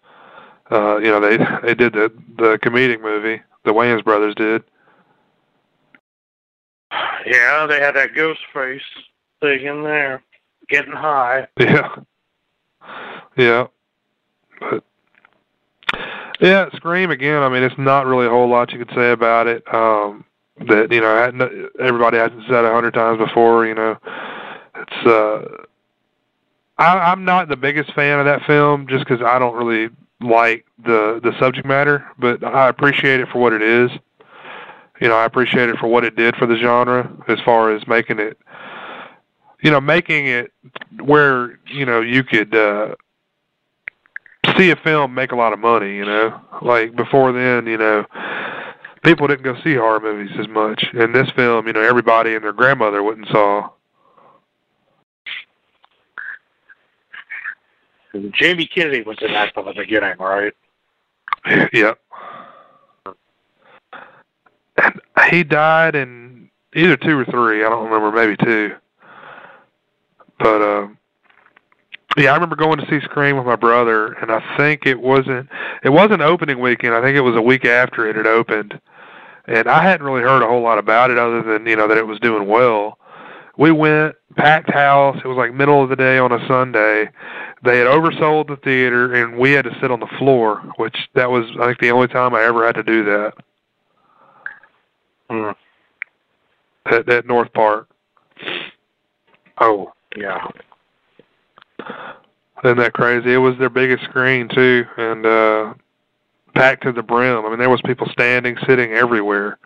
[0.72, 4.64] Uh you know they they did the the comedic movie the Wayans brothers did.
[7.26, 8.82] Yeah, they had that ghost face
[9.42, 10.24] thing in there,
[10.70, 11.48] getting high.
[11.60, 11.96] yeah.
[13.38, 13.68] Yeah.
[14.60, 14.84] But
[16.40, 19.48] yeah scream again i mean it's not really a whole lot you could say about
[19.48, 20.24] it um
[20.68, 23.98] that you know everybody hasn't said a hundred times before you know
[24.76, 25.66] it's uh
[26.80, 29.90] I, I'm not the biggest fan of that film just because I don't really
[30.22, 33.92] like the the subject matter, but I appreciate it for what it is.
[35.02, 37.86] You know, I appreciate it for what it did for the genre as far as
[37.88, 38.38] making it,
[39.62, 40.52] you know, making it
[41.04, 42.96] where you know you could uh,
[44.60, 45.96] see a film make a lot of money.
[45.96, 48.06] You know, like before then, you know,
[49.04, 50.84] people didn't go see horror movies as much.
[50.94, 53.70] And this film, you know, everybody and their grandmother went and saw.
[58.32, 60.54] Jamie Kennedy was in that from the beginning, right?
[61.74, 62.00] yep.
[64.82, 67.64] And he died in either two or three.
[67.64, 68.76] I don't remember, maybe two.
[70.40, 70.88] But uh,
[72.18, 75.50] yeah, I remember going to see Scream with my brother, and I think it wasn't
[75.84, 76.94] it wasn't opening weekend.
[76.94, 78.80] I think it was a week after it had opened,
[79.48, 81.98] and I hadn't really heard a whole lot about it other than you know that
[81.98, 82.98] it was doing well.
[83.58, 85.18] We went packed house.
[85.24, 87.10] It was like middle of the day on a Sunday.
[87.64, 91.30] They had oversold the theater, and we had to sit on the floor, which that
[91.30, 93.34] was I think the only time I ever had to do that
[95.30, 95.52] Hmm.
[96.88, 97.88] at, at North Park.
[99.62, 100.48] Oh, yeah.
[102.64, 103.34] Isn't that crazy?
[103.34, 105.74] It was their biggest screen too, and uh
[106.56, 107.46] packed to the brim.
[107.46, 109.58] I mean, there was people standing, sitting everywhere.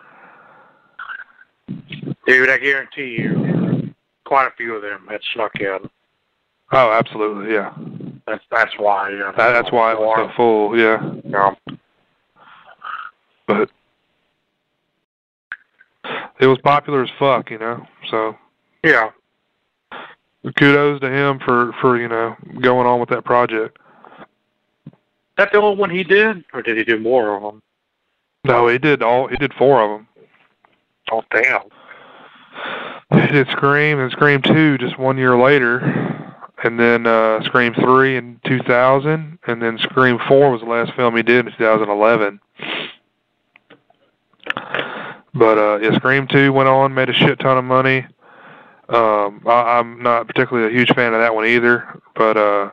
[2.26, 5.78] Dude, I guarantee you, quite a few of them had snuck in.
[6.72, 7.72] Oh, absolutely, yeah.
[8.26, 9.10] That's that's why.
[9.10, 10.78] Yeah, That, that's why it was so full.
[10.78, 11.54] Yeah, Yeah.
[13.46, 13.70] but
[16.40, 17.86] it was popular as fuck, you know.
[18.10, 18.36] So
[18.82, 19.10] Yeah.
[20.52, 23.78] Kudos to him for for you know going on with that project.
[25.36, 27.62] That the only one he did, or did he do more of them?
[28.44, 29.26] No, he did all.
[29.26, 30.08] He did four of them.
[31.10, 31.62] Oh damn!
[33.20, 35.78] He did Scream and Scream Two just one year later,
[36.62, 41.16] and then uh Scream Three in 2000, and then Scream Four was the last film
[41.16, 42.40] he did in 2011.
[45.34, 48.06] But uh yeah, Scream Two went on, made a shit ton of money.
[48.88, 52.00] Um, I, I'm not particularly a huge fan of that one either.
[52.14, 52.70] But uh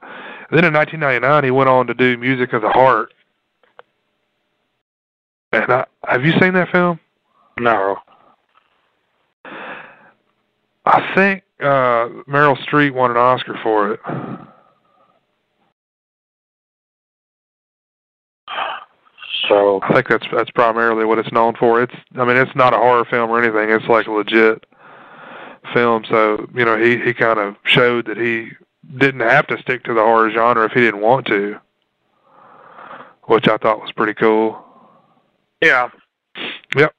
[0.51, 3.13] then in 1999, he went on to do Music of the Heart.
[5.53, 6.99] And I, have you seen that film?
[7.57, 7.97] No.
[10.85, 13.99] I think uh Meryl Streep won an Oscar for it.
[19.47, 21.81] So I think that's that's primarily what it's known for.
[21.81, 23.69] It's I mean it's not a horror film or anything.
[23.69, 24.65] It's like a legit
[25.73, 26.03] film.
[26.09, 28.49] So you know he he kind of showed that he
[28.97, 31.59] didn't have to stick to the horror genre if he didn't want to,
[33.23, 34.63] which I thought was pretty cool.
[35.61, 35.89] yeah,
[36.75, 36.93] Yep.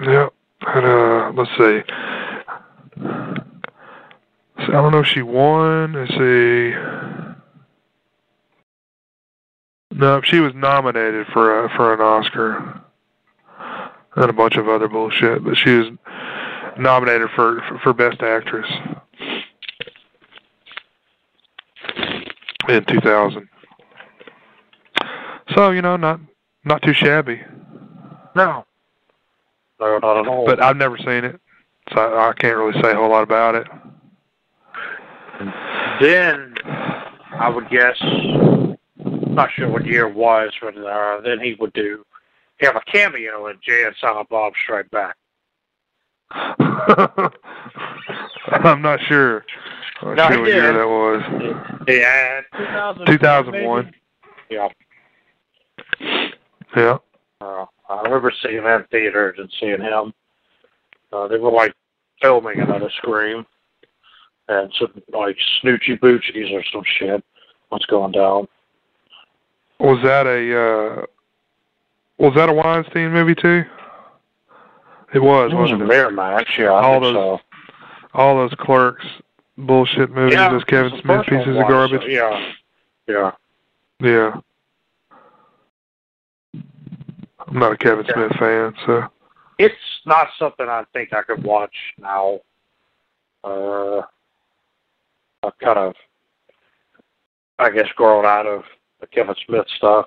[0.00, 0.32] Yep.
[0.62, 1.82] And uh, let's see.
[4.58, 5.94] So I don't know if she won.
[5.94, 6.74] Let's see.
[9.92, 12.82] No, she was nominated for a, for an Oscar
[14.16, 15.88] and a bunch of other bullshit, but she was
[16.80, 18.66] nominated for for, best actress
[22.68, 23.48] in 2000.
[25.54, 26.20] So you know, not
[26.64, 27.42] not too shabby.
[28.34, 28.64] no,
[29.78, 30.46] no, not at all.
[30.46, 31.40] but I've never seen it,
[31.92, 33.66] so I, I can't really say a whole lot about it.
[36.00, 37.96] then I would guess,
[39.04, 42.04] not sure what year it was, but uh, then he would do
[42.60, 45.16] have a cameo in Jay and Silent Bob Strike Back.
[48.52, 49.44] I'm not sure.
[50.02, 51.22] I'm No, not sure what year that was.
[51.88, 53.92] Yeah, 2000, 2001.
[54.50, 54.68] Yeah,
[56.76, 56.98] Yeah.
[57.40, 60.12] uh, I remember seeing that in theaters and seeing him.
[61.12, 61.74] Uh, they were like
[62.22, 63.44] filming another Scream,
[64.48, 67.24] and some like Snoochie Boochies or some shit
[67.70, 68.46] was going down.
[69.80, 71.04] Was that a uh
[72.18, 73.64] was that a Weinstein movie too?
[75.12, 75.88] It was, It was a wasn't it?
[75.88, 76.68] Miramax, yeah.
[76.68, 77.40] All those so.
[78.14, 79.04] All those clerks
[79.56, 82.02] bullshit movies, yeah, those Kevin Smith one pieces of garbage.
[82.02, 82.52] uh, yeah,
[83.06, 83.30] yeah.
[84.00, 84.40] Yeah.
[86.54, 88.14] I'm not a Kevin Yeah.
[88.14, 89.04] Smith fan, so
[89.58, 89.74] It's
[90.06, 92.40] not something I think I could watch now.
[93.44, 93.98] Uh,
[95.42, 95.94] I've kind of,
[97.58, 98.62] I guess, grown out of
[99.00, 100.06] the Kevin Smith stuff.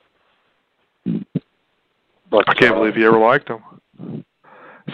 [1.05, 3.59] But I can't uh, believe you ever liked him.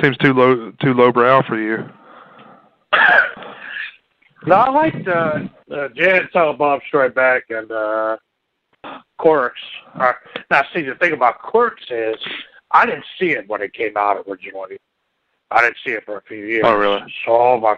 [0.01, 1.89] Seems too low too lowbrow for you.
[4.45, 5.39] no, I liked uh,
[5.73, 8.17] uh, Jay and Silent Bob Strike Back and uh,
[9.19, 9.59] Clerks.
[9.99, 10.13] Uh,
[10.49, 12.15] now, see, the thing about Clerks is
[12.71, 14.77] I didn't see it when it came out originally.
[15.51, 16.63] I didn't see it for a few years.
[16.65, 17.01] Oh, really?
[17.25, 17.75] So all my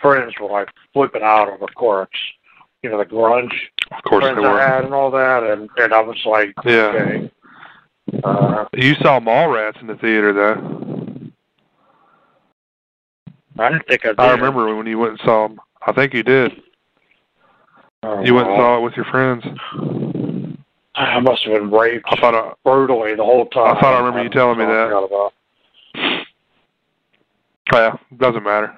[0.00, 2.18] friends were like flipping out over Clerks.
[2.82, 3.52] You know, the grunge
[3.90, 4.60] Of course friends they I were.
[4.60, 6.92] had and all that, and and I was like, Yeah.
[6.94, 7.30] okay.
[8.22, 10.95] Uh, You saw Mallrats in the theater though.
[13.58, 14.20] I didn't think I did.
[14.20, 15.60] I remember when you went and saw him.
[15.86, 16.52] I think you did.
[18.02, 19.42] Oh, You went and saw it with your friends.
[20.94, 23.76] I must have been raped I thought I, brutally the whole time.
[23.76, 24.88] I thought I remember you telling me that.
[24.88, 25.32] forgot about.
[27.72, 28.74] yeah, doesn't matter.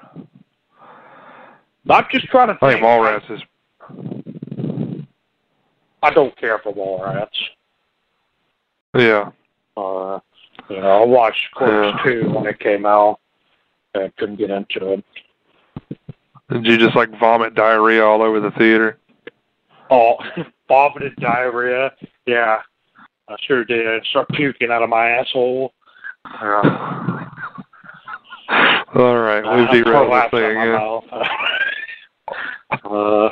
[1.90, 2.82] I'm just trying to I think.
[2.82, 3.40] think Mallrats is
[6.02, 7.28] I don't care for Mallrats.
[8.96, 9.30] yeah.
[9.76, 10.18] Uh,
[10.68, 12.12] you know, I watched Clerks Yeah.
[12.22, 13.20] 2 when it came out.
[13.94, 15.04] And couldn't get into it.
[16.50, 18.98] Did you just like vomit diarrhea all over the theater?
[19.90, 20.16] Oh,
[20.68, 21.92] vomited diarrhea.
[22.26, 22.58] Yeah,
[23.28, 24.04] I sure did.
[24.06, 25.72] Start puking out of my asshole.
[26.40, 26.62] Yeah.
[28.94, 30.74] all right, derailed this prolapsed thing again.
[32.84, 33.28] uh,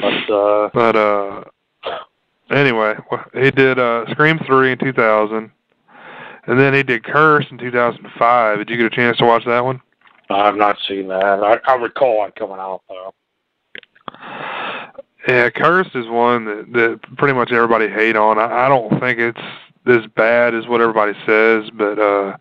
[0.00, 1.44] but uh, But uh,
[2.50, 2.94] anyway,
[3.34, 5.50] he did uh Scream three in 2000,
[6.46, 8.58] and then he did Curse in 2005.
[8.58, 9.80] Did you get a chance to watch that one?
[10.30, 11.42] I've not seen that.
[11.42, 13.14] I, I recall it coming out though.
[15.28, 18.38] Yeah, Cursed is one that that pretty much everybody hate on.
[18.38, 19.40] I, I don't think it's
[19.86, 22.36] as bad as what everybody says, but uh,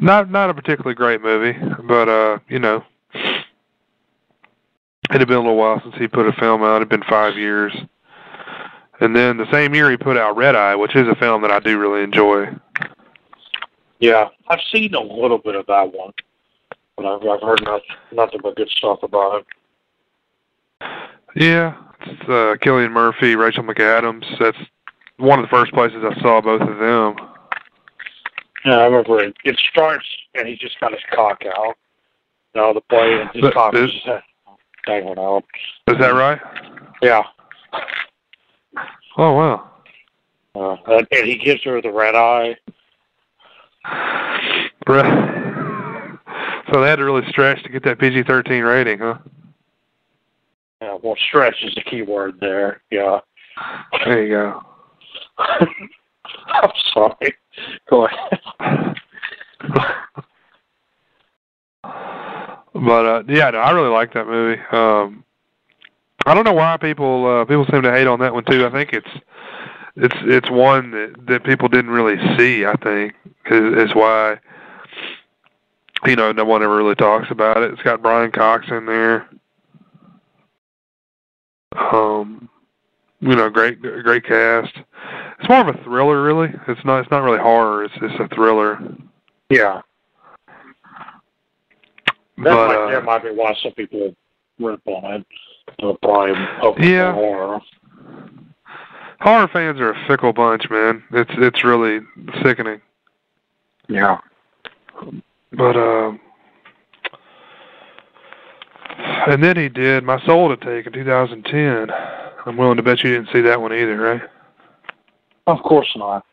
[0.00, 1.58] not not a particularly great movie.
[1.86, 2.84] But uh, you know,
[3.14, 3.44] it
[5.18, 6.76] had been a little while since he put a film out.
[6.76, 7.74] It had been five years,
[9.00, 11.50] and then the same year he put out Red Eye, which is a film that
[11.50, 12.46] I do really enjoy.
[14.00, 16.12] Yeah, I've seen a little bit of that one,
[16.96, 17.82] but I've, I've heard not,
[18.12, 20.86] nothing but good stuff about it.
[21.36, 24.24] Yeah, it's uh, Cillian Murphy, Rachel McAdams.
[24.38, 24.56] That's
[25.18, 27.14] one of the first places I saw both of them.
[28.64, 29.36] Yeah, I remember it.
[29.44, 31.76] It starts and he's just got his cock out.
[32.54, 33.90] No, the play and his But cock is
[34.86, 35.44] dangling out.
[35.88, 36.40] Is that right?
[37.02, 37.22] Yeah.
[39.16, 39.70] Oh wow.
[40.54, 42.56] Uh, and, and he gives her the red eye.
[44.86, 45.38] Right.
[46.72, 49.18] So they had to really stretch to get that PG-13 rating, huh?
[50.80, 52.80] Yeah, well, stretch is the key word there.
[52.90, 53.20] Yeah.
[54.04, 54.62] There you go.
[55.38, 57.34] I'm sorry.
[57.88, 58.40] Go ahead.
[62.74, 64.60] but uh yeah, no, I really like that movie.
[64.72, 65.24] Um
[66.26, 68.66] I don't know why people uh people seem to hate on that one too.
[68.66, 69.08] I think it's
[69.96, 73.14] it's it's one that that people didn't really see, I think.
[73.50, 74.38] Is, is why
[76.06, 77.72] you know, no one ever really talks about it.
[77.72, 79.28] It's got Brian Cox in there.
[81.92, 82.48] Um
[83.20, 84.72] you know, great great cast.
[85.38, 86.48] It's more of a thriller really.
[86.68, 88.78] It's not it's not really horror, it's it's a thriller.
[89.50, 89.82] Yeah.
[92.38, 94.14] That, But might, uh, that might be why some people
[94.58, 95.26] rip on it.
[95.78, 97.12] They'll probably Yeah.
[97.12, 97.60] horror.
[99.20, 101.02] Horror fans are a fickle bunch, man.
[101.12, 102.00] It's it's really
[102.42, 102.80] sickening.
[103.88, 104.18] Yeah.
[105.52, 106.20] But um
[109.26, 111.90] and then he did My Soul to Take in 2010.
[112.46, 114.22] I'm willing to bet you didn't see that one either, right?
[115.46, 116.24] Of course not.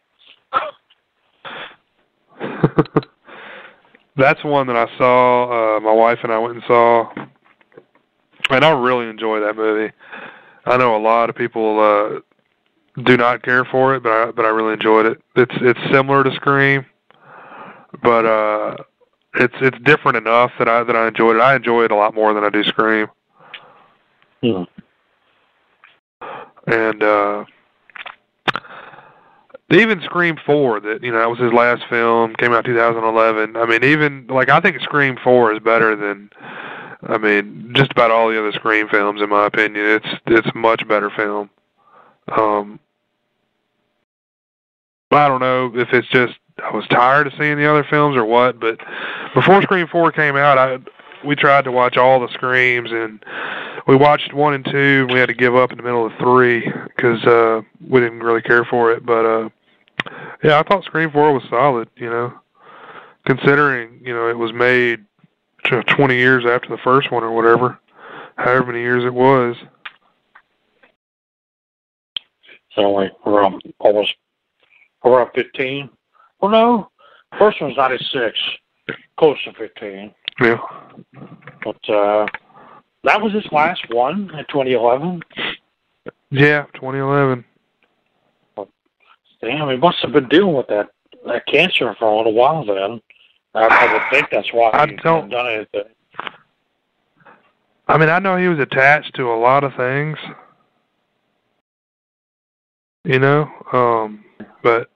[4.15, 5.77] That's one that I saw.
[5.77, 7.11] Uh, my wife and I went and saw,
[8.49, 9.91] and I really enjoy that movie.
[10.65, 12.19] I know a lot of people uh,
[13.03, 15.21] do not care for it, but I but I really enjoyed it.
[15.35, 16.85] It's it's similar to Scream,
[18.01, 18.75] but uh,
[19.35, 21.41] it's it's different enough that I that I enjoyed it.
[21.41, 23.07] I enjoy it a lot more than I do Scream.
[24.41, 24.63] Hmm.
[26.67, 27.45] and uh
[29.69, 33.57] even Scream Four, that you know that was his last film, came out 2011.
[33.57, 36.29] I mean, even like I think Scream Four is better than,
[37.03, 39.85] I mean, just about all the other Scream films in my opinion.
[39.85, 41.49] It's it's a much better film.
[42.29, 42.79] Um,
[45.11, 48.25] I don't know if it's just I was tired of seeing the other films or
[48.25, 48.79] what, but
[49.33, 50.79] before Scream Four came out, I
[51.25, 53.23] we tried to watch all the Screams and
[53.87, 55.05] we watched one and two.
[55.07, 58.19] And we had to give up in the middle of three because uh, we didn't
[58.19, 59.05] really care for it.
[59.05, 59.49] But uh,
[60.43, 61.89] yeah, I thought Scream Four was solid.
[61.95, 62.33] You know,
[63.25, 65.05] considering you know it was made
[65.63, 67.79] tw- twenty years after the first one or whatever,
[68.35, 69.55] however many years it was.
[72.15, 74.13] It's only around almost
[75.05, 75.89] around fifteen.
[76.41, 76.89] Well no.
[77.39, 78.37] First one's ninety six.
[79.17, 80.13] Close to fifteen.
[80.39, 80.57] Yeah,
[81.63, 82.25] But uh
[83.03, 85.21] that was his last one in twenty eleven.
[86.29, 87.43] yeah, 2011.
[89.41, 90.89] Damn, he must have been dealing with that
[91.25, 93.01] that cancer for a little while then.
[93.53, 95.93] I, I would think that's why I he don't- hadn't done anything.
[97.89, 100.17] I mean, I know he was attached to a lot of things,
[103.05, 104.23] you know, um,
[104.63, 104.89] but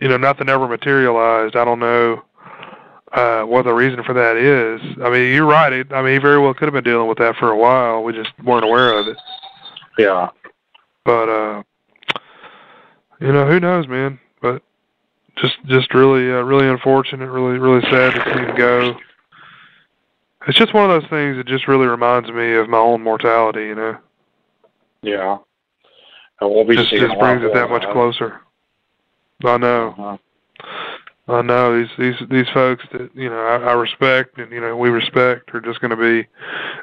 [0.00, 1.54] you know, nothing ever materialized.
[1.54, 2.22] I don't know
[3.12, 4.80] uh, what the reason for that is.
[5.02, 5.72] I mean, you're right.
[5.72, 8.02] It, I mean, he very well could have been dealing with that for a while.
[8.02, 9.16] We just weren't aware of it.
[9.98, 10.30] Yeah.
[11.04, 11.62] But uh,
[13.20, 14.18] you know, who knows, man?
[14.40, 14.62] But
[15.36, 17.30] just, just really, uh, really unfortunate.
[17.30, 18.96] Really, really sad to see him go.
[20.48, 23.66] It's just one of those things that just really reminds me of my own mortality.
[23.66, 23.98] You know.
[25.02, 25.38] Yeah.
[26.40, 28.40] And we'll be just just brings it that much closer.
[29.44, 30.16] I know, Uh-huh.
[31.28, 34.76] I know these these these folks that you know I, I respect and you know
[34.76, 36.26] we respect are just going to be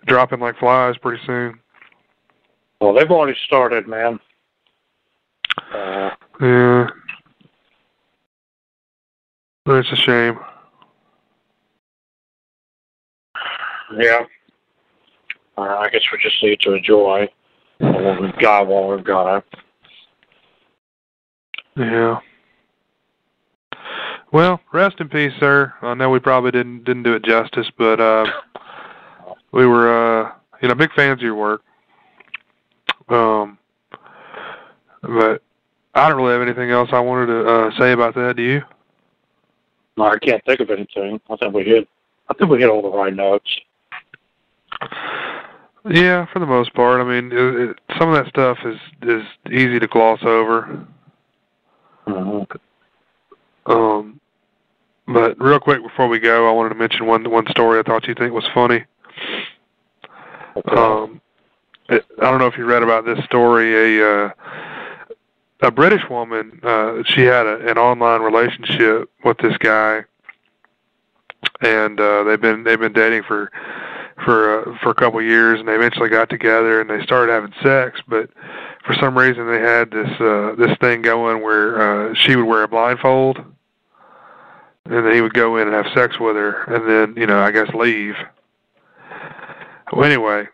[0.07, 1.59] dropping like flies pretty soon.
[2.79, 4.19] Well, they've already started, man.
[5.73, 6.87] Uh, Yeah,
[9.67, 10.39] it's a shame.
[13.97, 14.21] yeah.
[15.57, 17.27] Uh, I guess we just need to enjoy
[17.79, 19.43] what we've got while we've got it.
[21.75, 22.19] Yeah.
[24.31, 25.73] Well, rest in peace, sir.
[25.81, 28.25] I know we probably didn't didn't do it justice, but uh,
[29.51, 30.31] we were uh,
[30.61, 31.61] you know big fans of your work.
[33.09, 33.57] Um,
[35.01, 35.41] but
[35.95, 38.35] I don't really have anything else I wanted to uh, say about that.
[38.35, 38.61] Do you?
[39.97, 41.19] No, I can't think of anything.
[41.29, 41.87] I think we hit.
[42.29, 43.49] I think we hit all the right notes.
[45.89, 47.01] Yeah, for the most part.
[47.01, 50.85] I mean, it, it, some of that stuff is is easy to gloss over.
[52.05, 52.41] hmm
[53.65, 54.18] Um,
[55.11, 58.07] but real quick before we go, I wanted to mention one one story I thought
[58.07, 58.85] you'd think was funny.
[60.55, 60.75] Okay.
[60.75, 61.21] Um,
[61.89, 63.99] it, I don't know if you read about this story.
[63.99, 64.29] A uh,
[65.61, 70.05] a British woman, uh, she had a, an online relationship with this guy,
[71.61, 73.51] and uh, they've been they've been dating for
[74.23, 77.31] for uh, for a couple of years, and they eventually got together and they started
[77.31, 77.99] having sex.
[78.07, 78.29] But
[78.85, 82.63] for some reason, they had this uh, this thing going where uh, she would wear
[82.63, 83.39] a blindfold,
[84.89, 87.39] and then he would go in and have sex with her, and then you know
[87.39, 88.15] I guess leave.
[89.93, 90.47] Well, anyway,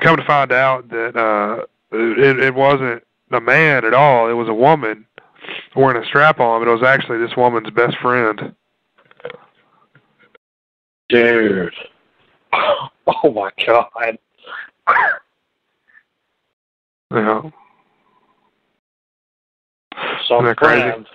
[0.00, 4.48] come to find out that uh, it, it wasn't a man at all; it was
[4.48, 5.06] a woman
[5.74, 8.54] wearing a strap on, but it was actually this woman's best friend.
[11.08, 11.72] Dude.
[13.08, 14.18] Oh my god.
[17.12, 17.52] You know,
[20.28, 20.80] Some Isn't that crazy?
[20.80, 21.06] friend.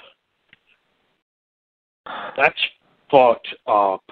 [2.38, 2.60] That's
[3.10, 4.04] fucked up.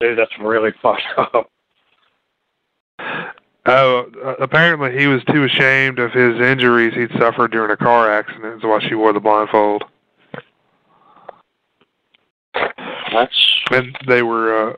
[0.00, 1.50] Dude, that's really fucked up.
[3.66, 8.10] Oh, uh, apparently he was too ashamed of his injuries he'd suffered during a car
[8.10, 8.56] accident.
[8.56, 9.84] Is why she wore the blindfold.
[12.54, 14.76] That's And they were uh,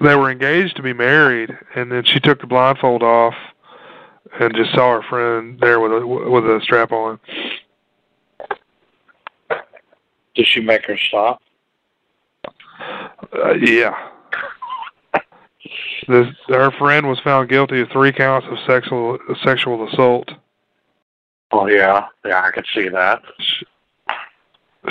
[0.00, 3.34] they were engaged to be married, and then she took the blindfold off
[4.38, 7.18] and just saw her friend there with a with a strap on.
[10.36, 11.42] Did she make her stop?
[13.32, 13.94] Uh, yeah.
[16.08, 20.30] This, her friend was found guilty of three counts of sexual sexual assault.
[21.50, 23.22] Oh yeah, yeah, I could see that.
[23.40, 23.66] She,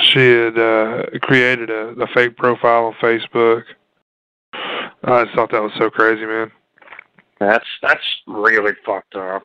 [0.02, 3.64] she had uh, created a, a fake profile on Facebook.
[5.06, 6.52] I just thought that was so crazy, man.
[7.40, 9.44] That's that's really fucked up.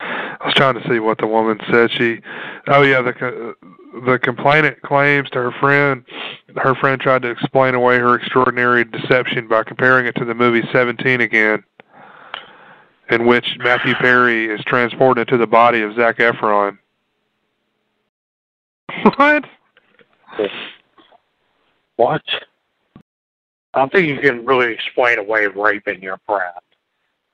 [0.00, 1.90] I was trying to see what the woman said.
[1.90, 2.20] She,
[2.68, 3.54] oh yeah, the co-
[4.04, 6.04] the complainant claims to her friend,
[6.56, 10.66] her friend tried to explain away her extraordinary deception by comparing it to the movie
[10.70, 11.64] Seventeen again,
[13.10, 16.78] in which Matthew Perry is transported into the body of Zac Efron.
[19.16, 19.44] What?
[21.96, 22.22] What?
[23.72, 26.52] I don't think you can really explain away rape in your friend.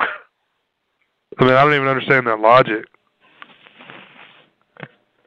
[0.01, 2.87] I mean, I don't even understand that logic.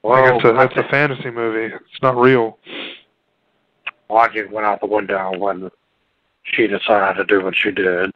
[0.06, 1.74] Like, that's a that's a fantasy movie.
[1.74, 2.58] It's not real.
[4.10, 5.70] logic went out the window when
[6.44, 8.12] she decided to do what she did.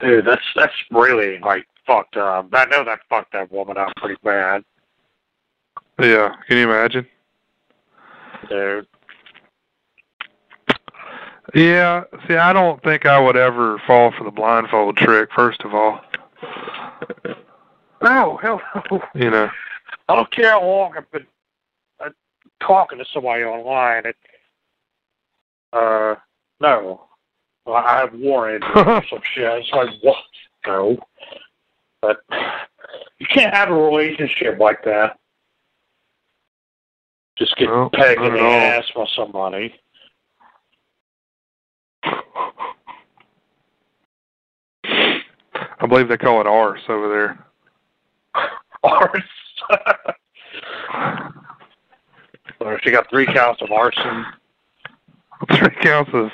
[0.00, 2.48] Dude, that's that's really like fucked up.
[2.52, 4.62] I know that fucked that woman up pretty bad,
[6.00, 7.06] Yeah, can you imagine?
[8.48, 8.86] dude.
[11.54, 15.30] Yeah, see, I don't think I would ever fall for the blindfold trick.
[15.34, 16.00] First of all,
[18.02, 18.60] No, hell
[18.90, 19.02] no.
[19.14, 19.50] you know.
[20.12, 21.26] I don't care how long I've been
[22.04, 22.10] uh,
[22.60, 24.04] talking to somebody online.
[24.04, 24.16] It,
[25.72, 26.16] uh,
[26.60, 27.04] no.
[27.64, 29.44] Well, I have warrant or some shit.
[29.44, 30.16] It's like, what?
[30.66, 30.98] No.
[32.02, 32.22] But
[33.18, 35.18] you can't have a relationship like that.
[37.38, 38.50] Just get No, pegged in the all.
[38.50, 39.74] ass by somebody.
[44.84, 47.46] I believe they call it arse over there.
[48.82, 49.22] Arson.
[52.82, 54.26] She got three counts of arson.
[55.56, 56.30] Three counts of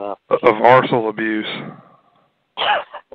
[0.00, 1.46] of arsal abuse.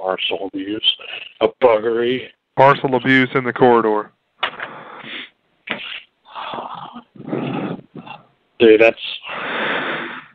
[0.02, 0.98] Arson abuse.
[1.42, 2.28] A buggery.
[2.58, 4.12] Arsal abuse in the corridor.
[8.60, 9.00] Dude, that's.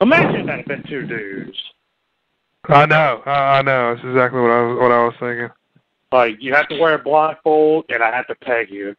[0.00, 1.56] Imagine that had been two dudes.
[2.68, 3.94] I know, I, I know.
[3.94, 5.48] That's exactly what I was what I was thinking.
[6.12, 8.94] Like you have to wear a blindfold, and I have to peg you,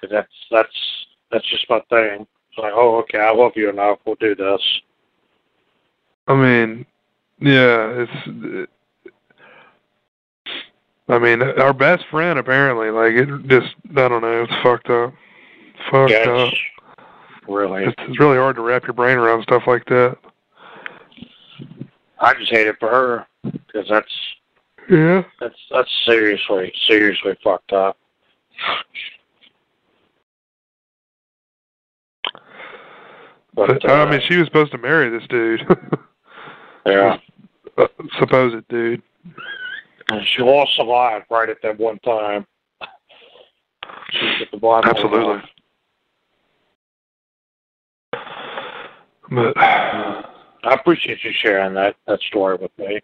[0.00, 2.26] because that's that's that's just my thing.
[2.50, 3.98] It's like, oh, okay, I love you enough.
[4.04, 4.60] We'll do this.
[6.26, 6.86] I mean,
[7.40, 8.68] yeah, it's.
[11.10, 15.14] I mean, our best friend apparently, like it just, I don't know, it's fucked up.
[15.90, 16.52] Fucked Yeah, up.
[17.48, 17.84] really.
[17.84, 20.18] It's, it's really hard to wrap your brain around stuff like that.
[22.20, 24.12] I just hate it for her because that's
[24.90, 25.22] Yeah.
[25.40, 27.96] that's that's seriously seriously fucked up.
[33.66, 35.62] But, I uh, mean, she was supposed to marry this dude.
[36.86, 37.16] yeah,
[37.76, 37.88] uh,
[38.20, 39.02] supposed dude.
[40.10, 42.46] and she lost a lot right at that one time.
[44.12, 45.42] She took the blindfold Absolutely.
[49.30, 50.24] But I
[50.64, 53.00] appreciate you sharing that that story with me.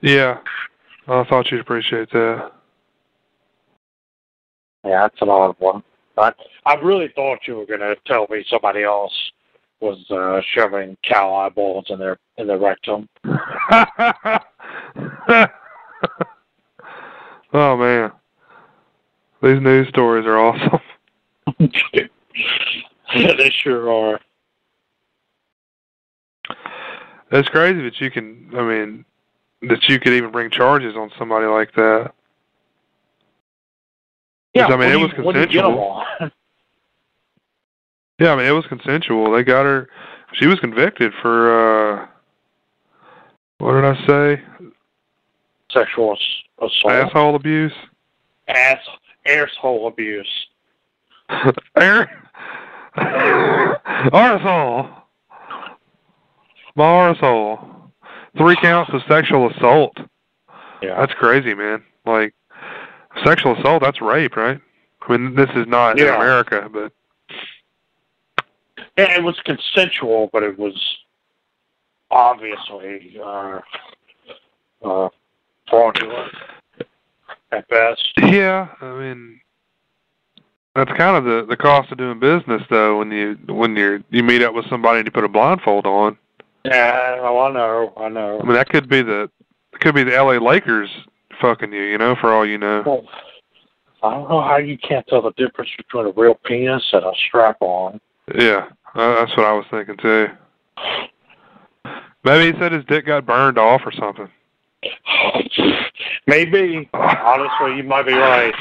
[0.00, 0.38] yeah,
[1.06, 2.50] I thought you'd appreciate that.
[4.84, 5.84] Yeah, that's an odd one.
[6.20, 6.32] I
[6.66, 9.12] I really thought you were going to tell me somebody else
[9.80, 13.08] was uh, shoving cow eyeballs in their in their rectum.
[17.52, 18.12] oh man,
[19.42, 20.80] these news stories are awesome.
[23.14, 24.20] yeah, they sure are.
[27.30, 28.50] That's crazy that you can.
[28.56, 29.04] I mean,
[29.62, 32.12] that you could even bring charges on somebody like that.
[34.54, 36.04] Yeah, I mean, it was you- what do you get 'em consensual.
[38.18, 39.32] Yeah, I mean, it was consensual.
[39.32, 39.88] They got her.
[40.34, 42.00] She was convicted for.
[42.02, 42.06] uh
[43.58, 44.42] What did I say?
[45.70, 47.72] Sexual ass- assault, Asshole abuse.
[48.48, 48.78] ass,
[49.24, 50.28] asshole abuse.
[51.76, 52.10] Air.
[52.98, 54.90] Arsehole.
[56.76, 57.90] My arsehole.
[58.36, 59.96] Three counts of sexual assault.
[60.82, 61.82] Yeah, That's crazy, man.
[62.04, 62.34] Like,
[63.24, 64.60] sexual assault, that's rape, right?
[65.08, 66.92] I mean, this is not in America, but
[68.96, 70.74] Yeah, it was consensual, but it was
[72.10, 73.60] obviously uh,
[74.84, 75.08] uh,
[75.68, 76.32] fraudulent
[77.52, 78.12] at best.
[78.18, 79.40] yeah, I mean,
[80.74, 82.98] that's kind of the the cost of doing business, though.
[82.98, 86.16] When you when you you meet up with somebody and you put a blindfold on,
[86.64, 88.40] Yeah, oh, I know, I know.
[88.40, 89.30] I mean, that could be the
[89.80, 90.38] could be the L.A.
[90.38, 90.90] Lakers
[91.40, 92.82] fucking you, you know, for all you know.
[92.84, 93.04] Well,
[94.02, 97.12] I don't know how you can't tell the difference between a real penis and a
[97.28, 98.00] strap-on.
[98.34, 100.28] Yeah, uh, that's what I was thinking too.
[102.24, 104.28] Maybe he said his dick got burned off or something.
[106.26, 106.88] Maybe.
[106.92, 108.54] Honestly, you might be right.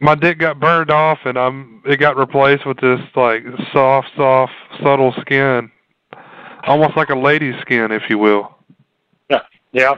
[0.00, 3.42] My dick got burned off, and I'm it got replaced with this like
[3.72, 5.70] soft, soft, subtle skin,
[6.64, 8.54] almost like a lady's skin, if you will.
[9.30, 9.42] Yeah.
[9.72, 9.94] Yeah.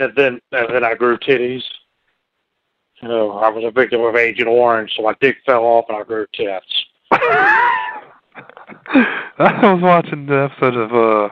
[0.00, 1.62] And then, and then I grew titties.
[3.02, 5.98] You know, I was a victim of Agent Orange, so my dick fell off and
[5.98, 6.66] I grew tits.
[7.12, 7.92] I
[9.72, 11.28] was watching the episode of uh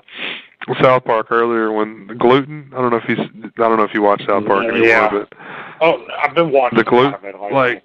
[0.83, 2.71] South Park earlier when gluten.
[2.75, 5.11] I don't know if you I don't know if you watch South Park anymore, Yeah.
[5.11, 5.33] but
[5.81, 7.55] Oh, I've been watching The a lot glue- of it.
[7.55, 7.83] like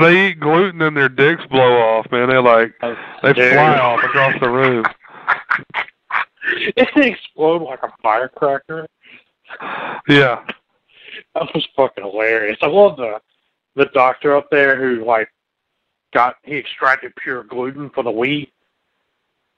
[0.00, 2.28] they eat gluten and their dicks blow off, man.
[2.28, 2.74] They like
[3.22, 3.52] they Dude.
[3.54, 4.84] fly off across the room.
[6.76, 8.86] it exploded like a firecracker.
[10.08, 10.42] Yeah.
[11.34, 12.58] That was fucking hilarious.
[12.62, 13.20] I love the
[13.74, 15.30] the doctor up there who like
[16.12, 18.52] got he extracted pure gluten from the wheat,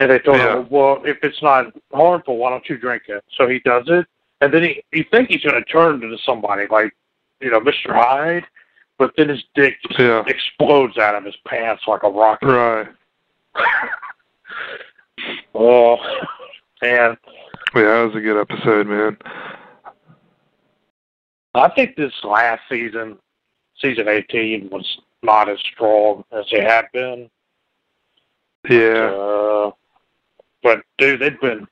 [0.00, 0.58] and they told Yeah.
[0.58, 3.24] him, well, if it's not harmful, why don't you drink it?
[3.36, 4.06] So he does it,
[4.40, 6.94] and then he you think he's gonna turn into somebody like
[7.40, 7.92] you know Mr.
[7.92, 8.44] Hyde,
[8.98, 10.22] but then his dick just Yeah.
[10.26, 12.46] explodes out of his pants like a rocket.
[12.46, 12.88] Right.
[15.54, 15.96] oh,
[16.82, 17.16] man.
[17.74, 19.16] Yeah, that was a good episode, man.
[21.54, 23.18] I think this last season,
[23.80, 27.30] season 18, was not as strong as it had been.
[28.68, 29.10] Yeah.
[29.10, 29.70] Uh,
[30.62, 31.66] but, dude, they've been,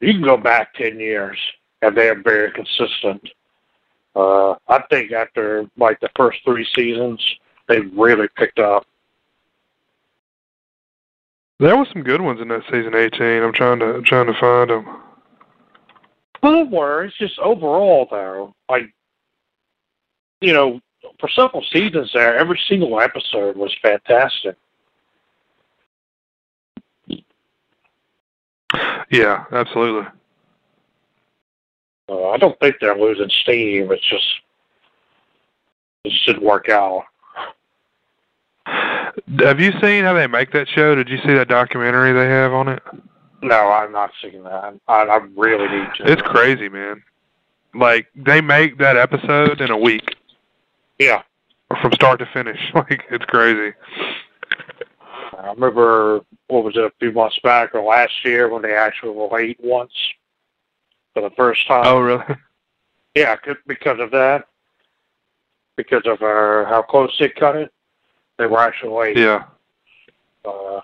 [0.00, 1.38] you can go back 10 years,
[1.82, 3.28] and they're very consistent.
[4.14, 7.20] Uh, I think after, like, the first three seasons,
[7.68, 8.86] they really picked up.
[11.58, 13.42] There was some good ones in that season 18.
[13.42, 14.86] I'm trying to trying to find them.
[16.46, 17.04] Were.
[17.04, 18.92] It's just overall, though, like,
[20.40, 20.80] you know,
[21.18, 24.56] for several seasons there, every single episode was fantastic.
[29.10, 30.08] Yeah, absolutely.
[32.08, 33.90] Uh, I don't think they're losing steam.
[33.90, 34.26] It's just
[36.04, 37.04] it just didn't work out.
[39.38, 40.94] Have you seen how they make that show?
[40.94, 42.82] Did you see that documentary they have on it?
[43.42, 44.74] No, I'm not seeing that.
[44.88, 46.10] I, I really need to.
[46.10, 47.02] It's crazy, man.
[47.74, 50.16] Like they make that episode in a week
[50.98, 51.22] Yeah,
[51.80, 52.58] from start to finish.
[52.74, 53.74] Like it's crazy.
[55.38, 59.12] I remember what was it a few months back or last year when they actually
[59.12, 59.92] were late once
[61.12, 61.86] for the first time.
[61.86, 62.24] Oh, really?
[63.14, 63.36] Yeah,
[63.66, 64.46] because of that,
[65.74, 67.72] because of uh, how close they cut it,
[68.36, 69.16] they were actually late.
[69.16, 69.44] Yeah.
[70.44, 70.82] Uh,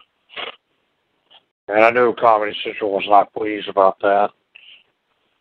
[1.68, 4.30] and I know Comedy Central was not pleased about that.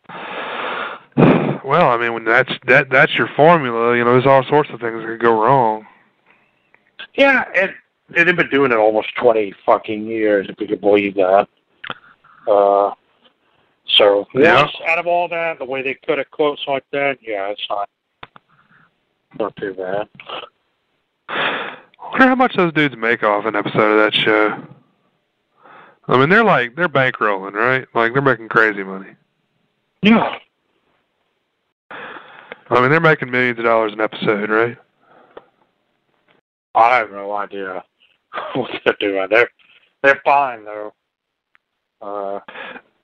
[1.64, 4.80] Well, I mean, when that's that that's your formula, you know, there's all sorts of
[4.80, 5.86] things that could go wrong.
[7.14, 7.72] Yeah, and,
[8.16, 11.46] and they've been doing it almost 20 fucking years, if you can believe that.
[12.48, 12.90] Uh,
[13.96, 14.62] so, Yeah.
[14.62, 17.64] once out of all that, the way they cut it close like that, yeah, it's
[17.70, 17.88] not,
[19.38, 20.08] not too bad.
[21.28, 21.76] I
[22.10, 24.66] wonder how much those dudes make off an episode of that show.
[26.12, 27.86] I mean, they're like they're bankrolling, right?
[27.94, 29.16] Like they're making crazy money.
[30.02, 30.36] Yeah.
[31.90, 34.76] I mean, they're making millions of dollars an episode, right?
[36.74, 37.82] I have no idea
[38.54, 39.26] what they're doing.
[39.30, 39.50] They're
[40.02, 40.92] they're fine though.
[42.02, 42.40] Uh,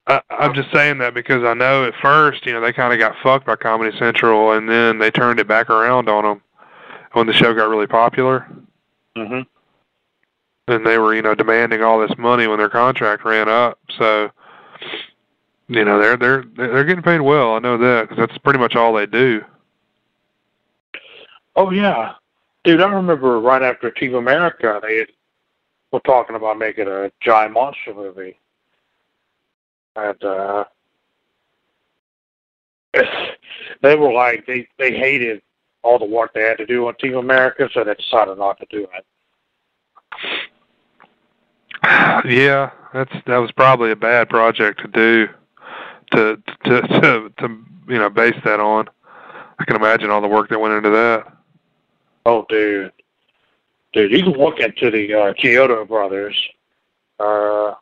[0.07, 2.99] I, I'm just saying that because I know at first, you know, they kind of
[2.99, 6.43] got fucked by Comedy Central, and then they turned it back around on them
[7.13, 8.47] when the show got really popular,
[9.17, 9.47] mhm.
[10.69, 13.79] And they were, you know, demanding all this money when their contract ran up.
[13.99, 14.31] So,
[15.69, 17.55] you know, they're they're they're getting paid well.
[17.55, 19.43] I know that because that's pretty much all they do.
[21.57, 22.15] Oh yeah,
[22.65, 22.81] dude.
[22.81, 25.07] I remember right after Team America, they
[25.91, 28.39] were talking about making a giant monster movie,
[29.97, 30.65] and uh,
[33.83, 35.43] they were like they they hated
[35.83, 38.67] all the work they had to do on Team America, so they decided not to
[38.71, 39.05] do it.
[42.25, 45.29] Yeah, that's that was probably a bad project to do,
[46.13, 48.89] to to to to you know base that on.
[49.59, 51.33] I can imagine all the work that went into that.
[52.27, 52.93] Oh, dude,
[53.93, 56.37] dude, you can look into the uh, Chiodo brothers,
[57.19, 57.75] uh,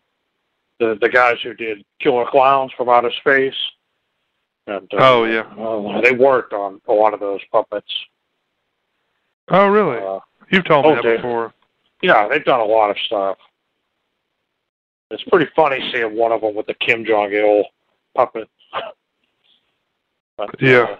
[0.78, 3.54] the the guys who did Killer Klowns from Outer Space.
[4.68, 5.42] And, uh, Oh, yeah.
[5.56, 7.92] uh, they worked on a lot of those puppets.
[9.48, 9.98] Oh, really?
[9.98, 10.18] Uh,
[10.50, 11.16] You've told me oh, that dude.
[11.18, 11.54] before.
[12.02, 13.36] yeah, they've done a lot of stuff.
[15.10, 17.64] It's pretty funny seeing one of them with the Kim Jong Il
[18.14, 18.48] puppet.
[20.36, 20.82] But, Yeah.
[20.82, 20.96] uh,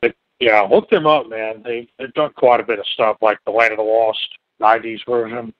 [0.00, 1.62] they, yeah, look them up, man.
[1.62, 5.04] They they've done quite a bit of stuff, like the Land of the Lost '90s
[5.04, 5.52] version.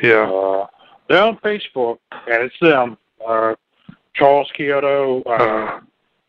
[0.00, 0.30] Yeah.
[0.30, 0.66] Uh,
[1.08, 2.98] they're on Facebook, and it's them.
[3.26, 3.54] Uh,
[4.14, 5.80] Charles Chiodo, uh, Uh,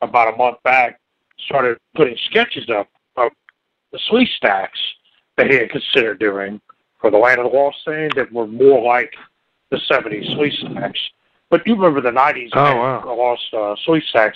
[0.01, 0.99] about a month back,
[1.39, 3.31] started putting sketches up of
[3.91, 4.69] the Sleestaks
[5.35, 6.61] that he had considered doing
[6.99, 9.13] for the Land of the Lost thing that were more like
[9.69, 10.97] the 70s Sleestaks.
[11.49, 12.97] But you remember the 90s Oh, Land wow.
[12.99, 14.35] of the Lost uh, Sleestaks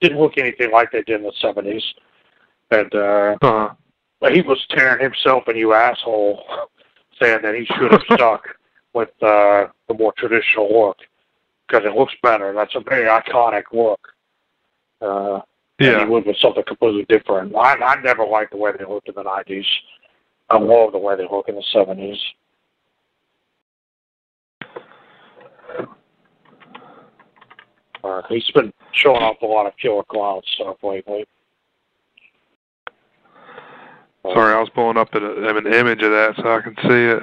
[0.00, 1.82] didn't look anything like they did in the 70s.
[2.70, 3.74] And uh, uh,
[4.20, 6.42] but he was tearing himself a new asshole,
[7.20, 8.44] saying that he should have stuck
[8.92, 10.98] with uh, the more traditional look
[11.66, 12.52] because it looks better.
[12.52, 14.00] That's a very iconic look.
[15.00, 15.40] Uh,
[15.80, 16.04] and yeah.
[16.04, 17.54] he went with something completely different.
[17.54, 19.66] I, I never liked the way they looked in the nineties.
[20.50, 22.18] I love the way they look in the seventies.
[28.04, 31.26] Uh, he's been showing off a lot of Killer Klown stuff lately.
[34.24, 36.88] Uh, Sorry, I was pulling up at an image of that so I can see
[36.88, 37.22] it.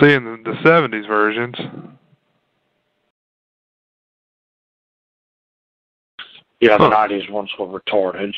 [0.00, 1.54] Seeing the, the 70s versions.
[6.60, 6.88] Yeah, the Huh.
[6.90, 8.34] nineties ones were retarded.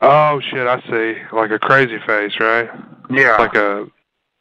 [0.00, 1.14] Oh shit, I see.
[1.32, 2.68] Like a crazy face, right?
[3.10, 3.86] Yeah, Like a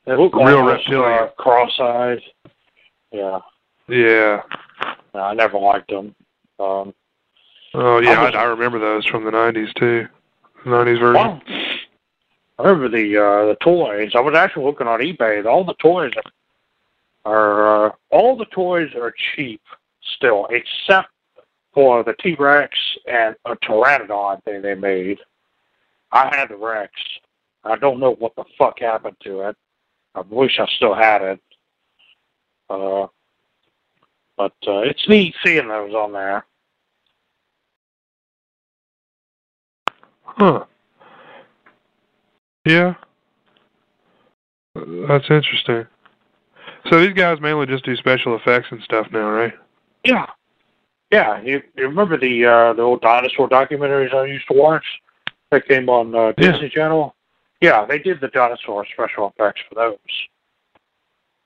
[0.06, 1.24] they look real reptilian.
[1.24, 2.22] uh, cross-eyed.
[3.12, 3.40] Yeah,
[3.88, 4.42] yeah.
[5.14, 6.14] no, I never liked them.
[6.60, 6.94] Um,
[7.74, 10.08] Oh yeah, I was- I, I remember those from the 90s too.
[10.66, 11.14] 90s version.
[11.14, 11.42] Wow.
[12.60, 14.12] I remember the uh, the toys.
[14.16, 15.46] I was actually looking on eBay.
[15.46, 16.12] All the toys
[17.26, 19.62] are uh, all the toys are cheap
[20.16, 21.10] still, except
[21.74, 22.76] for the T Rex
[23.06, 25.20] and a Pteranodon thing they made.
[26.12, 26.92] I had the Rex.
[27.64, 29.56] I don't know what the fuck happened to it.
[30.16, 31.40] I wish I still had it.
[32.70, 33.08] Uh,
[34.38, 36.46] but uh, it's neat seeing those on there.
[40.24, 40.66] Huh.
[42.66, 42.94] Yeah.
[44.76, 45.88] That's interesting.
[46.90, 49.54] So these guys mainly just do special effects and stuff now, right?
[50.04, 50.28] Yeah.
[51.12, 51.42] Yeah.
[51.42, 54.86] You, you remember the uh the old dinosaur documentaries I used to watch?
[55.52, 56.52] That came on uh, Yeah.
[56.52, 57.16] Disney Channel?
[57.62, 59.98] Yeah, they did the dinosaur special effects for those.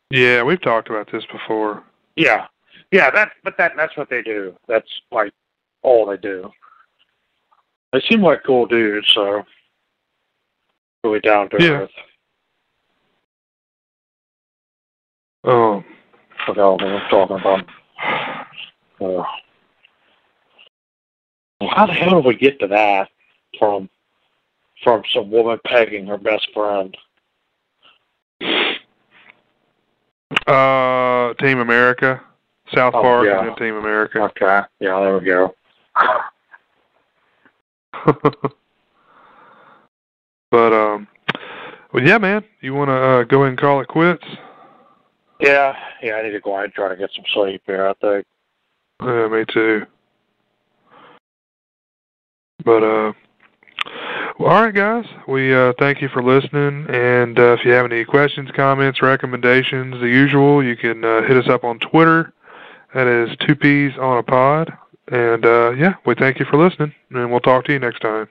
[0.10, 1.84] Yeah, we've talked about this before.
[2.16, 2.48] Yeah.
[2.92, 4.54] Yeah, that but that that's what they do.
[4.68, 5.32] That's like
[5.84, 6.52] all they do.
[7.94, 9.44] They seem like cool dudes, so
[11.04, 11.70] really down to Yeah.
[11.70, 11.92] earth.
[16.46, 17.66] Forgot what I was talking about.
[19.02, 19.24] Uh,
[21.72, 23.10] how the hell did we get to that
[23.58, 23.90] from
[24.84, 26.96] from some woman pegging her best friend?
[30.48, 32.22] uh, Team America,
[32.74, 33.48] South Oh, Park, yeah.
[33.48, 34.22] and Team America.
[34.22, 35.54] Okay, yeah, there we go.
[40.52, 41.08] but um,
[41.94, 44.24] well, yeah, man, you want to uh, go ahead and call it quits?
[45.40, 47.88] Yeah, yeah, I need to go ahead and try to get some sleep here.
[47.88, 48.26] I think.
[49.02, 49.86] Yeah, me too.
[52.64, 53.14] But uh,
[54.42, 55.06] well, all right, guys.
[55.28, 60.00] We uh, thank you for listening, and uh, if you have any questions, comments, recommendations,
[60.02, 62.34] the usual, you can uh, hit us up on Twitter.
[62.94, 64.76] That is two peas on a pod,
[65.10, 68.28] And uh, yeah, we thank you for listening, and we'll talk to you next time.